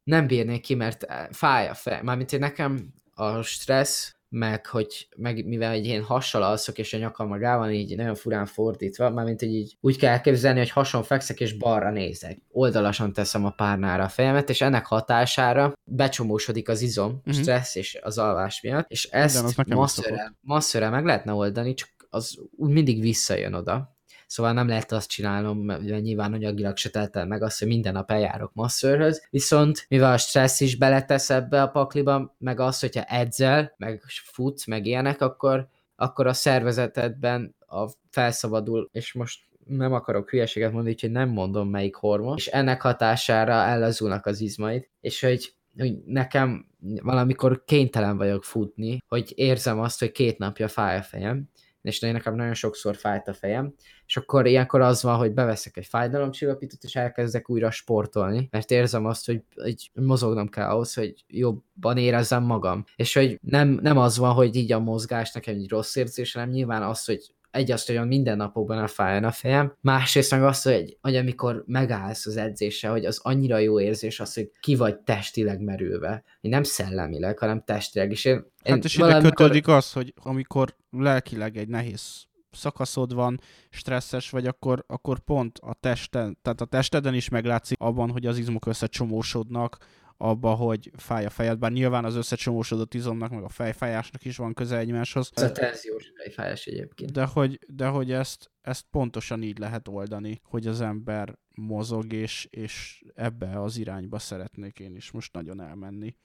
Nem 0.03 0.27
bírnék 0.27 0.63
ki, 0.63 0.75
mert 0.75 1.07
fáj 1.31 1.69
a 1.69 1.75
fej. 1.75 2.03
Mármint 2.03 2.31
hogy 2.31 2.39
nekem 2.39 3.01
a 3.23 3.43
stressz, 3.43 4.13
meg 4.29 4.67
hogy 4.67 5.09
meg, 5.17 5.47
mivel 5.47 5.73
egy 5.73 5.85
ilyen 5.85 6.03
hassal 6.03 6.43
alszok, 6.43 6.79
és 6.79 6.93
a 6.93 6.99
nyakam 6.99 7.29
meg 7.29 7.41
van 7.41 7.71
így 7.71 7.97
nagyon 7.97 8.15
furán 8.15 8.47
fordítva, 8.47 9.11
mármint 9.11 9.41
hogy 9.41 9.55
így 9.55 9.77
úgy 9.81 9.97
kell 9.97 10.13
elképzelni, 10.13 10.59
hogy 10.59 10.71
hason 10.71 11.03
fekszek, 11.03 11.41
és 11.41 11.57
balra 11.57 11.91
nézek. 11.91 12.39
Oldalasan 12.51 13.13
teszem 13.13 13.45
a 13.45 13.51
párnára 13.51 14.05
a 14.05 14.09
fejemet, 14.09 14.51
és 14.51 14.61
ennek 14.61 14.87
hatására 14.87 15.73
becsomósodik 15.91 16.69
az 16.69 16.81
izom, 16.81 17.21
uh-huh. 17.25 17.43
stressz 17.43 17.75
és 17.75 17.99
az 18.03 18.19
alvás 18.19 18.61
miatt, 18.61 18.91
és 18.91 19.05
ezt 19.05 19.67
masszörrel, 19.67 20.37
masszörrel 20.41 20.91
meg 20.91 21.05
lehetne 21.05 21.33
oldani, 21.33 21.75
csak 21.75 21.91
az 22.11 22.39
úgy 22.57 22.71
mindig 22.71 23.01
visszajön 23.01 23.55
oda. 23.55 23.97
Szóval 24.33 24.53
nem 24.53 24.69
lehet 24.69 24.93
azt 24.93 25.09
csinálnom, 25.09 25.59
mert 25.59 26.01
nyilván 26.01 26.33
anyagilag 26.33 26.77
se 26.77 26.91
teltem 26.91 27.29
meg 27.29 27.43
azt, 27.43 27.59
hogy 27.59 27.69
minden 27.69 27.93
nap 27.93 28.11
eljárok 28.11 28.55
masszörhöz, 28.55 29.27
viszont 29.31 29.87
mivel 29.89 30.13
a 30.13 30.17
stressz 30.17 30.61
is 30.61 30.77
beletesz 30.77 31.31
ebbe 31.31 31.63
a 31.63 31.69
pakliba, 31.69 32.35
meg 32.39 32.61
az, 32.61 32.81
hogyha 32.81 33.03
edzel, 33.03 33.75
meg 33.77 34.03
futsz, 34.25 34.67
meg 34.67 34.87
ilyenek, 34.87 35.21
akkor, 35.21 35.69
akkor 35.97 36.27
a 36.27 36.33
szervezetedben 36.33 37.55
a 37.67 37.89
felszabadul, 38.11 38.89
és 38.93 39.13
most 39.13 39.41
nem 39.67 39.93
akarok 39.93 40.31
hülyeséget 40.31 40.73
mondani, 40.73 40.97
hogy 41.01 41.11
nem 41.11 41.29
mondom 41.29 41.69
melyik 41.69 41.95
hormon, 41.95 42.37
és 42.37 42.47
ennek 42.47 42.81
hatására 42.81 43.53
ellazulnak 43.53 44.27
az 44.27 44.41
izmaid, 44.41 44.89
és 45.01 45.21
hogy 45.21 45.55
hogy 45.79 46.05
nekem 46.05 46.67
valamikor 47.03 47.65
kénytelen 47.65 48.17
vagyok 48.17 48.45
futni, 48.45 48.99
hogy 49.09 49.33
érzem 49.35 49.81
azt, 49.81 49.99
hogy 49.99 50.13
két 50.13 50.39
napja 50.39 50.69
fáj 50.69 50.97
a 50.97 51.03
fejem, 51.03 51.51
és 51.83 52.01
nekem 52.01 52.35
nagyon 52.35 52.55
sokszor 52.55 52.97
fájt 52.97 53.29
a 53.29 53.35
fejem, 53.35 53.75
és 54.07 54.17
akkor 54.17 54.47
ilyenkor 54.47 54.81
az 54.81 55.03
van, 55.03 55.17
hogy 55.17 55.33
beveszek 55.33 55.77
egy 55.77 55.87
fájdalomcsillapítót, 55.87 56.85
és 56.85 56.95
elkezdek 56.95 57.51
újra 57.51 57.71
sportolni, 57.71 58.49
mert 58.51 58.71
érzem 58.71 59.07
azt, 59.07 59.27
hogy, 59.27 59.43
hogy 59.55 59.91
mozognom 59.95 60.49
kell 60.49 60.69
ahhoz, 60.69 60.95
hogy 60.95 61.25
jobban 61.27 61.97
érezzem 61.97 62.43
magam. 62.43 62.85
És 62.97 63.15
hogy 63.15 63.39
nem, 63.43 63.69
nem 63.69 63.99
az 63.99 64.19
van, 64.19 64.33
hogy 64.33 64.57
így 64.57 64.73
a 64.73 64.79
mozgás 64.79 65.33
nekem 65.33 65.55
egy 65.55 65.69
rossz 65.69 65.97
érzés, 65.97 66.33
hanem 66.33 66.49
nyilván 66.49 66.83
az, 66.83 67.05
hogy 67.05 67.35
egy 67.53 67.71
azt, 67.71 67.87
hogy 67.87 67.97
a 67.97 68.05
mindennapokban 68.05 68.79
a 68.79 68.87
fájjon 68.87 69.25
a 69.25 69.31
fejem, 69.31 69.77
másrészt 69.81 70.31
meg 70.31 70.43
azt, 70.43 70.65
hogy, 70.65 70.97
hogy 71.01 71.17
amikor 71.17 71.65
megállsz 71.67 72.27
az 72.27 72.37
edzése, 72.37 72.89
hogy 72.89 73.05
az 73.05 73.21
annyira 73.23 73.59
jó 73.59 73.81
érzés 73.81 74.21
az, 74.21 74.35
hogy 74.35 74.51
ki 74.61 74.77
vagy 74.77 74.97
testileg 74.97 75.61
merülve, 75.61 76.25
nem 76.41 76.63
szellemileg, 76.63 77.39
hanem 77.39 77.63
testileg, 77.65 78.11
és 78.11 78.25
én, 78.25 78.45
én 78.63 78.75
hát 78.75 78.85
és 78.85 78.97
ide 78.97 79.21
kötődik 79.21 79.69
az, 79.69 79.93
hogy 79.93 80.15
amikor 80.23 80.77
lelkileg 80.91 81.57
egy 81.57 81.69
nehéz 81.69 82.27
szakaszod 82.51 83.15
van, 83.15 83.41
stresszes 83.71 84.31
vagy, 84.31 84.47
akkor, 84.47 84.85
akkor 84.87 85.19
pont 85.19 85.59
a 85.59 85.75
testen, 85.75 86.39
tehát 86.43 86.61
a 86.61 86.65
testeden 86.65 87.15
is 87.15 87.29
meglátszik 87.29 87.81
abban, 87.81 88.11
hogy 88.11 88.27
az 88.27 88.39
izmok 88.39 88.67
összecsomósodnak, 88.67 89.77
abba, 90.23 90.55
hogy 90.55 90.91
fáj 90.97 91.25
a 91.25 91.31
fejed, 91.31 91.59
bár 91.59 91.73
nyilván 91.73 92.05
az 92.05 92.15
összecsomósodott 92.15 92.95
izomnak, 92.95 93.31
meg 93.31 93.43
a 93.43 93.49
fejfájásnak 93.49 94.25
is 94.25 94.37
van 94.37 94.55
köze 94.55 94.79
egymáshoz. 94.79 95.31
Ez 95.35 95.43
a 95.43 95.53
tenziós 95.53 96.13
fejfájás 96.17 96.67
egyébként. 96.67 97.13
De 97.13 97.25
hogy, 97.25 97.59
de 97.67 97.87
hogy 97.87 98.13
ezt, 98.13 98.51
ezt 98.61 98.85
pontosan 98.91 99.43
így 99.43 99.59
lehet 99.59 99.89
oldani, 99.89 100.41
hogy 100.45 100.67
az 100.67 100.81
ember 100.81 101.39
mozog, 101.55 102.13
és, 102.13 102.47
és 102.51 103.05
ebbe 103.15 103.61
az 103.61 103.77
irányba 103.77 104.19
szeretnék 104.19 104.79
én 104.79 104.97
is 104.97 105.11
most 105.11 105.33
nagyon 105.33 105.61
elmenni. 105.61 106.17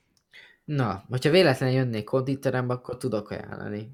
Na, 0.63 1.05
hogyha 1.09 1.29
véletlenül 1.29 1.75
jönnék 1.75 2.03
konditerembe, 2.03 2.73
akkor 2.73 2.97
tudok 2.97 3.29
ajánlani. 3.29 3.91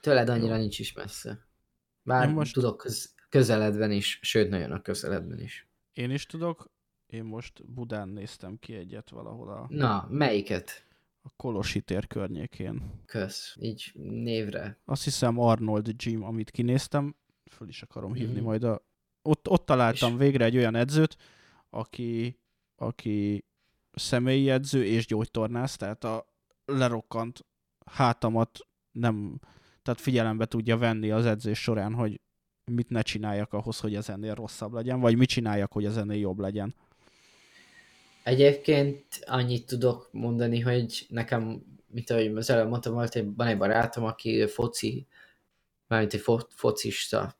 Tőled 0.00 0.28
annyira 0.28 0.54
Jó. 0.54 0.60
nincs 0.60 0.78
is 0.78 0.92
messze. 0.92 1.46
Bár 2.02 2.28
én 2.28 2.34
most... 2.34 2.54
tudok 2.54 2.76
köz, 2.76 3.14
közeledben 3.28 3.90
is, 3.90 4.18
sőt, 4.22 4.50
nagyon 4.50 4.72
a 4.72 4.82
közeledben 4.82 5.40
is. 5.40 5.68
Én 5.92 6.10
is 6.10 6.26
tudok, 6.26 6.70
én 7.10 7.24
most 7.24 7.70
Budán 7.70 8.08
néztem 8.08 8.56
ki 8.58 8.74
egyet 8.74 9.10
valahol 9.10 9.48
a... 9.48 9.66
Na, 9.68 10.06
melyiket? 10.10 10.86
A 11.22 11.28
Kolosi 11.36 11.80
tér 11.80 12.06
környékén. 12.06 13.02
Kösz, 13.06 13.56
így 13.60 13.92
névre. 13.94 14.78
Azt 14.84 15.04
hiszem 15.04 15.38
Arnold 15.38 15.88
Gym, 15.88 16.24
amit 16.24 16.50
kinéztem, 16.50 17.16
föl 17.50 17.68
is 17.68 17.82
akarom 17.82 18.14
hívni 18.14 18.40
mm. 18.40 18.44
majd 18.44 18.64
a... 18.64 18.82
Ott, 19.22 19.48
ott 19.48 19.66
találtam 19.66 20.12
és... 20.12 20.18
végre 20.18 20.44
egy 20.44 20.56
olyan 20.56 20.74
edzőt, 20.74 21.16
aki, 21.70 22.38
aki 22.76 23.44
személyi 23.92 24.50
edző 24.50 24.84
és 24.84 25.06
gyógytornász, 25.06 25.76
tehát 25.76 26.04
a 26.04 26.26
lerokkant 26.64 27.46
hátamat 27.86 28.58
nem, 28.90 29.40
tehát 29.82 30.00
figyelembe 30.00 30.44
tudja 30.44 30.76
venni 30.78 31.10
az 31.10 31.26
edzés 31.26 31.62
során, 31.62 31.94
hogy 31.94 32.20
mit 32.64 32.90
ne 32.90 33.02
csináljak 33.02 33.52
ahhoz, 33.52 33.80
hogy 33.80 33.94
ez 33.94 34.08
ennél 34.08 34.34
rosszabb 34.34 34.72
legyen, 34.72 35.00
vagy 35.00 35.16
mit 35.16 35.28
csináljak, 35.28 35.72
hogy 35.72 35.84
ez 35.84 35.96
ennél 35.96 36.18
jobb 36.18 36.38
legyen. 36.38 36.74
Egyébként 38.22 39.04
annyit 39.26 39.66
tudok 39.66 40.08
mondani, 40.12 40.60
hogy 40.60 41.06
nekem, 41.08 41.62
mint 41.86 42.10
ahogy 42.10 42.36
az 42.36 42.50
előbb 42.50 42.68
mondtam, 42.68 42.92
volt 42.92 43.14
egy, 43.14 43.34
van 43.36 43.46
egy 43.46 43.58
barátom, 43.58 44.04
aki 44.04 44.46
foci, 44.46 45.06
mármint 45.86 46.14
egy 46.14 46.20
fo- 46.20 46.52
focista, 46.54 47.36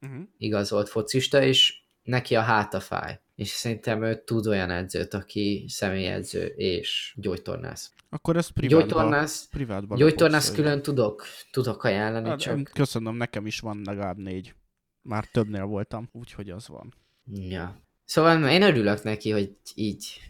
uh-huh. 0.00 0.22
igazolt 0.38 0.88
focista, 0.88 1.42
és 1.42 1.82
neki 2.02 2.34
a 2.36 2.40
háta 2.40 2.80
fáj. 2.80 3.20
és 3.34 3.48
szerintem 3.48 4.02
ő 4.02 4.22
tud 4.24 4.46
olyan 4.46 4.70
edzőt, 4.70 5.14
aki 5.14 5.64
személyedző 5.68 6.46
és 6.46 7.14
gyógytornász. 7.16 7.92
Akkor 8.10 8.36
ez 8.36 8.48
privátban, 8.48 8.88
Gyógytornász, 8.88 9.48
privátban 9.48 9.98
gyógytornász 9.98 10.52
külön 10.52 10.82
tudok, 10.82 11.24
tudok 11.50 11.84
ajánlani, 11.84 12.28
Hát, 12.28 12.38
csak... 12.38 12.70
Köszönöm, 12.72 13.16
nekem 13.16 13.46
is 13.46 13.60
van 13.60 13.82
legalább 13.84 14.16
négy. 14.16 14.54
Már 15.02 15.24
többnél 15.26 15.64
voltam, 15.64 16.08
úgyhogy 16.12 16.50
az 16.50 16.68
van. 16.68 16.94
Ja. 17.32 17.82
Szóval 18.04 18.48
én 18.48 18.62
örülök 18.62 19.02
neki, 19.02 19.30
hogy 19.30 19.56
így 19.74 20.20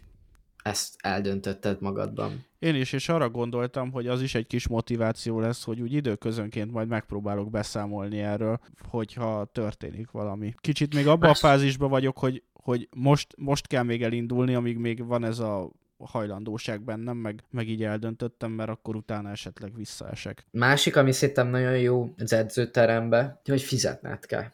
ezt 0.63 0.95
eldöntötted 1.01 1.81
magadban. 1.81 2.45
Én 2.59 2.75
is, 2.75 2.93
és 2.93 3.09
arra 3.09 3.29
gondoltam, 3.29 3.91
hogy 3.91 4.07
az 4.07 4.21
is 4.21 4.35
egy 4.35 4.47
kis 4.47 4.67
motiváció 4.67 5.39
lesz, 5.39 5.63
hogy 5.63 5.81
úgy 5.81 5.93
időközönként 5.93 6.71
majd 6.71 6.87
megpróbálok 6.87 7.49
beszámolni 7.49 8.19
erről, 8.19 8.59
hogyha 8.89 9.49
történik 9.51 10.11
valami. 10.11 10.53
Kicsit 10.57 10.93
még 10.93 11.07
abban 11.07 11.23
a 11.23 11.27
Más- 11.27 11.39
fázisban 11.39 11.89
vagyok, 11.89 12.17
hogy, 12.17 12.43
hogy 12.53 12.87
most, 12.95 13.33
most 13.37 13.67
kell 13.67 13.83
még 13.83 14.03
elindulni, 14.03 14.55
amíg 14.55 14.77
még 14.77 15.05
van 15.05 15.23
ez 15.23 15.39
a 15.39 15.71
hajlandóság 15.97 16.81
bennem, 16.81 17.17
meg, 17.17 17.43
meg 17.49 17.69
így 17.69 17.83
eldöntöttem, 17.83 18.51
mert 18.51 18.69
akkor 18.69 18.95
utána 18.95 19.29
esetleg 19.29 19.75
visszaesek. 19.75 20.45
Másik, 20.51 20.95
ami 20.95 21.11
szerintem 21.11 21.47
nagyon 21.47 21.77
jó 21.77 22.13
az 22.17 22.33
edzőterembe, 22.33 23.41
hogy 23.43 23.61
fizetned 23.61 24.25
kell. 24.25 24.45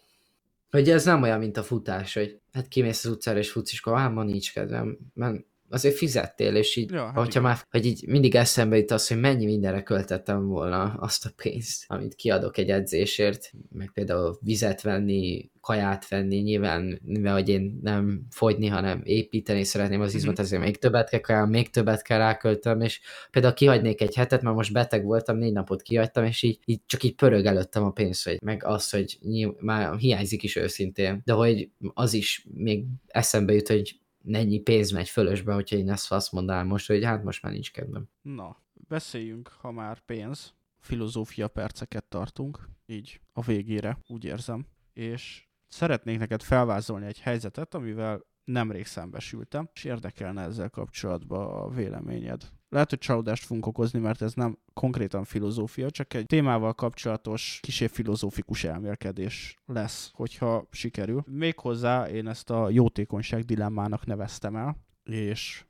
Hogy 0.72 0.90
ez 0.90 1.06
nem 1.06 1.22
olyan, 1.22 1.40
mint 1.40 1.58
a 1.58 1.64
futás, 1.64 2.14
hogy 2.14 2.40
hát 2.52 2.68
kimész 2.68 3.06
az 3.06 3.12
utcára 3.12 3.40
és 3.40 3.52
futsz, 3.52 3.72
és 3.72 3.82
akkor 3.82 4.12
ma 4.12 4.24
nincs 4.24 4.54
kedvem, 4.54 4.98
mert 5.14 5.46
azért 5.72 5.96
fizettél, 5.96 6.56
és 6.56 6.76
így, 6.76 6.92
Ja, 6.92 7.06
hát 7.06 7.16
hogyha 7.16 7.30
igen. 7.30 7.42
már, 7.42 7.58
hogy 7.70 7.86
így 7.86 8.08
mindig 8.08 8.36
eszembe 8.36 8.78
jut 8.78 8.92
az, 8.92 9.08
hogy 9.08 9.20
mennyi 9.20 9.46
mindenre 9.46 9.84
költettem 9.84 10.48
volna 10.48 10.84
azt 11.00 11.26
a 11.26 11.30
pénzt, 11.36 11.84
amit 11.88 12.16
kiadok 12.16 12.58
egy 12.58 12.70
edzésért, 12.70 13.52
meg 13.72 13.92
például 13.94 14.38
vizet 14.42 14.82
venni, 14.82 15.52
kaját 15.62 16.08
venni, 16.08 16.38
nyilván, 16.38 17.00
mivel 17.04 17.34
hogy 17.34 17.50
én 17.50 17.80
nem 17.82 18.26
fogyni, 18.30 18.68
hanem 18.68 19.02
építeni 19.04 19.64
szeretném 19.64 20.02
az 20.02 20.16
izmot, 20.16 20.40
ezért 20.40 20.62
még 20.62 20.78
többet 20.78 21.10
kell 21.10 21.20
kajálni, 21.20 21.52
még 21.52 21.70
többet 21.70 22.02
kell 22.02 22.18
ráköltöm, 22.18 22.82
és 22.82 23.02
például 23.32 23.54
kihagynék 23.54 24.02
egy 24.02 24.16
hetet, 24.16 24.42
mert 24.42 24.56
most 24.56 24.74
beteg 24.74 25.06
voltam, 25.06 25.38
négy 25.38 25.54
napot 25.54 25.82
kihagytam, 25.82 26.26
és 26.26 26.42
így, 26.42 26.60
így 26.66 26.82
csak 26.86 27.04
így 27.04 27.16
pörög 27.16 27.46
előttem 27.46 27.84
a 27.84 27.92
pénz, 27.92 28.24
hogy 28.24 28.38
meg 28.44 28.66
az, 28.66 28.90
hogy 28.90 29.18
nyilv, 29.22 29.54
már 29.60 29.98
hiányzik 29.98 30.44
is 30.44 30.56
őszintén, 30.56 31.22
de 31.26 31.34
hogy 31.34 31.70
az 31.94 32.14
is 32.14 32.46
még 32.54 32.86
eszembe 33.08 33.54
jut, 33.54 33.68
hogy 33.68 34.00
mennyi 34.22 34.60
pénz 34.60 34.92
megy 34.92 35.10
fölösbe, 35.10 35.54
hogyha 35.54 35.76
én 35.76 35.90
ezt 35.90 36.12
azt 36.12 36.32
mondanám 36.32 36.68
most, 36.68 36.88
hogy 36.88 37.04
hát 37.04 37.24
most 37.24 37.44
már 37.44 37.52
nincs 37.52 37.72
kedvem. 37.72 38.10
Na, 38.22 38.62
beszéljünk, 38.74 39.48
ha 39.48 39.72
már 39.72 40.00
pénz, 40.00 40.54
filozófia 40.80 41.48
perceket 41.48 42.04
tartunk, 42.04 42.70
így 42.86 43.22
a 43.34 43.42
végére, 43.42 43.98
úgy 44.08 44.24
érzem, 44.24 44.66
és 44.94 45.48
szeretnék 45.68 46.20
neked 46.20 46.42
felvázolni 46.42 47.06
egy 47.06 47.20
helyzetet, 47.20 47.74
amivel 47.74 48.26
nemrég 48.52 48.86
szembesültem, 48.86 49.70
és 49.74 49.84
érdekelne 49.84 50.41
ezzel 50.41 50.70
kapcsolatban 50.70 51.47
a 51.47 51.70
véleményed. 51.70 52.49
Lehet, 52.70 52.89
hogy 52.89 52.99
csalódást 52.99 53.45
fogunk 53.45 53.68
okozni, 53.68 53.99
mert 53.99 54.22
ez 54.22 54.34
nem 54.34 54.58
konkrétan 54.74 55.24
filozófia, 55.24 55.89
csak 55.89 56.14
egy 56.14 56.26
témával 56.26 56.74
kapcsolatos 56.74 57.60
kisebb 57.62 57.89
filozófikus 57.89 58.64
elmélkedés 58.64 59.58
lesz, 59.66 60.12
hogyha 60.14 60.68
sikerül. 60.72 61.24
Méghozzá 61.28 62.08
én 62.08 62.28
ezt 62.28 62.49
a 62.49 62.70
jótékonyság 62.70 63.43
dilemmának 63.43 64.06
neveztem 64.06 64.56
el, 64.56 64.78
és 65.04 65.66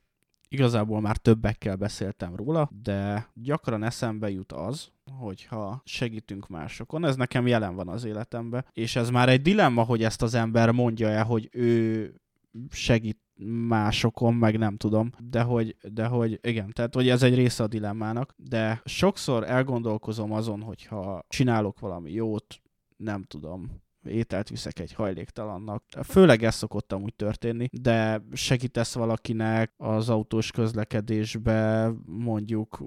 igazából 0.48 1.00
már 1.00 1.16
többekkel 1.16 1.76
beszéltem 1.76 2.36
róla, 2.36 2.70
de 2.82 3.28
gyakran 3.34 3.82
eszembe 3.82 4.30
jut 4.30 4.52
az, 4.52 4.90
hogyha 5.18 5.82
segítünk 5.84 6.48
másokon, 6.48 7.04
ez 7.04 7.16
nekem 7.16 7.46
jelen 7.46 7.74
van 7.74 7.88
az 7.88 8.04
életemben, 8.04 8.66
és 8.72 8.96
ez 8.96 9.10
már 9.10 9.28
egy 9.28 9.42
dilemma, 9.42 9.82
hogy 9.82 10.04
ezt 10.04 10.22
az 10.22 10.34
ember 10.34 10.70
mondja 10.70 11.08
el, 11.08 11.24
hogy 11.24 11.48
ő 11.52 12.14
segít 12.70 13.20
másokon, 13.68 14.34
meg 14.34 14.58
nem 14.58 14.76
tudom, 14.76 15.10
de 15.18 15.42
hogy, 15.42 15.76
de 15.92 16.06
hogy 16.06 16.38
igen, 16.42 16.70
tehát 16.72 16.94
hogy 16.94 17.08
ez 17.08 17.22
egy 17.22 17.34
része 17.34 17.62
a 17.62 17.66
dilemmának, 17.66 18.34
de 18.36 18.82
sokszor 18.84 19.44
elgondolkozom 19.44 20.32
azon, 20.32 20.62
hogyha 20.62 21.24
csinálok 21.28 21.80
valami 21.80 22.12
jót, 22.12 22.60
nem 22.96 23.22
tudom, 23.22 23.82
ételt 24.04 24.48
viszek 24.48 24.78
egy 24.78 24.92
hajléktalannak. 24.92 25.84
Főleg 26.02 26.42
ez 26.42 26.54
szokott 26.54 26.92
amúgy 26.92 27.14
történni, 27.14 27.68
de 27.72 28.22
segítesz 28.32 28.94
valakinek 28.94 29.74
az 29.76 30.08
autós 30.08 30.50
közlekedésbe, 30.50 31.90
mondjuk 32.06 32.82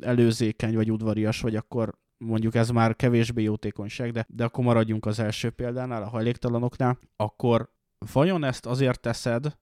előzékeny 0.00 0.74
vagy 0.74 0.90
udvarias 0.90 1.40
vagy, 1.40 1.56
akkor 1.56 1.98
mondjuk 2.24 2.54
ez 2.54 2.70
már 2.70 2.96
kevésbé 2.96 3.42
jótékonyság, 3.42 4.12
de, 4.12 4.26
de 4.28 4.44
akkor 4.44 4.64
maradjunk 4.64 5.06
az 5.06 5.18
első 5.18 5.50
példánál, 5.50 6.02
a 6.02 6.08
hajléktalanoknál, 6.08 6.98
akkor 7.16 7.76
vajon 8.12 8.44
ezt 8.44 8.66
azért 8.66 9.00
teszed, 9.00 9.58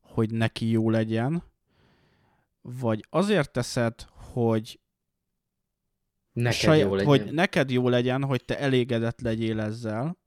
hogy 0.00 0.30
neki 0.30 0.70
jó 0.70 0.90
legyen, 0.90 1.42
vagy 2.60 3.06
azért 3.10 3.50
teszed, 3.52 3.94
hogy 4.32 4.80
Neked 6.32 6.78
jó 6.78 6.94
legyen. 6.94 7.06
hogy 7.06 7.32
neked 7.32 7.70
jó 7.70 7.88
legyen, 7.88 8.24
hogy 8.24 8.44
te 8.44 8.58
elégedett 8.58 9.20
legyél 9.20 9.60
ezzel, 9.60 10.18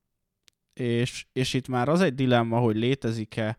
és, 0.73 1.25
és 1.33 1.53
itt 1.53 1.67
már 1.67 1.89
az 1.89 2.01
egy 2.01 2.15
dilemma, 2.15 2.59
hogy 2.59 2.75
létezik-e, 2.75 3.57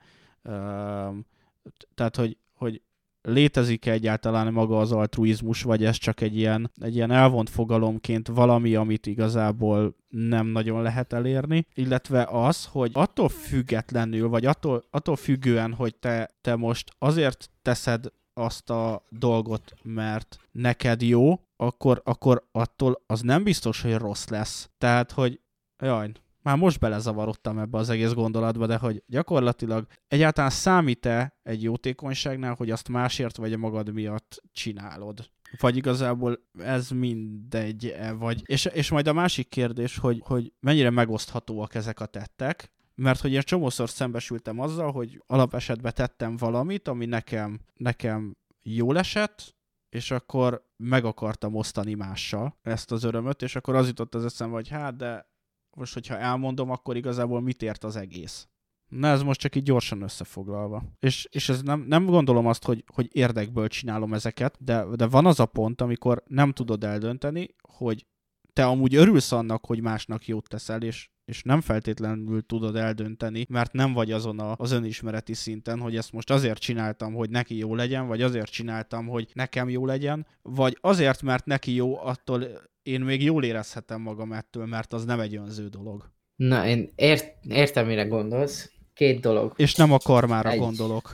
tehát, 1.94 2.16
hogy, 2.16 2.38
hogy 2.52 2.82
létezik-e 3.22 3.92
egyáltalán 3.92 4.52
maga 4.52 4.78
az 4.78 4.92
altruizmus, 4.92 5.62
vagy 5.62 5.84
ez 5.84 5.96
csak 5.96 6.20
egy 6.20 6.36
ilyen, 6.36 6.70
egy 6.80 6.94
ilyen 6.94 7.10
elvont 7.10 7.50
fogalomként 7.50 8.28
valami, 8.28 8.74
amit 8.74 9.06
igazából 9.06 9.96
nem 10.08 10.46
nagyon 10.46 10.82
lehet 10.82 11.12
elérni, 11.12 11.66
illetve 11.74 12.28
az, 12.30 12.64
hogy 12.64 12.90
attól 12.94 13.28
függetlenül, 13.28 14.28
vagy 14.28 14.46
attól, 14.46 14.84
attól 14.90 15.16
függően, 15.16 15.72
hogy 15.72 15.94
te, 15.94 16.30
te 16.40 16.56
most 16.56 16.90
azért 16.98 17.50
teszed 17.62 18.06
azt 18.34 18.70
a 18.70 19.02
dolgot, 19.08 19.74
mert 19.82 20.36
neked 20.52 21.02
jó, 21.02 21.40
akkor, 21.56 22.00
akkor 22.04 22.48
attól 22.52 23.02
az 23.06 23.20
nem 23.20 23.42
biztos, 23.42 23.82
hogy 23.82 23.94
rossz 23.94 24.28
lesz. 24.28 24.70
Tehát, 24.78 25.12
hogy 25.12 25.40
jaj, 25.82 26.12
már 26.42 26.56
most 26.56 26.78
belezavarodtam 26.78 27.58
ebbe 27.58 27.78
az 27.78 27.88
egész 27.88 28.12
gondolatba, 28.12 28.66
de 28.66 28.76
hogy 28.76 29.02
gyakorlatilag 29.06 29.86
egyáltalán 30.08 30.50
számít-e 30.50 31.38
egy 31.42 31.62
jótékonyságnál, 31.62 32.54
hogy 32.54 32.70
azt 32.70 32.88
másért 32.88 33.36
vagy 33.36 33.52
a 33.52 33.56
magad 33.56 33.92
miatt 33.92 34.42
csinálod? 34.52 35.30
Vagy 35.60 35.76
igazából 35.76 36.40
ez 36.58 36.90
mindegy, 36.90 37.94
vagy... 38.18 38.42
És, 38.44 38.64
és 38.64 38.90
majd 38.90 39.06
a 39.06 39.12
másik 39.12 39.48
kérdés, 39.48 39.98
hogy, 39.98 40.22
hogy 40.24 40.52
mennyire 40.60 40.90
megoszthatóak 40.90 41.74
ezek 41.74 42.00
a 42.00 42.06
tettek, 42.06 42.72
mert 42.94 43.20
hogy 43.20 43.32
én 43.32 43.40
csomószor 43.40 43.88
szembesültem 43.88 44.60
azzal, 44.60 44.92
hogy 44.92 45.22
alapesetben 45.26 45.92
tettem 45.94 46.36
valamit, 46.36 46.88
ami 46.88 47.06
nekem, 47.06 47.60
nekem 47.76 48.36
jól 48.62 48.98
esett, 48.98 49.54
és 49.88 50.10
akkor 50.10 50.66
meg 50.76 51.04
akartam 51.04 51.54
osztani 51.54 51.94
mással 51.94 52.58
ezt 52.62 52.92
az 52.92 53.04
örömöt, 53.04 53.42
és 53.42 53.56
akkor 53.56 53.74
az 53.74 53.86
jutott 53.86 54.14
az 54.14 54.24
eszembe, 54.24 54.54
hogy 54.54 54.68
hát, 54.68 54.96
de 54.96 55.29
most, 55.76 55.94
hogyha 55.94 56.18
elmondom, 56.18 56.70
akkor 56.70 56.96
igazából 56.96 57.40
mit 57.40 57.62
ért 57.62 57.84
az 57.84 57.96
egész. 57.96 58.48
Na 58.88 59.08
ez 59.08 59.22
most 59.22 59.40
csak 59.40 59.56
így 59.56 59.62
gyorsan 59.62 60.02
összefoglalva. 60.02 60.82
És, 61.00 61.28
és 61.30 61.48
ez 61.48 61.62
nem, 61.62 61.80
nem 61.80 62.06
gondolom 62.06 62.46
azt, 62.46 62.64
hogy, 62.64 62.84
hogy 62.94 63.08
érdekből 63.12 63.68
csinálom 63.68 64.14
ezeket, 64.14 64.56
de, 64.58 64.84
de 64.96 65.06
van 65.06 65.26
az 65.26 65.40
a 65.40 65.46
pont, 65.46 65.80
amikor 65.80 66.22
nem 66.26 66.52
tudod 66.52 66.84
eldönteni, 66.84 67.54
hogy 67.62 68.06
te 68.52 68.64
amúgy 68.66 68.94
örülsz 68.94 69.32
annak, 69.32 69.66
hogy 69.66 69.80
másnak 69.80 70.26
jót 70.26 70.48
teszel, 70.48 70.82
és, 70.82 71.08
és 71.24 71.42
nem 71.42 71.60
feltétlenül 71.60 72.46
tudod 72.46 72.76
eldönteni, 72.76 73.46
mert 73.48 73.72
nem 73.72 73.92
vagy 73.92 74.12
azon 74.12 74.38
a, 74.38 74.54
az 74.56 74.70
önismereti 74.70 75.34
szinten, 75.34 75.80
hogy 75.80 75.96
ezt 75.96 76.12
most 76.12 76.30
azért 76.30 76.60
csináltam, 76.60 77.14
hogy 77.14 77.30
neki 77.30 77.56
jó 77.56 77.74
legyen, 77.74 78.06
vagy 78.06 78.22
azért 78.22 78.50
csináltam, 78.50 79.06
hogy 79.06 79.30
nekem 79.32 79.68
jó 79.68 79.86
legyen, 79.86 80.26
vagy 80.42 80.78
azért, 80.80 81.22
mert 81.22 81.46
neki 81.46 81.74
jó, 81.74 81.98
attól 81.98 82.44
én 82.82 83.00
még 83.00 83.22
jól 83.22 83.44
érezhetem 83.44 84.00
magam 84.00 84.32
ettől, 84.32 84.66
mert 84.66 84.92
az 84.92 85.04
nem 85.04 85.20
egy 85.20 85.36
önző 85.36 85.68
dolog. 85.68 86.10
Na, 86.36 86.66
én 86.66 86.92
ért, 86.96 87.44
értem, 87.44 87.86
mire 87.86 88.04
gondolsz. 88.04 88.72
Két 88.94 89.20
dolog. 89.20 89.52
És 89.56 89.74
nem 89.74 89.92
a 89.92 89.98
karmára 89.98 90.50
Egy. 90.50 90.58
gondolok. 90.58 91.12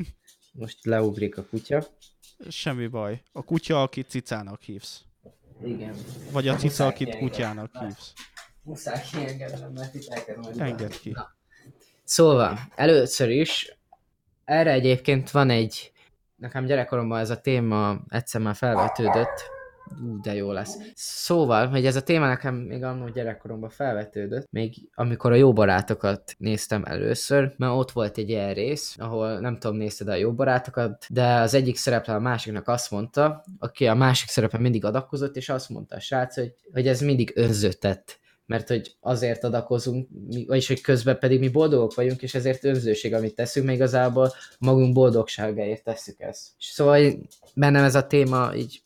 Most 0.52 0.84
leugrik 0.84 1.38
a 1.38 1.44
kutya. 1.44 1.86
Semmi 2.48 2.86
baj. 2.86 3.22
A 3.32 3.42
kutya, 3.42 3.82
akit 3.82 4.08
cicának 4.08 4.62
hívsz. 4.62 5.02
Igen. 5.64 5.94
Vagy 6.32 6.48
a 6.48 6.56
cica, 6.56 6.86
akit 6.86 7.16
kutyának 7.16 7.70
hívsz. 7.80 8.12
Muszáj 8.62 9.02
kiengednem, 9.12 9.72
mert 9.72 9.94
itt 9.94 10.08
elkezd 10.08 10.38
majd 10.38 10.60
Engedd 10.60 11.00
ki. 11.00 11.10
Na. 11.10 11.36
Szóval, 12.04 12.58
először 12.74 13.30
is, 13.30 13.78
erre 14.44 14.70
egyébként 14.70 15.30
van 15.30 15.50
egy, 15.50 15.92
nekem 16.36 16.64
gyerekkoromban 16.64 17.18
ez 17.18 17.30
a 17.30 17.40
téma 17.40 18.00
egyszer 18.08 18.40
már 18.40 18.54
felvetődött, 18.54 19.50
Ú, 20.02 20.20
de 20.20 20.34
jó 20.34 20.52
lesz. 20.52 20.76
Szóval, 20.94 21.66
hogy 21.66 21.86
ez 21.86 21.96
a 21.96 22.02
téma 22.02 22.26
nekem 22.26 22.54
még 22.54 22.82
annó 22.82 23.08
gyerekkoromban 23.08 23.70
felvetődött, 23.70 24.46
még 24.50 24.74
amikor 24.94 25.32
a 25.32 25.34
jó 25.34 25.52
barátokat 25.52 26.34
néztem 26.38 26.84
először, 26.84 27.54
mert 27.56 27.72
ott 27.72 27.90
volt 27.90 28.18
egy 28.18 28.28
ilyen 28.28 28.54
rész, 28.54 28.96
ahol 28.98 29.40
nem 29.40 29.58
tudom, 29.58 29.76
nézted 29.76 30.08
a 30.08 30.14
jó 30.14 30.32
barátokat, 30.32 31.06
de 31.08 31.34
az 31.34 31.54
egyik 31.54 31.76
szereplő 31.76 32.14
a 32.14 32.20
másiknak 32.20 32.68
azt 32.68 32.90
mondta, 32.90 33.44
aki 33.58 33.86
a 33.86 33.94
másik 33.94 34.28
szerepe 34.28 34.58
mindig 34.58 34.84
adakozott, 34.84 35.36
és 35.36 35.48
azt 35.48 35.68
mondta 35.68 35.96
a 35.96 36.00
srác, 36.00 36.34
hogy, 36.34 36.54
hogy 36.72 36.88
ez 36.88 37.00
mindig 37.00 37.32
önzötett 37.34 38.18
mert 38.48 38.68
hogy 38.68 38.96
azért 39.00 39.44
adakozunk, 39.44 40.08
vagyis 40.46 40.68
hogy 40.68 40.80
közben 40.80 41.18
pedig 41.18 41.38
mi 41.38 41.48
boldogok 41.48 41.94
vagyunk, 41.94 42.22
és 42.22 42.34
ezért 42.34 42.64
önzőség, 42.64 43.14
amit 43.14 43.34
teszünk, 43.34 43.66
még 43.66 43.74
igazából 43.74 44.32
magunk 44.58 44.94
boldogságáért 44.94 45.84
tesszük 45.84 46.20
ezt. 46.20 46.48
Szóval 46.58 47.12
bennem 47.54 47.84
ez 47.84 47.94
a 47.94 48.06
téma 48.06 48.54
így 48.54 48.82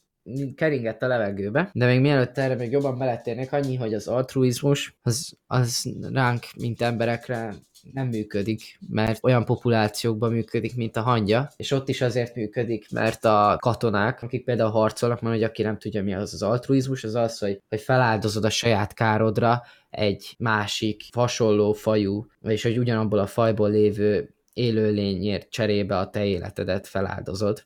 keringett 0.56 1.02
a 1.02 1.06
levegőbe, 1.06 1.70
de 1.72 1.86
még 1.86 2.00
mielőtt 2.00 2.38
erre 2.38 2.54
még 2.54 2.70
jobban 2.70 2.98
beletérnék, 2.98 3.52
annyi, 3.52 3.76
hogy 3.76 3.94
az 3.94 4.06
altruizmus 4.06 4.98
az, 5.02 5.32
az 5.46 5.92
ránk, 6.12 6.46
mint 6.56 6.82
emberekre 6.82 7.54
nem 7.92 8.06
működik, 8.06 8.78
mert 8.88 9.24
olyan 9.24 9.44
populációkban 9.44 10.32
működik, 10.32 10.76
mint 10.76 10.96
a 10.96 11.02
hangya, 11.02 11.50
és 11.56 11.70
ott 11.70 11.88
is 11.88 12.00
azért 12.00 12.34
működik, 12.34 12.90
mert 12.90 13.24
a 13.24 13.56
katonák, 13.60 14.22
akik 14.22 14.44
például 14.44 14.70
harcolnak, 14.70 15.20
mert 15.20 15.34
hogy 15.34 15.44
aki 15.44 15.62
nem 15.62 15.78
tudja, 15.78 16.02
mi 16.02 16.14
az 16.14 16.34
az 16.34 16.42
altruizmus, 16.42 17.04
az 17.04 17.14
az, 17.14 17.38
hogy, 17.38 17.62
hogy 17.68 17.80
feláldozod 17.80 18.44
a 18.44 18.50
saját 18.50 18.94
károdra 18.94 19.62
egy 19.90 20.34
másik 20.38 21.02
hasonló 21.14 21.72
fajú, 21.72 22.26
vagyis 22.40 22.62
hogy 22.62 22.78
ugyanabból 22.78 23.18
a 23.18 23.26
fajból 23.26 23.70
lévő 23.70 24.34
élőlényért 24.52 25.50
cserébe 25.50 25.98
a 25.98 26.10
te 26.10 26.24
életedet 26.24 26.86
feláldozod. 26.86 27.64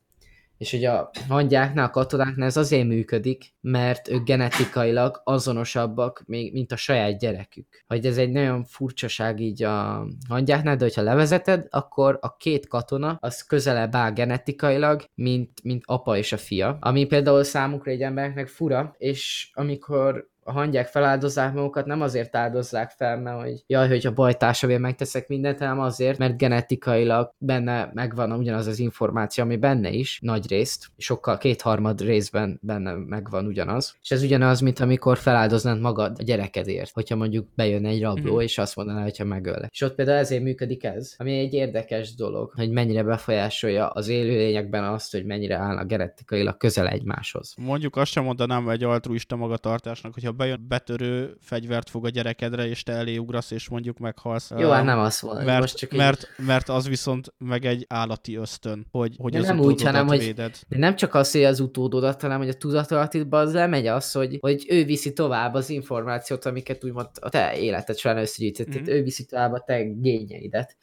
És 0.58 0.72
ugye 0.72 0.90
a 0.90 1.10
hangyáknál, 1.28 1.86
a 1.86 1.90
katonáknál 1.90 2.46
ez 2.46 2.56
azért 2.56 2.86
működik, 2.86 3.54
mert 3.60 4.08
ők 4.08 4.24
genetikailag 4.24 5.20
azonosabbak, 5.24 6.22
még, 6.26 6.52
mint 6.52 6.72
a 6.72 6.76
saját 6.76 7.18
gyerekük. 7.18 7.84
Hogy 7.86 8.06
ez 8.06 8.18
egy 8.18 8.30
nagyon 8.30 8.64
furcsaság 8.64 9.40
így 9.40 9.62
a 9.62 10.06
hangyáknál, 10.28 10.76
de 10.76 10.84
hogyha 10.84 11.02
levezeted, 11.02 11.66
akkor 11.70 12.18
a 12.20 12.36
két 12.36 12.68
katona 12.68 13.16
az 13.20 13.42
közelebb 13.42 13.94
áll 13.94 14.12
genetikailag, 14.12 15.04
mint, 15.14 15.62
mint 15.62 15.82
apa 15.86 16.16
és 16.16 16.32
a 16.32 16.36
fia. 16.36 16.76
Ami 16.80 17.04
például 17.04 17.42
számukra 17.42 17.90
egy 17.90 18.02
embereknek 18.02 18.48
fura, 18.48 18.94
és 18.98 19.50
amikor 19.52 20.34
a 20.46 20.52
hangyák 20.52 20.86
feláldozzák 20.86 21.54
magukat, 21.54 21.86
nem 21.86 22.00
azért 22.00 22.36
áldozzák 22.36 22.90
fel, 22.90 23.20
mert 23.20 23.42
hogy 23.42 23.64
jaj, 23.66 23.88
hogy 23.88 24.06
a 24.06 24.12
bajtársamért 24.12 24.80
megteszek 24.80 25.28
mindent, 25.28 25.58
hanem 25.58 25.80
azért, 25.80 26.18
mert 26.18 26.38
genetikailag 26.38 27.34
benne 27.38 27.90
megvan 27.94 28.32
ugyanaz 28.32 28.66
az 28.66 28.78
információ, 28.78 29.44
ami 29.44 29.56
benne 29.56 29.90
is, 29.90 30.18
nagy 30.22 30.48
részt, 30.48 30.86
sokkal 30.96 31.38
kétharmad 31.38 32.00
részben 32.00 32.58
benne 32.62 32.92
megvan 32.92 33.46
ugyanaz. 33.46 33.96
És 34.02 34.10
ez 34.10 34.22
ugyanaz, 34.22 34.60
mint 34.60 34.80
amikor 34.80 35.18
feláldoznád 35.18 35.80
magad 35.80 36.16
a 36.18 36.22
gyerekedért, 36.22 36.90
hogyha 36.92 37.16
mondjuk 37.16 37.48
bejön 37.54 37.86
egy 37.86 38.02
rabló, 38.02 38.32
mm-hmm. 38.32 38.40
és 38.40 38.58
azt 38.58 38.76
mondaná, 38.76 39.02
hogyha 39.02 39.24
megöl. 39.24 39.66
És 39.70 39.80
ott 39.80 39.94
például 39.94 40.18
ezért 40.18 40.42
működik 40.42 40.84
ez, 40.84 41.14
ami 41.16 41.38
egy 41.38 41.54
érdekes 41.54 42.14
dolog, 42.14 42.52
hogy 42.54 42.70
mennyire 42.70 43.02
befolyásolja 43.02 43.88
az 43.88 44.08
élőlényekben 44.08 44.84
azt, 44.84 45.12
hogy 45.12 45.24
mennyire 45.24 45.56
állnak 45.56 45.86
genetikailag 45.86 46.56
közel 46.56 46.88
egymáshoz. 46.88 47.54
Mondjuk 47.56 47.96
azt 47.96 48.10
sem 48.10 48.24
mondanám 48.24 48.68
egy 48.68 48.84
altruista 48.84 49.36
magatartásnak, 49.36 50.14
hogyha 50.14 50.32
bejön 50.36 50.64
betörő 50.68 51.36
fegyvert 51.40 51.90
fog 51.90 52.04
a 52.04 52.08
gyerekedre, 52.08 52.68
és 52.68 52.82
te 52.82 52.92
elé 52.92 53.16
ugrasz, 53.16 53.50
és 53.50 53.68
mondjuk 53.68 53.98
meghalsz. 53.98 54.50
Jó, 54.56 54.70
hát 54.70 54.84
nem 54.84 54.98
az 54.98 55.20
volt. 55.20 55.44
Mert, 55.44 55.60
most 55.60 55.76
csak 55.76 55.90
mert, 55.90 56.28
így... 56.38 56.46
mert 56.46 56.68
az 56.68 56.88
viszont 56.88 57.34
meg 57.38 57.64
egy 57.64 57.84
állati 57.88 58.36
ösztön, 58.36 58.86
hogy, 58.90 59.14
hogy 59.18 59.32
de 59.32 59.38
az 59.38 59.46
nem 59.46 59.60
úgy, 59.60 59.82
hanem, 59.82 60.06
véded. 60.06 60.56
Hogy, 60.56 60.64
de 60.68 60.78
nem 60.78 60.96
csak 60.96 61.14
az, 61.14 61.30
hogy 61.32 61.44
az 61.44 61.60
utódodat, 61.60 62.20
hanem 62.20 62.38
hogy 62.38 62.48
a 62.48 62.54
tudatalatidban 62.54 63.46
az 63.46 63.52
lemegy 63.52 63.86
az, 63.86 64.12
hogy, 64.12 64.38
hogy 64.40 64.66
ő 64.68 64.84
viszi 64.84 65.12
tovább 65.12 65.54
az 65.54 65.70
információt, 65.70 66.44
amiket 66.44 66.84
úgymond 66.84 67.08
a 67.20 67.28
te 67.28 67.58
életed 67.58 67.96
során 67.96 68.18
összegyűjtött, 68.18 68.68
mm-hmm. 68.68 68.88
ő 68.88 69.02
viszi 69.02 69.24
tovább 69.24 69.52
a 69.52 69.62
te 69.66 69.82
gényeidet 69.82 70.76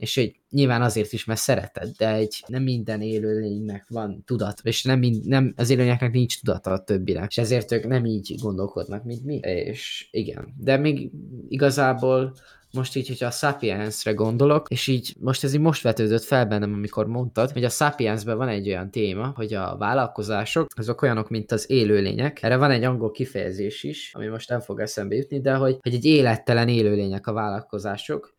és 0.00 0.14
hogy 0.14 0.34
nyilván 0.50 0.82
azért 0.82 1.12
is, 1.12 1.24
mert 1.24 1.40
szereted, 1.40 1.88
de 1.96 2.14
egy 2.14 2.44
nem 2.46 2.62
minden 2.62 3.00
élőlénynek 3.02 3.86
van 3.88 4.22
tudat, 4.26 4.60
és 4.62 4.82
nem, 4.82 4.98
mind, 4.98 5.26
nem 5.26 5.52
az 5.56 5.70
élőlényeknek 5.70 6.12
nincs 6.12 6.40
tudata 6.40 6.70
a 6.70 6.84
többinek, 6.84 7.30
és 7.30 7.38
ezért 7.38 7.72
ők 7.72 7.86
nem 7.86 8.04
így 8.04 8.34
gondolkodnak, 8.42 9.04
mint 9.04 9.24
mi, 9.24 9.36
és 9.42 10.08
igen. 10.10 10.54
De 10.58 10.76
még 10.76 11.10
igazából 11.48 12.32
most 12.72 12.96
így, 12.96 13.08
hogyha 13.08 13.26
a 13.26 13.30
Sapiensre 13.30 14.12
gondolok, 14.12 14.68
és 14.68 14.86
így 14.86 15.14
most 15.20 15.44
ez 15.44 15.54
így 15.54 15.60
most 15.60 15.82
vetődött 15.82 16.22
fel 16.22 16.46
bennem, 16.46 16.72
amikor 16.72 17.06
mondtad, 17.06 17.50
hogy 17.50 17.64
a 17.64 17.68
Sapiensben 17.68 18.36
van 18.36 18.48
egy 18.48 18.68
olyan 18.68 18.90
téma, 18.90 19.32
hogy 19.34 19.54
a 19.54 19.76
vállalkozások 19.78 20.66
azok 20.76 21.02
olyanok, 21.02 21.28
mint 21.28 21.52
az 21.52 21.70
élőlények. 21.70 22.42
Erre 22.42 22.56
van 22.56 22.70
egy 22.70 22.84
angol 22.84 23.10
kifejezés 23.10 23.82
is, 23.82 24.10
ami 24.14 24.26
most 24.26 24.48
nem 24.48 24.60
fog 24.60 24.80
eszembe 24.80 25.14
jutni, 25.14 25.40
de 25.40 25.54
hogy, 25.54 25.78
hogy 25.82 25.94
egy 25.94 26.04
élettelen 26.04 26.68
élőlények 26.68 27.26
a 27.26 27.32
vállalkozások, 27.32 28.38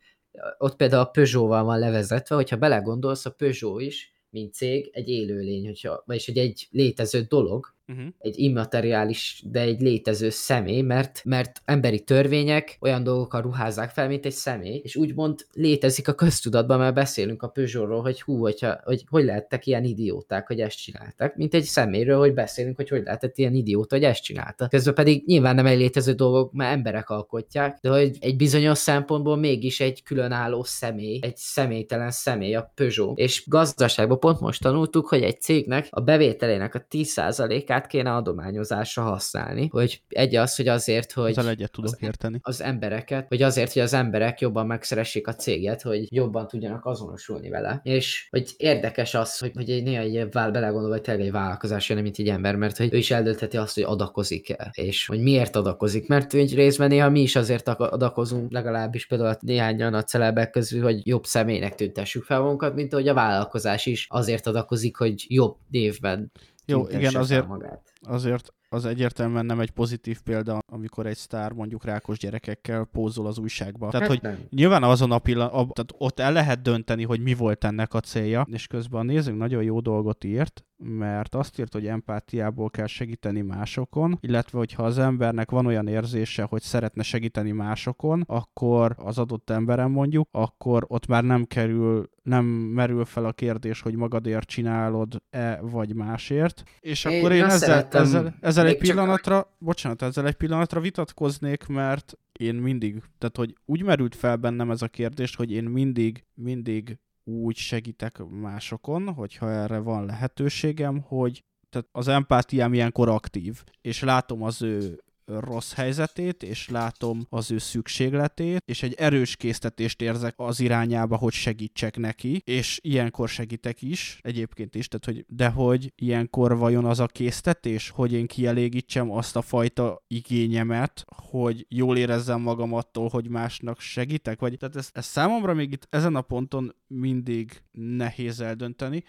ott 0.57 0.75
például 0.75 1.01
a 1.01 1.09
Peugeot-val 1.09 1.63
van 1.63 1.79
levezetve, 1.79 2.36
hogyha 2.36 2.57
belegondolsz, 2.57 3.25
a 3.25 3.32
Peugeot 3.32 3.82
is, 3.82 4.11
mint 4.29 4.53
cég, 4.53 4.89
egy 4.93 5.09
élőlény, 5.09 5.65
hogyha, 5.65 6.03
vagyis 6.05 6.25
hogy 6.25 6.38
egy 6.38 6.67
létező 6.71 7.21
dolog, 7.21 7.75
uh-huh. 7.91 8.13
egy 8.19 8.39
immateriális, 8.39 9.43
de 9.51 9.59
egy 9.59 9.81
létező 9.81 10.29
személy, 10.29 10.81
mert, 10.81 11.21
mert 11.25 11.61
emberi 11.65 11.99
törvények 11.99 12.77
olyan 12.79 13.03
dolgokkal 13.03 13.41
ruházzák 13.41 13.89
fel, 13.89 14.07
mint 14.07 14.25
egy 14.25 14.31
személy, 14.31 14.81
és 14.83 14.95
úgymond 14.95 15.45
létezik 15.53 16.07
a 16.07 16.13
köztudatban, 16.13 16.79
mert 16.79 16.93
beszélünk 16.93 17.43
a 17.43 17.47
Peugeotról, 17.47 18.01
hogy 18.01 18.21
hú, 18.21 18.39
hogyha, 18.39 18.79
hogy 18.83 19.03
hogy 19.09 19.23
lehettek 19.23 19.65
ilyen 19.65 19.83
idióták, 19.83 20.47
hogy 20.47 20.59
ezt 20.59 20.77
csináltak, 20.77 21.35
mint 21.35 21.53
egy 21.53 21.63
személyről, 21.63 22.19
hogy 22.19 22.33
beszélünk, 22.33 22.75
hogy 22.75 22.89
hogy 22.89 23.03
lehetett 23.03 23.37
ilyen 23.37 23.53
idióta, 23.53 23.95
hogy 23.95 24.03
ezt 24.03 24.23
csinálta. 24.23 24.67
Közben 24.67 24.93
pedig 24.93 25.23
nyilván 25.25 25.55
nem 25.55 25.65
egy 25.65 25.77
létező 25.77 26.13
dolgok, 26.13 26.51
mert 26.51 26.73
emberek 26.73 27.09
alkotják, 27.09 27.77
de 27.81 27.89
hogy 27.89 28.17
egy 28.19 28.35
bizonyos 28.35 28.77
szempontból 28.77 29.37
mégis 29.37 29.79
egy 29.79 30.03
különálló 30.03 30.63
személy, 30.63 31.19
egy 31.21 31.37
személytelen 31.37 32.11
személy 32.11 32.55
a 32.55 32.71
Peugeot. 32.75 33.17
És 33.17 33.43
gazdaságban 33.47 34.19
pont 34.19 34.39
most 34.39 34.61
tanultuk, 34.61 35.07
hogy 35.07 35.21
egy 35.21 35.41
cégnek 35.41 35.87
a 35.89 36.01
bevételének 36.01 36.75
a 36.75 36.85
10%-át 36.91 37.80
át 37.82 37.88
kéne 37.88 38.15
adományozásra 38.15 39.03
használni, 39.03 39.67
hogy 39.67 40.01
egy 40.09 40.36
az, 40.36 40.55
hogy 40.55 40.67
azért, 40.67 41.11
hogy 41.11 41.29
Ezzel 41.29 41.49
egyet 41.49 41.71
tudok 41.71 41.93
az, 41.93 42.03
érteni. 42.03 42.39
az 42.41 42.61
embereket, 42.61 43.29
vagy 43.29 43.41
azért, 43.41 43.73
hogy 43.73 43.82
az 43.82 43.93
emberek 43.93 44.39
jobban 44.39 44.65
megszeressék 44.65 45.27
a 45.27 45.36
céget, 45.36 45.82
hogy 45.82 46.15
jobban 46.15 46.47
tudjanak 46.47 46.86
azonosulni 46.86 47.49
vele. 47.49 47.79
És 47.84 48.27
hogy 48.29 48.49
érdekes 48.57 49.13
az, 49.13 49.38
hogy, 49.38 49.51
hogy 49.53 49.69
egy 49.69 49.84
néha 49.84 50.01
egy 50.01 50.32
vál 50.32 50.51
belegondolva, 50.51 50.95
hogy 50.95 51.03
tényleg 51.03 51.25
egy 51.25 51.32
vállalkozás 51.32 51.89
jön, 51.89 52.01
mint 52.01 52.17
egy 52.17 52.29
ember, 52.29 52.55
mert 52.55 52.77
hogy 52.77 52.93
ő 52.93 52.97
is 52.97 53.11
eldöntheti 53.11 53.57
azt, 53.57 53.73
hogy 53.73 53.84
adakozik 53.84 54.49
el. 54.49 54.71
És 54.73 55.07
hogy 55.07 55.21
miért 55.21 55.55
adakozik, 55.55 56.07
mert 56.07 56.34
egy 56.34 56.55
részben 56.55 56.88
néha 56.88 57.09
mi 57.09 57.21
is 57.21 57.36
azért 57.36 57.67
adakozunk, 57.67 58.51
legalábbis 58.51 59.07
például 59.07 59.38
néhányan 59.39 59.93
a 59.93 60.03
celebek 60.03 60.49
közül, 60.49 60.84
hogy 60.84 61.07
jobb 61.07 61.25
személynek 61.25 61.75
tüntessük 61.75 62.23
fel 62.23 62.39
magunkat, 62.39 62.75
mint 62.75 62.93
hogy 62.93 63.07
a 63.07 63.13
vállalkozás 63.13 63.86
is 63.86 64.07
azért 64.09 64.47
adakozik, 64.47 64.97
hogy 64.97 65.25
jobb 65.27 65.55
névben 65.69 66.32
jó, 66.72 66.88
igen, 66.88 67.15
azért, 67.15 67.47
magát. 67.47 67.93
azért 68.01 68.53
az 68.74 68.86
egyértelműen 68.86 69.45
nem 69.45 69.59
egy 69.59 69.72
pozitív 69.72 70.22
példa, 70.22 70.59
amikor 70.65 71.05
egy 71.05 71.17
sztár 71.17 71.51
mondjuk 71.51 71.86
rákos 71.86 72.17
gyerekekkel 72.17 72.88
pózol 72.91 73.28
az 73.28 73.38
újságba. 73.38 73.89
Tehát, 73.89 74.07
hát 74.07 74.17
hogy 74.17 74.32
nem. 74.32 74.39
nyilván 74.49 74.84
azon 74.84 75.11
a 75.11 75.19
pillanat, 75.19 75.51
tehát 75.51 75.93
ott 75.97 76.19
el 76.19 76.32
lehet 76.32 76.61
dönteni, 76.61 77.03
hogy 77.03 77.22
mi 77.22 77.34
volt 77.34 77.63
ennek 77.63 77.93
a 77.93 77.99
célja, 77.99 78.47
és 78.51 78.67
közben 78.67 78.99
a 78.99 79.03
nézőnk 79.03 79.38
nagyon 79.38 79.63
jó 79.63 79.80
dolgot 79.80 80.24
írt, 80.24 80.65
mert 80.84 81.36
azt 81.36 81.59
írt, 81.59 81.74
hogy 81.74 81.88
empátiából 81.88 82.69
kell 82.69 82.88
segíteni 82.88 83.41
másokon, 83.41 84.17
illetve 84.22 84.57
hogyha 84.57 84.84
az 84.84 84.97
embernek 84.97 85.51
van 85.51 85.65
olyan 85.65 85.88
érzése, 85.88 86.43
hogy 86.43 86.61
szeretne 86.61 87.03
segíteni 87.03 87.51
másokon, 87.51 88.24
akkor 88.28 88.95
az 88.97 89.17
adott 89.17 89.49
emberen 89.49 89.91
mondjuk, 89.91 90.28
akkor 90.32 90.86
ott 90.88 91.07
már 91.07 91.24
nem 91.24 91.45
kerül, 91.45 92.09
nem 92.24 92.45
merül 92.45 93.05
fel 93.05 93.26
a 93.26 93.32
kérdés, 93.32 93.82
hogy 93.82 93.95
magadért 93.95 94.47
csinálod-e, 94.47 95.59
vagy 95.61 95.95
másért. 95.95 96.63
És 96.80 97.05
én 97.05 97.19
akkor 97.19 97.32
én 97.32 97.43
ezzel, 97.43 97.88
ezzel, 97.91 98.36
ezzel 98.41 98.61
egy 98.66 98.78
pillanatra, 98.78 99.36
csak... 99.36 99.49
bocsánat, 99.57 100.01
ezzel 100.01 100.28
egy 100.28 100.36
pillanatra 100.36 100.80
vitatkoznék, 100.80 101.66
mert 101.66 102.18
én 102.39 102.55
mindig, 102.55 103.03
tehát 103.18 103.38
hogy 103.38 103.55
úgy 103.66 103.84
merült 103.84 104.16
fel 104.16 104.36
bennem 104.36 104.72
ez 104.72 104.82
a 104.82 104.88
kérdés, 104.88 105.36
hogy 105.36 105.51
én 105.51 105.64
mindig, 105.64 106.26
mindig 106.34 106.99
úgy 107.24 107.55
segítek 107.55 108.18
másokon, 108.41 109.14
hogyha 109.14 109.51
erre 109.51 109.78
van 109.78 110.05
lehetőségem, 110.05 111.01
hogy 111.01 111.43
tehát 111.70 111.88
az 111.91 112.07
empátiám 112.07 112.74
ilyenkor 112.74 113.09
aktív, 113.09 113.64
és 113.82 114.01
látom 114.01 114.43
az 114.43 114.62
ő 114.62 115.03
rossz 115.26 115.74
helyzetét, 115.74 116.43
és 116.43 116.69
látom 116.69 117.26
az 117.30 117.51
ő 117.51 117.57
szükségletét, 117.57 118.63
és 118.65 118.84
egy 118.84 118.93
erős 118.93 119.36
késztetést 119.36 120.01
érzek 120.01 120.34
az 120.38 120.59
irányába, 120.59 121.15
hogy 121.15 121.34
segítsek 121.34 121.97
neki, 121.97 122.41
és 122.45 122.80
ilyenkor 122.84 123.30
segítek 123.30 123.82
is, 123.82 124.19
egyébként 124.22 124.76
is, 124.76 124.88
tehát 124.88 125.05
hogy, 125.05 125.26
de 125.36 125.49
hogy 125.49 125.93
ilyenkor 125.95 126.57
vajon 126.57 126.86
az 126.86 126.99
a 126.99 127.05
késztetés, 127.05 127.89
hogy 127.89 128.13
én 128.13 128.28
kielégítsem 128.28 129.11
azt 129.11 129.36
a 129.36 129.41
fajta 129.41 130.03
igényemet, 130.07 131.05
hogy 131.15 131.65
jól 131.69 131.97
érezzem 131.97 132.41
magam 132.41 132.74
attól, 132.74 133.09
hogy 133.09 133.28
másnak 133.28 133.80
segítek, 133.80 134.39
vagy 134.39 134.57
tehát 134.57 134.76
ez, 134.76 134.89
ez 134.93 135.05
számomra 135.05 135.53
még 135.53 135.72
itt 135.72 135.88
ezen 135.89 136.15
a 136.15 136.22
ponton 136.22 136.76
mindig 136.88 137.61
nehéz 137.72 138.39
eldönteni, 138.39 139.03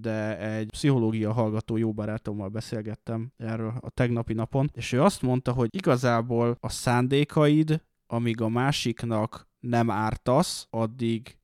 de 0.00 0.38
egy 0.38 0.70
pszichológia 0.70 1.32
hallgató 1.32 1.76
jó 1.76 1.92
barátommal 1.92 2.48
beszélgettem 2.48 3.32
erről 3.36 3.74
a 3.80 3.90
tegnapi 3.90 4.32
napon, 4.32 4.70
és 4.74 4.92
ő 4.92 5.02
azt 5.02 5.22
mondta, 5.22 5.52
hogy 5.52 5.68
igazából 5.70 6.56
a 6.60 6.68
szándékaid, 6.68 7.82
amíg 8.06 8.40
a 8.40 8.48
másiknak 8.48 9.48
nem 9.60 9.90
ártasz, 9.90 10.66
addig 10.70 11.36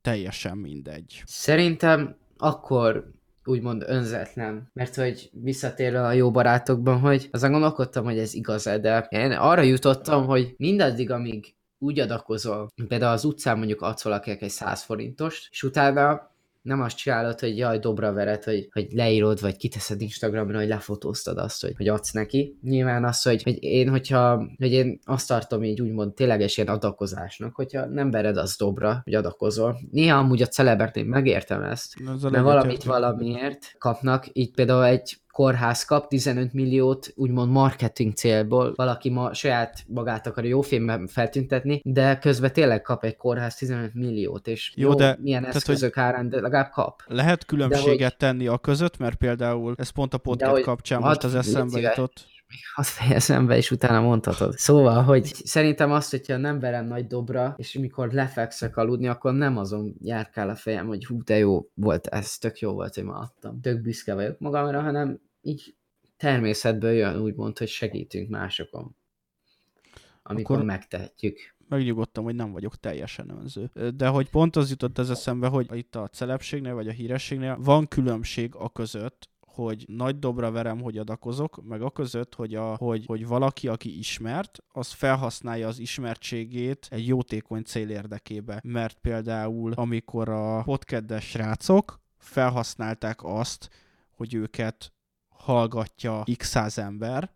teljesen 0.00 0.56
mindegy. 0.56 1.22
Szerintem 1.26 2.16
akkor 2.36 3.12
úgymond 3.44 3.84
önzetlen. 3.86 4.70
Mert 4.72 4.94
hogy 4.94 5.30
visszatérve 5.32 6.06
a 6.06 6.12
jó 6.12 6.30
barátokban, 6.30 6.98
hogy 6.98 7.28
azon 7.32 7.50
gondolkodtam, 7.50 8.04
hogy 8.04 8.18
ez 8.18 8.34
igaz 8.34 8.62
de 8.62 9.06
én 9.10 9.32
arra 9.32 9.62
jutottam, 9.62 10.26
hogy 10.26 10.54
mindaddig, 10.56 11.10
amíg 11.10 11.54
úgy 11.78 12.00
adakozol, 12.00 12.70
például 12.88 13.12
az 13.12 13.24
utcán 13.24 13.56
mondjuk 13.56 13.80
adsz 13.80 14.02
valakinek 14.02 14.42
egy 14.42 14.50
100 14.50 14.82
forintost, 14.82 15.48
és 15.50 15.62
utána 15.62 16.32
nem 16.64 16.80
azt 16.80 16.96
csinálod, 16.96 17.40
hogy 17.40 17.58
jaj, 17.58 17.78
dobra 17.78 18.12
vered, 18.12 18.44
hogy, 18.44 18.68
hogy 18.72 18.86
leírod, 18.90 19.40
vagy 19.40 19.56
kiteszed 19.56 20.00
Instagramra, 20.00 20.58
hogy 20.58 20.68
lefotóztad 20.68 21.38
azt, 21.38 21.62
hogy, 21.62 21.72
hogy 21.76 21.88
adsz 21.88 22.12
neki. 22.12 22.58
Nyilván 22.62 23.04
az, 23.04 23.22
hogy, 23.22 23.42
hogy 23.42 23.62
én, 23.62 23.88
hogyha, 23.88 24.46
hogy 24.58 24.72
én 24.72 24.98
azt 25.04 25.28
tartom 25.28 25.64
így 25.64 25.80
úgymond 25.80 26.14
tényleges 26.14 26.56
ilyen 26.56 26.74
adakozásnak, 26.74 27.54
hogyha 27.54 27.86
nem 27.86 28.10
vered 28.10 28.36
az 28.36 28.56
dobra, 28.56 29.00
hogy 29.04 29.14
adakozol. 29.14 29.78
Néha 29.90 30.18
amúgy 30.18 30.42
a 30.42 30.46
celebert 30.46 30.96
én 30.96 31.06
megértem 31.06 31.62
ezt, 31.62 31.94
mert 32.30 32.44
valamit 32.44 32.84
valamiért 32.84 33.74
kapnak, 33.78 34.26
így 34.32 34.50
például 34.54 34.84
egy 34.84 35.18
kórház 35.34 35.84
kap 35.84 36.08
15 36.08 36.52
milliót 36.52 37.12
úgymond 37.16 37.50
marketing 37.50 38.12
célból, 38.12 38.72
valaki 38.76 39.10
ma 39.10 39.34
saját 39.34 39.84
magát 39.88 40.26
akar 40.26 40.44
jó 40.44 40.60
filmben 40.60 41.06
feltüntetni, 41.06 41.80
de 41.84 42.18
közben 42.18 42.52
tényleg 42.52 42.82
kap 42.82 43.04
egy 43.04 43.16
kórház 43.16 43.54
15 43.54 43.94
milliót, 43.94 44.46
és 44.46 44.72
jó, 44.76 44.88
jó 44.88 44.94
de 44.94 45.18
milyen 45.20 45.40
tehát, 45.40 45.56
eszközök 45.56 45.96
árán, 45.96 46.28
de 46.28 46.40
legalább 46.40 46.70
kap. 46.70 47.02
Lehet 47.06 47.44
különbséget 47.44 47.98
de, 47.98 48.04
hogy... 48.04 48.16
tenni 48.16 48.46
a 48.46 48.58
között, 48.58 48.98
mert 48.98 49.16
például 49.16 49.74
ez 49.76 49.88
pont 49.88 50.14
a 50.14 50.18
podcast 50.18 50.62
kapcsán 50.62 51.00
most 51.00 51.24
az 51.24 51.34
eszembe 51.34 51.80
jutott 51.80 52.33
azt 52.74 52.90
fejezem 52.90 53.46
be, 53.46 53.56
és 53.56 53.70
utána 53.70 54.00
mondhatod. 54.00 54.52
Szóval, 54.52 55.02
hogy 55.02 55.24
szerintem 55.24 55.92
azt, 55.92 56.10
hogyha 56.10 56.36
nem 56.36 56.58
verem 56.58 56.86
nagy 56.86 57.06
dobra, 57.06 57.54
és 57.56 57.72
mikor 57.72 58.12
lefekszek 58.12 58.76
aludni, 58.76 59.06
akkor 59.08 59.32
nem 59.32 59.56
azon 59.56 59.94
járkál 60.00 60.48
a 60.48 60.54
fejem, 60.54 60.86
hogy 60.86 61.06
hú, 61.06 61.22
de 61.22 61.36
jó 61.36 61.68
volt 61.74 62.06
ez, 62.06 62.38
tök 62.38 62.58
jó 62.58 62.72
volt, 62.72 62.94
hogy 62.94 63.04
ma 63.04 63.14
adtam. 63.14 63.60
Tök 63.60 63.80
büszke 63.80 64.14
vagyok 64.14 64.38
magamra, 64.38 64.80
hanem 64.80 65.20
így 65.40 65.76
természetből 66.16 66.92
jön 66.92 67.20
úgymond, 67.20 67.58
hogy 67.58 67.68
segítünk 67.68 68.28
másokon. 68.28 68.96
Amikor 70.22 70.54
akkor 70.56 70.66
megtehetjük 70.66 71.54
megnyugodtam, 71.68 72.24
hogy 72.24 72.34
nem 72.34 72.52
vagyok 72.52 72.76
teljesen 72.76 73.30
önző. 73.30 73.70
De 73.96 74.08
hogy 74.08 74.30
pont 74.30 74.56
az 74.56 74.70
jutott 74.70 74.98
ez 74.98 75.10
eszembe, 75.10 75.46
hogy 75.46 75.66
itt 75.72 75.94
a 75.94 76.08
celebségnél 76.08 76.74
vagy 76.74 76.88
a 76.88 76.92
hírességnél 76.92 77.58
van 77.60 77.88
különbség 77.88 78.54
a 78.54 78.70
között, 78.70 79.28
hogy 79.54 79.84
nagy 79.88 80.18
dobra 80.18 80.50
verem, 80.50 80.80
hogy 80.80 80.98
adakozok, 80.98 81.62
meg 81.68 81.82
a 81.82 81.90
között, 81.90 82.34
hogy, 82.34 82.54
a, 82.54 82.76
hogy, 82.76 83.04
hogy 83.06 83.26
valaki, 83.26 83.68
aki 83.68 83.98
ismert, 83.98 84.58
az 84.68 84.92
felhasználja 84.92 85.68
az 85.68 85.78
ismertségét 85.78 86.88
egy 86.90 87.06
jótékony 87.06 87.62
cél 87.62 87.90
érdekébe. 87.90 88.60
Mert 88.64 88.98
például, 88.98 89.72
amikor 89.72 90.28
a 90.28 90.62
podkeddes 90.62 91.24
srácok 91.24 92.00
felhasználták 92.18 93.24
azt, 93.24 93.70
hogy 94.10 94.34
őket 94.34 94.92
hallgatja 95.28 96.22
x 96.36 96.48
száz 96.48 96.78
ember, 96.78 97.30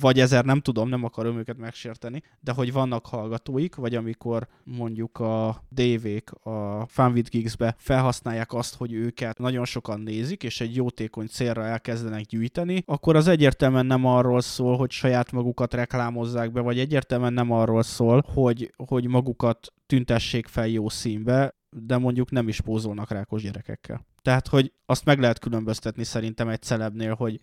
vagy 0.00 0.20
ezer, 0.20 0.44
nem 0.44 0.60
tudom, 0.60 0.88
nem 0.88 1.04
akarom 1.04 1.38
őket 1.38 1.56
megsérteni, 1.56 2.22
de 2.40 2.52
hogy 2.52 2.72
vannak 2.72 3.06
hallgatóik, 3.06 3.74
vagy 3.74 3.94
amikor 3.94 4.48
mondjuk 4.64 5.18
a 5.18 5.64
DV-k 5.68 6.46
a 6.46 6.86
Funvid 6.88 7.28
Geeks-be 7.28 7.74
felhasználják 7.78 8.52
azt, 8.52 8.74
hogy 8.74 8.92
őket 8.92 9.38
nagyon 9.38 9.64
sokan 9.64 10.00
nézik, 10.00 10.42
és 10.42 10.60
egy 10.60 10.76
jótékony 10.76 11.26
célra 11.26 11.64
elkezdenek 11.64 12.24
gyűjteni, 12.24 12.82
akkor 12.86 13.16
az 13.16 13.28
egyértelműen 13.28 13.86
nem 13.86 14.04
arról 14.04 14.40
szól, 14.40 14.76
hogy 14.76 14.90
saját 14.90 15.32
magukat 15.32 15.74
reklámozzák 15.74 16.52
be, 16.52 16.60
vagy 16.60 16.78
egyértelműen 16.78 17.32
nem 17.32 17.50
arról 17.50 17.82
szól, 17.82 18.24
hogy, 18.34 18.74
hogy 18.76 19.06
magukat 19.06 19.72
tüntessék 19.86 20.46
fel 20.46 20.66
jó 20.66 20.88
színbe, 20.88 21.54
de 21.70 21.98
mondjuk 21.98 22.30
nem 22.30 22.48
is 22.48 22.60
pózolnak 22.60 23.10
rákos 23.10 23.42
gyerekekkel. 23.42 24.06
Tehát, 24.22 24.48
hogy 24.48 24.72
azt 24.86 25.04
meg 25.04 25.18
lehet 25.18 25.38
különböztetni 25.38 26.04
szerintem 26.04 26.48
egy 26.48 26.62
celebnél, 26.62 27.14
hogy 27.14 27.40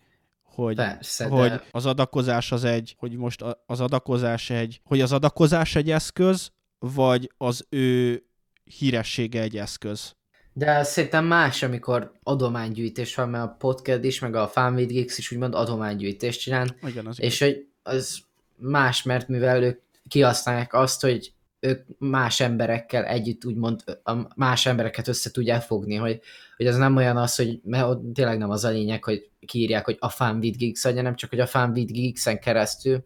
hogy, 0.53 0.75
Persze, 0.75 1.25
hogy 1.25 1.49
de... 1.49 1.63
az 1.71 1.85
adakozás 1.85 2.51
az 2.51 2.63
egy, 2.63 2.95
hogy 2.97 3.17
most 3.17 3.43
az 3.65 3.79
adakozás 3.79 4.49
egy, 4.49 4.81
hogy 4.83 5.01
az 5.01 5.11
adakozás 5.11 5.75
egy 5.75 5.91
eszköz, 5.91 6.51
vagy 6.79 7.31
az 7.37 7.65
ő 7.69 8.23
híressége 8.63 9.41
egy 9.41 9.57
eszköz. 9.57 10.15
De 10.53 10.83
szerintem 10.83 11.25
más, 11.25 11.63
amikor 11.63 12.11
adománygyűjtés 12.23 13.15
van, 13.15 13.29
mert 13.29 13.43
a 13.43 13.55
podcast 13.59 14.03
is, 14.03 14.19
meg 14.19 14.35
a 14.35 14.47
Fanvid 14.47 14.91
Geeks 14.91 15.17
is 15.17 15.31
úgymond 15.31 15.55
adománygyűjtést 15.55 16.39
csinál. 16.39 16.75
Igen, 16.87 17.07
az 17.07 17.21
és 17.21 17.39
hogy 17.39 17.67
az 17.83 18.19
más, 18.55 19.03
mert 19.03 19.27
mivel 19.27 19.63
ők 19.63 19.81
kihasználják 20.07 20.73
azt, 20.73 21.01
hogy 21.01 21.33
ők 21.63 21.85
más 21.97 22.39
emberekkel 22.39 23.05
együtt 23.05 23.45
úgymond 23.45 23.83
a 24.03 24.13
más 24.35 24.65
embereket 24.65 25.07
össze 25.07 25.31
tudják 25.31 25.61
fogni, 25.61 25.95
hogy, 25.95 26.19
hogy 26.57 26.67
az 26.67 26.77
nem 26.77 26.95
olyan 26.95 27.17
az, 27.17 27.35
hogy 27.35 27.59
mert 27.63 27.87
ott 27.87 28.13
tényleg 28.13 28.37
nem 28.37 28.49
az 28.49 28.63
a 28.63 28.69
lényeg, 28.69 29.03
hogy 29.03 29.29
kiírják, 29.45 29.85
hogy 29.85 29.97
a 29.99 30.09
Fan 30.09 30.37
with 30.37 30.57
Geeks 30.57 30.85
adja, 30.85 31.01
nem 31.01 31.15
csak, 31.15 31.29
hogy 31.29 31.39
a 31.39 31.47
Fan 31.47 31.71
with 31.71 31.91
Geeks-en 31.91 32.39
keresztül 32.39 33.03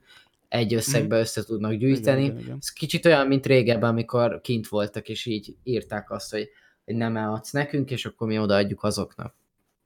egy 0.48 0.74
összegbe 0.74 1.18
mm. 1.18 1.20
össze 1.20 1.44
tudnak 1.44 1.74
gyűjteni. 1.74 2.24
Igen, 2.24 2.36
igen, 2.36 2.46
igen. 2.46 2.58
Ez 2.62 2.70
kicsit 2.70 3.06
olyan, 3.06 3.28
mint 3.28 3.46
régebben, 3.46 3.90
amikor 3.90 4.42
kint 4.42 4.68
voltak, 4.68 5.10
és 5.10 5.26
így 5.26 5.56
írták 5.64 6.12
azt, 6.12 6.32
hogy, 6.32 6.50
hogy 6.86 6.96
nem 6.96 7.18
eladsz 7.18 7.52
nekünk, 7.52 7.92
és 7.92 8.06
akkor 8.06 8.28
mi 8.28 8.40
odaadjuk 8.40 8.84
azoknak. 8.84 9.36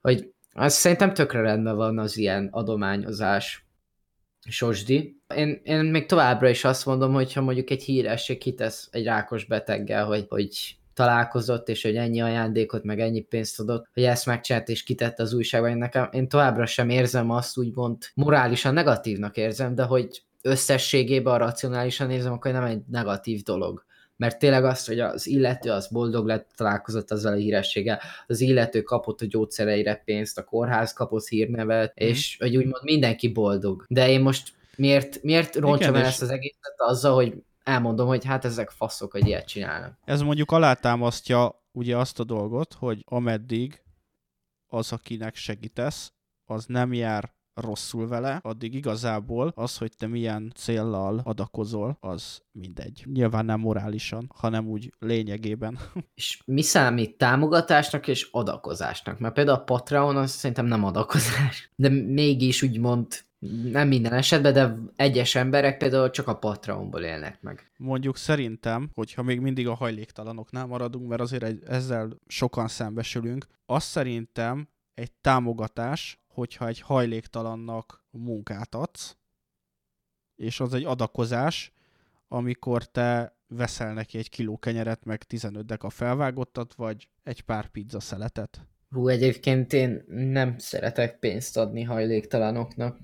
Hogy 0.00 0.32
az 0.52 0.74
szerintem 0.74 1.14
tökre 1.14 1.40
rendben 1.40 1.76
van 1.76 1.98
az 1.98 2.16
ilyen 2.16 2.48
adományozás 2.50 3.64
sosdi. 4.48 5.20
Én, 5.34 5.60
én 5.64 5.84
még 5.84 6.06
továbbra 6.06 6.48
is 6.48 6.64
azt 6.64 6.86
mondom, 6.86 7.12
hogy 7.12 7.32
ha 7.32 7.40
mondjuk 7.40 7.70
egy 7.70 7.82
híresség 7.82 8.38
kitesz 8.38 8.88
egy 8.90 9.04
rákos 9.04 9.44
beteggel, 9.44 10.04
hogy, 10.04 10.26
hogy 10.28 10.76
találkozott, 10.94 11.68
és 11.68 11.82
hogy 11.82 11.96
ennyi 11.96 12.20
ajándékot, 12.20 12.84
meg 12.84 13.00
ennyi 13.00 13.20
pénzt 13.20 13.60
adott, 13.60 13.88
hogy 13.94 14.02
ezt 14.02 14.26
megcsinált 14.26 14.68
és 14.68 14.82
kitette 14.82 15.22
az 15.22 15.32
újságba, 15.32 15.68
én 15.68 15.76
nekem, 15.76 16.08
én 16.12 16.28
továbbra 16.28 16.66
sem 16.66 16.88
érzem 16.88 17.30
azt 17.30 17.58
úgymond 17.58 17.96
morálisan 18.14 18.74
negatívnak 18.74 19.36
érzem, 19.36 19.74
de 19.74 19.82
hogy 19.82 20.22
összességében, 20.42 21.38
racionálisan 21.38 22.06
nézem, 22.06 22.32
akkor 22.32 22.52
nem 22.52 22.64
egy 22.64 22.80
negatív 22.90 23.42
dolog 23.42 23.84
mert 24.20 24.38
tényleg 24.38 24.64
az, 24.64 24.86
hogy 24.86 25.00
az 25.00 25.26
illető 25.26 25.70
az 25.70 25.88
boldog 25.88 26.26
lett, 26.26 26.48
találkozott 26.56 27.10
azzal 27.10 27.32
a 27.32 27.36
hírességgel, 27.36 28.00
az 28.26 28.40
illető 28.40 28.82
kapott 28.82 29.20
a 29.20 29.26
gyógyszereire 29.26 30.02
pénzt, 30.04 30.38
a 30.38 30.44
kórház 30.44 30.92
kapott 30.92 31.26
hírnevet, 31.26 31.90
mm. 31.90 32.06
és 32.06 32.36
hogy 32.38 32.56
úgymond 32.56 32.82
mindenki 32.82 33.32
boldog. 33.32 33.84
De 33.88 34.08
én 34.08 34.20
most 34.20 34.52
miért, 34.76 35.22
miért 35.22 35.56
roncsam 35.56 35.94
el 35.94 36.04
ezt 36.04 36.22
az 36.22 36.30
egészet 36.30 36.74
azzal, 36.76 37.14
hogy 37.14 37.34
elmondom, 37.62 38.06
hogy 38.06 38.24
hát 38.24 38.44
ezek 38.44 38.70
faszok, 38.70 39.12
hogy 39.12 39.26
ilyet 39.26 39.46
csinálnak. 39.46 39.98
Ez 40.04 40.22
mondjuk 40.22 40.50
alátámasztja 40.50 41.64
ugye 41.72 41.96
azt 41.96 42.20
a 42.20 42.24
dolgot, 42.24 42.74
hogy 42.74 43.04
ameddig 43.04 43.82
az, 44.66 44.92
akinek 44.92 45.34
segítesz, 45.34 46.12
az 46.44 46.64
nem 46.66 46.92
jár 46.92 47.32
rosszul 47.54 48.08
vele, 48.08 48.40
addig 48.42 48.74
igazából 48.74 49.52
az, 49.54 49.76
hogy 49.76 49.92
te 49.96 50.06
milyen 50.06 50.52
céllal 50.54 51.20
adakozol, 51.24 51.96
az 52.00 52.42
mindegy. 52.52 53.04
Nyilván 53.12 53.44
nem 53.44 53.60
morálisan, 53.60 54.30
hanem 54.34 54.66
úgy 54.66 54.92
lényegében. 54.98 55.78
És 56.14 56.42
mi 56.44 56.62
számít 56.62 57.16
támogatásnak 57.16 58.08
és 58.08 58.28
adakozásnak? 58.30 59.18
Mert 59.18 59.34
például 59.34 59.58
a 59.58 59.64
Patreon 59.64 60.16
az 60.16 60.30
szerintem 60.30 60.66
nem 60.66 60.84
adakozás, 60.84 61.70
de 61.76 61.88
mégis 61.88 62.62
úgymond 62.62 63.06
nem 63.72 63.88
minden 63.88 64.12
esetben, 64.12 64.52
de 64.52 64.76
egyes 64.96 65.34
emberek 65.34 65.76
például 65.76 66.10
csak 66.10 66.28
a 66.28 66.36
Patreonból 66.36 67.00
élnek 67.00 67.42
meg. 67.42 67.70
Mondjuk 67.76 68.16
szerintem, 68.16 68.90
hogyha 68.94 69.22
még 69.22 69.40
mindig 69.40 69.68
a 69.68 69.74
hajléktalanoknál 69.74 70.66
maradunk, 70.66 71.08
mert 71.08 71.20
azért 71.20 71.42
egy, 71.42 71.62
ezzel 71.66 72.18
sokan 72.26 72.68
szembesülünk, 72.68 73.46
azt 73.66 73.86
szerintem 73.86 74.68
egy 74.94 75.12
támogatás 75.12 76.19
hogyha 76.32 76.66
egy 76.66 76.80
hajléktalannak 76.80 78.04
munkát 78.10 78.74
adsz, 78.74 79.16
és 80.36 80.60
az 80.60 80.74
egy 80.74 80.84
adakozás, 80.84 81.72
amikor 82.28 82.84
te 82.84 83.36
veszel 83.48 83.92
neki 83.92 84.18
egy 84.18 84.28
kiló 84.28 84.58
kenyeret, 84.58 85.04
meg 85.04 85.22
15 85.22 85.70
a 85.70 85.90
felvágottat, 85.90 86.74
vagy 86.74 87.08
egy 87.24 87.40
pár 87.40 87.66
pizza 87.66 88.00
szeletet. 88.00 88.66
Hú, 88.90 89.08
egyébként 89.08 89.72
én 89.72 90.04
nem 90.08 90.58
szeretek 90.58 91.18
pénzt 91.18 91.56
adni 91.56 91.82
hajléktalanoknak, 91.82 92.98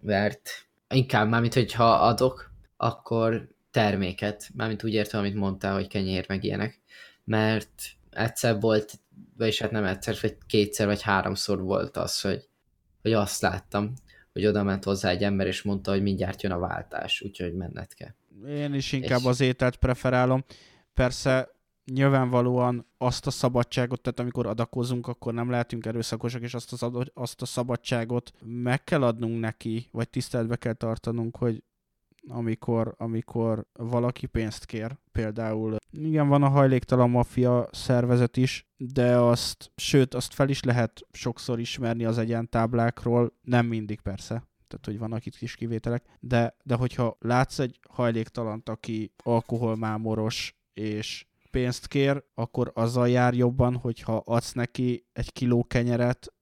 mert 0.00 0.50
inkább 0.88 1.28
mármint, 1.28 1.54
hogyha 1.54 1.92
adok, 1.92 2.52
akkor 2.76 3.48
terméket, 3.70 4.50
mármint 4.54 4.84
úgy 4.84 4.92
értem, 4.92 5.20
amit 5.20 5.34
mondtál, 5.34 5.74
hogy 5.74 5.88
kenyér 5.88 6.24
meg 6.28 6.44
ilyenek, 6.44 6.80
mert 7.24 7.82
egyszer 8.10 8.60
volt, 8.60 8.92
vagyis 9.36 9.60
hát 9.60 9.70
nem 9.70 9.84
egyszer, 9.84 10.16
vagy 10.22 10.36
kétszer, 10.46 10.86
vagy 10.86 11.02
háromszor 11.02 11.62
volt 11.62 11.96
az, 11.96 12.20
hogy 12.20 12.47
hogy 13.08 13.16
azt 13.16 13.40
láttam, 13.40 13.92
hogy 14.32 14.46
oda 14.46 14.62
ment 14.62 14.84
hozzá 14.84 15.10
egy 15.10 15.22
ember, 15.22 15.46
és 15.46 15.62
mondta, 15.62 15.90
hogy 15.90 16.02
mindjárt 16.02 16.42
jön 16.42 16.52
a 16.52 16.58
váltás, 16.58 17.20
úgyhogy 17.20 17.54
menned 17.54 17.94
kell. 17.94 18.14
Én 18.48 18.74
is 18.74 18.92
inkább 18.92 19.20
és... 19.20 19.26
az 19.26 19.40
ételt 19.40 19.76
preferálom. 19.76 20.44
Persze 20.94 21.48
nyilvánvalóan 21.92 22.86
azt 22.98 23.26
a 23.26 23.30
szabadságot, 23.30 24.00
tehát 24.00 24.20
amikor 24.20 24.46
adakozunk, 24.46 25.06
akkor 25.06 25.34
nem 25.34 25.50
lehetünk 25.50 25.86
erőszakosak, 25.86 26.42
és 26.42 26.54
azt, 26.54 26.72
az, 26.72 27.10
azt 27.14 27.42
a 27.42 27.46
szabadságot 27.46 28.32
meg 28.44 28.84
kell 28.84 29.02
adnunk 29.02 29.40
neki, 29.40 29.88
vagy 29.92 30.08
tiszteletbe 30.08 30.56
kell 30.56 30.72
tartanunk, 30.72 31.36
hogy 31.36 31.62
amikor, 32.28 32.94
amikor 32.98 33.66
valaki 33.72 34.26
pénzt 34.26 34.64
kér. 34.64 34.96
Például 35.12 35.76
igen, 35.90 36.28
van 36.28 36.42
a 36.42 36.48
hajléktalan 36.48 37.10
maffia 37.10 37.68
szervezet 37.72 38.36
is, 38.36 38.66
de 38.76 39.16
azt, 39.16 39.70
sőt, 39.76 40.14
azt 40.14 40.34
fel 40.34 40.48
is 40.48 40.62
lehet 40.62 41.06
sokszor 41.12 41.60
ismerni 41.60 42.04
az 42.04 42.18
egyentáblákról, 42.18 43.32
nem 43.42 43.66
mindig 43.66 44.00
persze, 44.00 44.32
tehát 44.68 44.84
hogy 44.84 44.98
vannak 44.98 45.26
itt 45.26 45.36
kis 45.36 45.54
kivételek, 45.54 46.04
de, 46.20 46.56
de 46.62 46.74
hogyha 46.74 47.16
látsz 47.20 47.58
egy 47.58 47.80
hajléktalant, 47.88 48.68
aki 48.68 49.12
alkoholmámoros 49.16 50.56
és 50.74 51.26
pénzt 51.50 51.86
kér, 51.86 52.24
akkor 52.34 52.70
azzal 52.74 53.08
jár 53.08 53.34
jobban, 53.34 53.76
hogyha 53.76 54.16
adsz 54.16 54.52
neki 54.52 55.06
egy 55.12 55.32
kiló 55.32 55.64
kenyeret, 55.64 56.32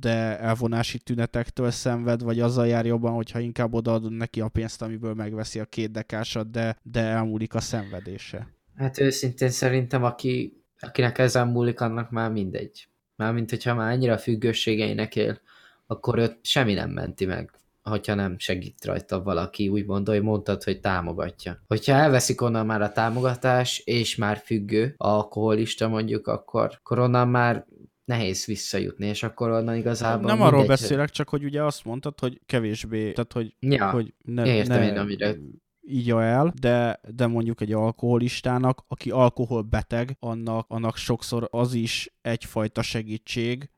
de 0.00 0.38
elvonási 0.38 0.98
tünetektől 0.98 1.70
szenved, 1.70 2.22
vagy 2.22 2.40
azzal 2.40 2.66
jár 2.66 2.86
jobban, 2.86 3.14
hogyha 3.14 3.38
inkább 3.38 3.74
odaadod 3.74 4.12
neki 4.12 4.40
a 4.40 4.48
pénzt, 4.48 4.82
amiből 4.82 5.14
megveszi 5.14 5.58
a 5.58 5.64
két 5.64 5.90
dekásat, 5.90 6.50
de, 6.50 6.76
de 6.82 7.00
elmúlik 7.00 7.54
a 7.54 7.60
szenvedése. 7.60 8.48
Hát 8.76 9.00
őszintén 9.00 9.50
szerintem, 9.50 10.04
aki, 10.04 10.62
akinek 10.80 11.18
ezen 11.18 11.48
múlik, 11.48 11.80
annak 11.80 12.10
már 12.10 12.30
mindegy. 12.30 12.88
Mármint, 13.16 13.50
hogyha 13.50 13.74
már 13.74 13.92
annyira 13.92 14.18
függőségeinek 14.18 15.16
él, 15.16 15.40
akkor 15.86 16.18
őt 16.18 16.38
semmi 16.42 16.74
nem 16.74 16.90
menti 16.90 17.24
meg 17.24 17.58
hogyha 17.88 18.14
nem 18.14 18.38
segít 18.38 18.84
rajta 18.84 19.22
valaki, 19.22 19.68
úgymond, 19.68 20.08
hogy 20.08 20.22
mondtad, 20.22 20.62
hogy 20.62 20.80
támogatja. 20.80 21.60
Hogyha 21.66 21.92
elveszik 21.92 22.40
onnan 22.40 22.66
már 22.66 22.82
a 22.82 22.92
támogatás, 22.92 23.78
és 23.78 24.16
már 24.16 24.42
függő, 24.44 24.94
alkoholista 24.96 25.88
mondjuk, 25.88 26.26
akkor, 26.26 26.70
akkor 26.74 26.98
onnan 26.98 27.28
már 27.28 27.66
nehéz 28.08 28.44
visszajutni, 28.44 29.06
és 29.06 29.22
akkor 29.22 29.50
onnan 29.50 29.76
igazából 29.76 30.26
Nem 30.26 30.36
mindegy, 30.36 30.54
arról 30.54 30.66
beszélek, 30.66 31.10
csak 31.10 31.28
hogy 31.28 31.44
ugye 31.44 31.64
azt 31.64 31.84
mondtad, 31.84 32.20
hogy 32.20 32.40
kevésbé, 32.46 33.12
tehát 33.12 33.32
hogy, 33.32 33.54
ja, 33.60 33.90
hogy 33.90 34.14
ne, 34.24 34.54
értem 34.54 34.80
ne, 34.80 34.86
én, 34.86 34.96
amire 34.96 35.36
így 35.80 36.10
el, 36.10 36.52
de, 36.60 37.00
de 37.14 37.26
mondjuk 37.26 37.60
egy 37.60 37.72
alkoholistának, 37.72 38.84
aki 38.88 39.10
alkoholbeteg, 39.10 40.16
annak, 40.20 40.66
annak 40.68 40.96
sokszor 40.96 41.48
az 41.50 41.74
is 41.74 42.12
egyfajta 42.22 42.82
segítség, 42.82 43.70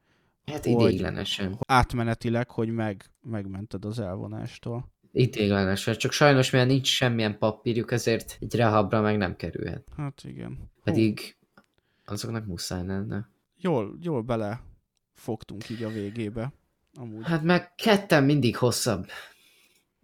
Hát 0.47 0.67
idéglenesen. 0.67 1.59
Átmenetileg, 1.67 2.51
hogy 2.51 2.69
meg, 2.69 3.11
megmented 3.23 3.85
az 3.85 3.99
elvonástól. 3.99 4.93
Idéglenesen, 5.13 5.95
csak 5.95 6.13
sajnos 6.13 6.51
mivel 6.51 6.67
nincs 6.67 6.89
semmilyen 6.89 7.39
papírjuk, 7.39 7.93
ezért 7.93 8.37
egy 8.41 8.55
rehabra 8.55 9.01
meg 9.01 9.17
nem 9.17 9.37
kerülhet. 9.37 9.87
Hát 9.97 10.25
igen. 10.25 10.71
Pedig 10.85 11.37
azoknak 12.05 12.47
muszáj 12.47 12.87
lenne. 12.87 13.30
Jól, 13.61 13.99
jól 14.01 14.23
bele 14.23 14.63
fogtunk 15.15 15.69
így 15.69 15.83
a 15.83 15.89
végébe. 15.89 16.53
Amúgy. 16.95 17.25
Hát 17.25 17.43
meg 17.43 17.75
ketten 17.75 18.25
mindig 18.25 18.57
hosszabb. 18.57 19.07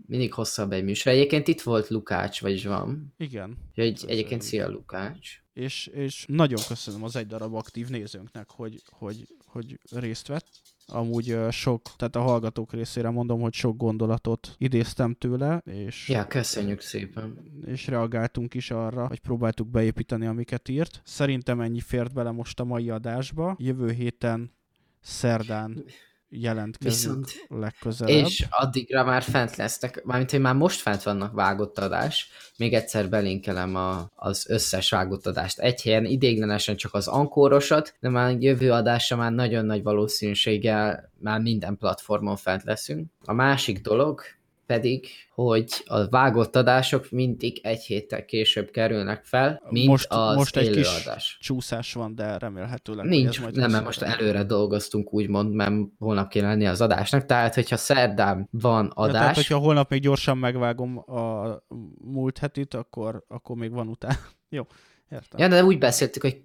Mindig 0.06 0.32
hosszabb 0.32 0.72
egy 0.72 0.84
műsor. 0.84 1.12
Egyébként 1.12 1.48
itt 1.48 1.60
volt 1.60 1.88
Lukács, 1.88 2.40
vagyis 2.40 2.64
van. 2.64 3.14
Igen. 3.16 3.56
Egy, 3.74 4.04
egyébként 4.06 4.42
szia 4.42 4.68
Lukács. 4.68 5.42
És, 5.52 5.86
és 5.86 6.24
nagyon 6.28 6.60
köszönöm 6.68 7.02
az 7.04 7.16
egy 7.16 7.26
darab 7.26 7.54
aktív 7.54 7.88
nézőnknek, 7.88 8.50
hogy, 8.50 8.82
hogy, 8.86 9.28
hogy 9.44 9.78
részt 9.90 10.26
vett. 10.26 10.48
Amúgy 10.92 11.38
sok, 11.50 11.82
tehát 11.96 12.16
a 12.16 12.20
hallgatók 12.20 12.72
részére 12.72 13.10
mondom, 13.10 13.40
hogy 13.40 13.52
sok 13.52 13.76
gondolatot 13.76 14.54
idéztem 14.58 15.14
tőle, 15.14 15.62
és... 15.64 16.08
Ja, 16.08 16.26
köszönjük 16.26 16.80
szépen. 16.80 17.38
És 17.64 17.86
reagáltunk 17.86 18.54
is 18.54 18.70
arra, 18.70 19.06
hogy 19.06 19.20
próbáltuk 19.20 19.68
beépíteni, 19.68 20.26
amiket 20.26 20.68
írt. 20.68 21.00
Szerintem 21.04 21.60
ennyi 21.60 21.80
fért 21.80 22.12
bele 22.12 22.30
most 22.30 22.60
a 22.60 22.64
mai 22.64 22.90
adásba. 22.90 23.56
Jövő 23.58 23.90
héten 23.90 24.52
szerdán 25.00 25.84
jelentkezünk 26.28 27.26
Viszont, 27.26 27.60
legközelebb. 27.60 28.24
És 28.24 28.46
addigra 28.50 29.04
már 29.04 29.22
fent 29.22 29.56
lesznek, 29.56 30.04
mármint 30.04 30.30
hogy 30.30 30.40
már 30.40 30.54
most 30.54 30.80
fent 30.80 31.02
vannak 31.02 31.34
vágott 31.34 31.78
adás, 31.78 32.30
még 32.58 32.74
egyszer 32.74 33.08
belinkelem 33.08 33.74
a, 33.74 34.10
az 34.14 34.46
összes 34.48 34.90
vágott 34.90 35.26
adást. 35.26 35.58
Egy 35.58 35.82
helyen 35.82 36.04
idéglenesen 36.04 36.76
csak 36.76 36.94
az 36.94 37.08
ankórosat, 37.08 37.94
de 38.00 38.08
már 38.08 38.36
jövő 38.38 38.72
adásra 38.72 39.16
már 39.16 39.32
nagyon 39.32 39.64
nagy 39.64 39.82
valószínűséggel 39.82 41.12
már 41.18 41.40
minden 41.40 41.76
platformon 41.76 42.36
fent 42.36 42.62
leszünk. 42.64 43.10
A 43.24 43.32
másik 43.32 43.80
dolog, 43.80 44.20
pedig, 44.66 45.06
hogy 45.30 45.82
a 45.84 46.08
vágott 46.08 46.56
adások 46.56 47.10
mindig 47.10 47.60
egy 47.62 47.82
héttel 47.82 48.24
később 48.24 48.70
kerülnek 48.70 49.24
fel, 49.24 49.62
mint 49.68 49.88
most, 49.88 50.06
az 50.08 50.36
most 50.36 50.56
egy 50.56 50.70
kis 50.70 51.02
adás. 51.02 51.38
csúszás 51.40 51.92
van, 51.92 52.14
de 52.14 52.38
remélhetőleg. 52.38 53.06
Nincs, 53.06 53.40
majd 53.40 53.56
nem, 53.56 53.70
mert 53.70 53.84
most 53.84 54.02
előre 54.02 54.44
dolgoztunk 54.44 55.12
úgymond, 55.12 55.54
mert 55.54 55.74
holnap 55.98 56.28
kéne 56.28 56.46
lenni 56.46 56.66
az 56.66 56.80
adásnak, 56.80 57.24
tehát 57.26 57.54
hogyha 57.54 57.76
szerdán 57.76 58.48
van 58.50 58.90
adás... 58.94 59.12
Ja, 59.12 59.20
tehát 59.20 59.36
hogyha 59.36 59.58
holnap 59.58 59.90
még 59.90 60.00
gyorsan 60.00 60.38
megvágom 60.38 60.98
a 60.98 61.56
múlt 62.04 62.38
hetit, 62.38 62.74
akkor, 62.74 63.24
akkor 63.28 63.56
még 63.56 63.72
van 63.72 63.88
utána. 63.88 64.18
Jó, 64.48 64.66
értem. 65.10 65.40
Ja, 65.40 65.48
de 65.48 65.64
úgy 65.64 65.78
beszéltük, 65.78 66.22
hogy 66.22 66.44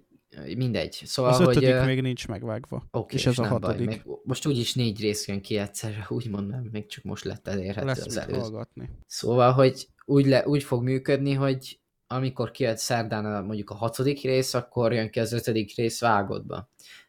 Mindegy. 0.56 1.02
Szóval, 1.04 1.32
az 1.32 1.40
ötödik 1.40 1.74
hogy, 1.74 1.86
még 1.86 2.00
nincs 2.00 2.28
megvágva. 2.28 2.84
Okay, 2.90 3.16
és 3.16 3.26
ez 3.26 3.38
a 3.38 3.46
hatodik. 3.46 3.86
Baj. 3.86 3.94
Még 3.94 4.02
most 4.24 4.46
úgyis 4.46 4.74
négy 4.74 5.00
rész 5.00 5.28
jön 5.28 5.40
ki 5.40 5.56
egyszerre, 5.56 6.06
úgy 6.16 6.30
mondom, 6.30 6.68
még 6.72 6.86
csak 6.86 7.04
most 7.04 7.24
lett 7.24 7.48
elérhető 7.48 7.86
Lesz 7.86 8.06
az 8.06 8.16
előző. 8.16 8.40
hallgatni. 8.40 8.90
Szóval, 9.06 9.52
hogy 9.52 9.88
úgy, 10.04 10.26
le, 10.26 10.46
úgy 10.46 10.62
fog 10.62 10.82
működni, 10.82 11.32
hogy 11.32 11.78
amikor 12.06 12.50
kijött 12.50 12.78
szerdán 12.78 13.24
a, 13.24 13.42
mondjuk 13.42 13.70
a 13.70 13.74
hatodik 13.74 14.22
rész, 14.22 14.54
akkor 14.54 14.92
jön 14.92 15.10
ki 15.10 15.20
az 15.20 15.32
ötödik 15.32 15.76
rész 15.76 16.00
vágodba. 16.00 16.68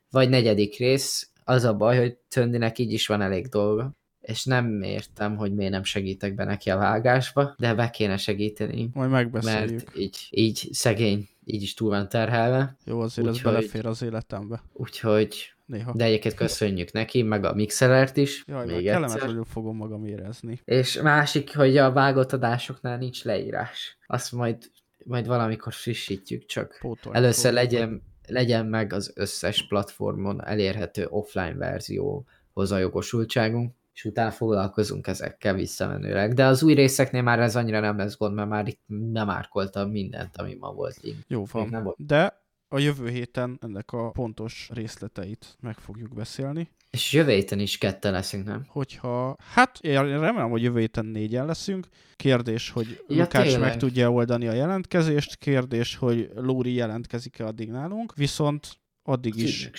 Vagy 0.09 0.30
negyedik 0.30 0.78
rész, 0.78 1.30
az 1.43 1.63
a 1.63 1.74
baj, 1.74 1.97
hogy 1.97 2.17
Töndinek 2.30 2.80
így 2.80 2.91
is 2.91 3.07
van 3.07 3.21
elég 3.21 3.47
dolga 3.47 3.95
és 4.24 4.45
nem 4.45 4.82
értem, 4.82 5.36
hogy 5.36 5.53
miért 5.53 5.71
nem 5.71 5.84
segítek 5.84 6.36
be 6.36 6.43
neki 6.43 6.69
a 6.69 6.78
vágásba, 6.78 7.55
de 7.57 7.74
be 7.74 7.89
kéne 7.89 8.17
segíteni. 8.17 8.89
Majd 8.93 9.09
megbeszéljük. 9.09 9.69
Mert 9.69 9.97
így, 9.97 10.28
így 10.30 10.67
szegény, 10.71 11.28
így 11.45 11.61
is 11.61 11.73
túl 11.73 11.89
van 11.89 12.09
terhelve. 12.09 12.75
Jó, 12.85 12.99
azért 12.99 13.27
úgy, 13.27 13.35
ez 13.35 13.41
belefér 13.41 13.85
az 13.85 14.01
életembe. 14.01 14.63
Úgyhogy 14.73 15.53
Néha. 15.65 15.93
De 15.95 16.03
egyébként 16.03 16.33
köszönjük 16.33 16.91
neki, 16.91 17.21
meg 17.21 17.45
a 17.45 17.53
mixelert 17.53 18.17
is. 18.17 18.43
Jaj, 18.47 18.65
még 18.65 18.87
egyszer. 18.87 19.31
fogom 19.45 19.75
magam 19.75 20.05
érezni. 20.05 20.61
És 20.65 21.01
másik, 21.01 21.55
hogy 21.55 21.77
a 21.77 21.91
vágott 21.91 22.33
adásoknál 22.33 22.97
nincs 22.97 23.23
leírás. 23.23 23.97
Azt 24.07 24.31
majd, 24.31 24.57
majd 25.05 25.27
valamikor 25.27 25.73
frissítjük, 25.73 26.45
csak 26.45 26.77
Pótolj, 26.81 27.15
először 27.15 27.51
pótolj. 27.51 27.65
legyen, 27.65 28.01
legyen 28.27 28.65
meg 28.65 28.93
az 28.93 29.11
összes 29.15 29.67
platformon 29.67 30.45
elérhető 30.45 31.07
offline 31.09 31.55
verzióhoz 31.55 32.71
a 32.71 32.77
jogosultságunk 32.77 33.73
és 33.93 34.05
utána 34.05 34.31
foglalkozunk 34.31 35.07
ezekkel 35.07 35.53
visszamenőleg. 35.53 36.33
De 36.33 36.45
az 36.45 36.63
új 36.63 36.73
részeknél 36.73 37.21
már 37.21 37.39
ez 37.39 37.55
annyira 37.55 37.79
nem 37.79 37.97
lesz 37.97 38.17
gond, 38.17 38.35
mert 38.35 38.49
már 38.49 38.67
itt 38.67 38.81
nem 39.11 39.29
árkoltam 39.29 39.89
mindent, 39.89 40.37
ami 40.37 40.55
ma 40.59 40.71
volt 40.71 41.01
link. 41.01 41.17
Jó 41.27 41.45
van. 41.51 41.67
Nem 41.67 41.83
volt. 41.83 42.05
De 42.05 42.41
a 42.67 42.79
jövő 42.79 43.09
héten 43.09 43.59
ennek 43.61 43.91
a 43.91 44.09
pontos 44.09 44.69
részleteit 44.73 45.57
meg 45.59 45.77
fogjuk 45.77 46.13
beszélni. 46.13 46.69
És 46.89 47.13
jövő 47.13 47.31
héten 47.31 47.59
is 47.59 47.77
ketten 47.77 48.11
leszünk, 48.11 48.45
nem? 48.45 48.65
Hogyha, 48.67 49.35
hát 49.39 49.79
én 49.81 50.19
remélem, 50.19 50.49
hogy 50.49 50.63
jövő 50.63 50.79
héten 50.79 51.05
négyen 51.05 51.45
leszünk. 51.45 51.87
Kérdés, 52.15 52.69
hogy 52.69 53.03
ja, 53.07 53.21
Lukács 53.21 53.43
tényleg. 53.43 53.61
meg 53.61 53.77
tudja 53.77 54.11
oldani 54.11 54.47
a 54.47 54.53
jelentkezést. 54.53 55.35
Kérdés, 55.35 55.95
hogy 55.95 56.29
Lóri 56.35 56.73
jelentkezik-e 56.73 57.45
addig 57.45 57.69
nálunk. 57.69 58.15
Viszont 58.15 58.67
addig 59.03 59.35
is 59.35 59.69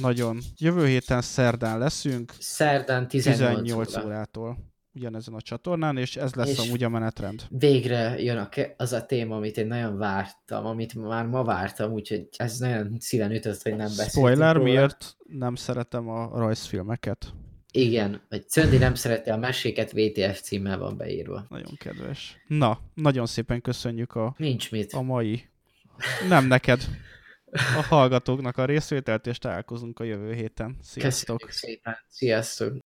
nagyon. 0.00 0.38
Jövő 0.56 0.86
héten 0.86 1.20
szerdán 1.20 1.78
leszünk. 1.78 2.32
Szerdán 2.38 3.08
18, 3.08 3.62
18 3.62 3.96
óra. 3.96 4.06
órától 4.06 4.58
ugyanezen 4.94 5.34
a 5.34 5.40
csatornán, 5.40 5.96
és 5.96 6.16
ez 6.16 6.34
lesz 6.34 6.48
és 6.50 6.58
amúgy 6.58 6.82
a 6.84 6.88
menetrend. 6.88 7.42
Végre 7.48 8.22
jön 8.22 8.36
a, 8.36 8.48
az 8.76 8.92
a 8.92 9.06
téma, 9.06 9.36
amit 9.36 9.56
én 9.56 9.66
nagyon 9.66 9.98
vártam, 9.98 10.66
amit 10.66 10.94
már 10.94 11.26
ma 11.26 11.44
vártam, 11.44 11.92
úgyhogy 11.92 12.28
ez 12.36 12.58
nagyon 12.58 12.96
szíven 12.98 13.32
ütött, 13.32 13.62
hogy 13.62 13.72
nem 13.76 13.86
beszéltünk 13.86 14.10
Spoiler, 14.10 14.54
róla. 14.54 14.64
miért 14.68 15.16
nem 15.26 15.54
szeretem 15.54 16.08
a 16.08 16.30
rajzfilmeket? 16.38 17.32
Igen, 17.72 18.20
vagy 18.28 18.46
Czöndi 18.46 18.76
nem 18.76 18.94
szereti 18.94 19.30
a 19.30 19.36
meséket, 19.36 19.92
VTF 19.92 20.40
címmel 20.40 20.78
van 20.78 20.96
beírva. 20.96 21.46
Nagyon 21.48 21.76
kedves. 21.78 22.36
Na, 22.46 22.80
nagyon 22.94 23.26
szépen 23.26 23.60
köszönjük 23.60 24.14
a, 24.14 24.34
Nincs 24.38 24.70
mit. 24.70 24.92
a 24.92 25.02
mai... 25.02 25.48
Nem 26.28 26.46
neked 26.46 26.80
a 27.52 27.82
hallgatóknak 27.88 28.56
a 28.56 28.64
részvételt, 28.64 29.26
és 29.26 29.38
találkozunk 29.38 30.00
a 30.00 30.04
jövő 30.04 30.32
héten. 30.32 30.76
Sziasztok! 30.82 31.38
Köszönjük 31.38 31.82
szépen! 31.82 31.98
Sziasztok! 32.08 32.78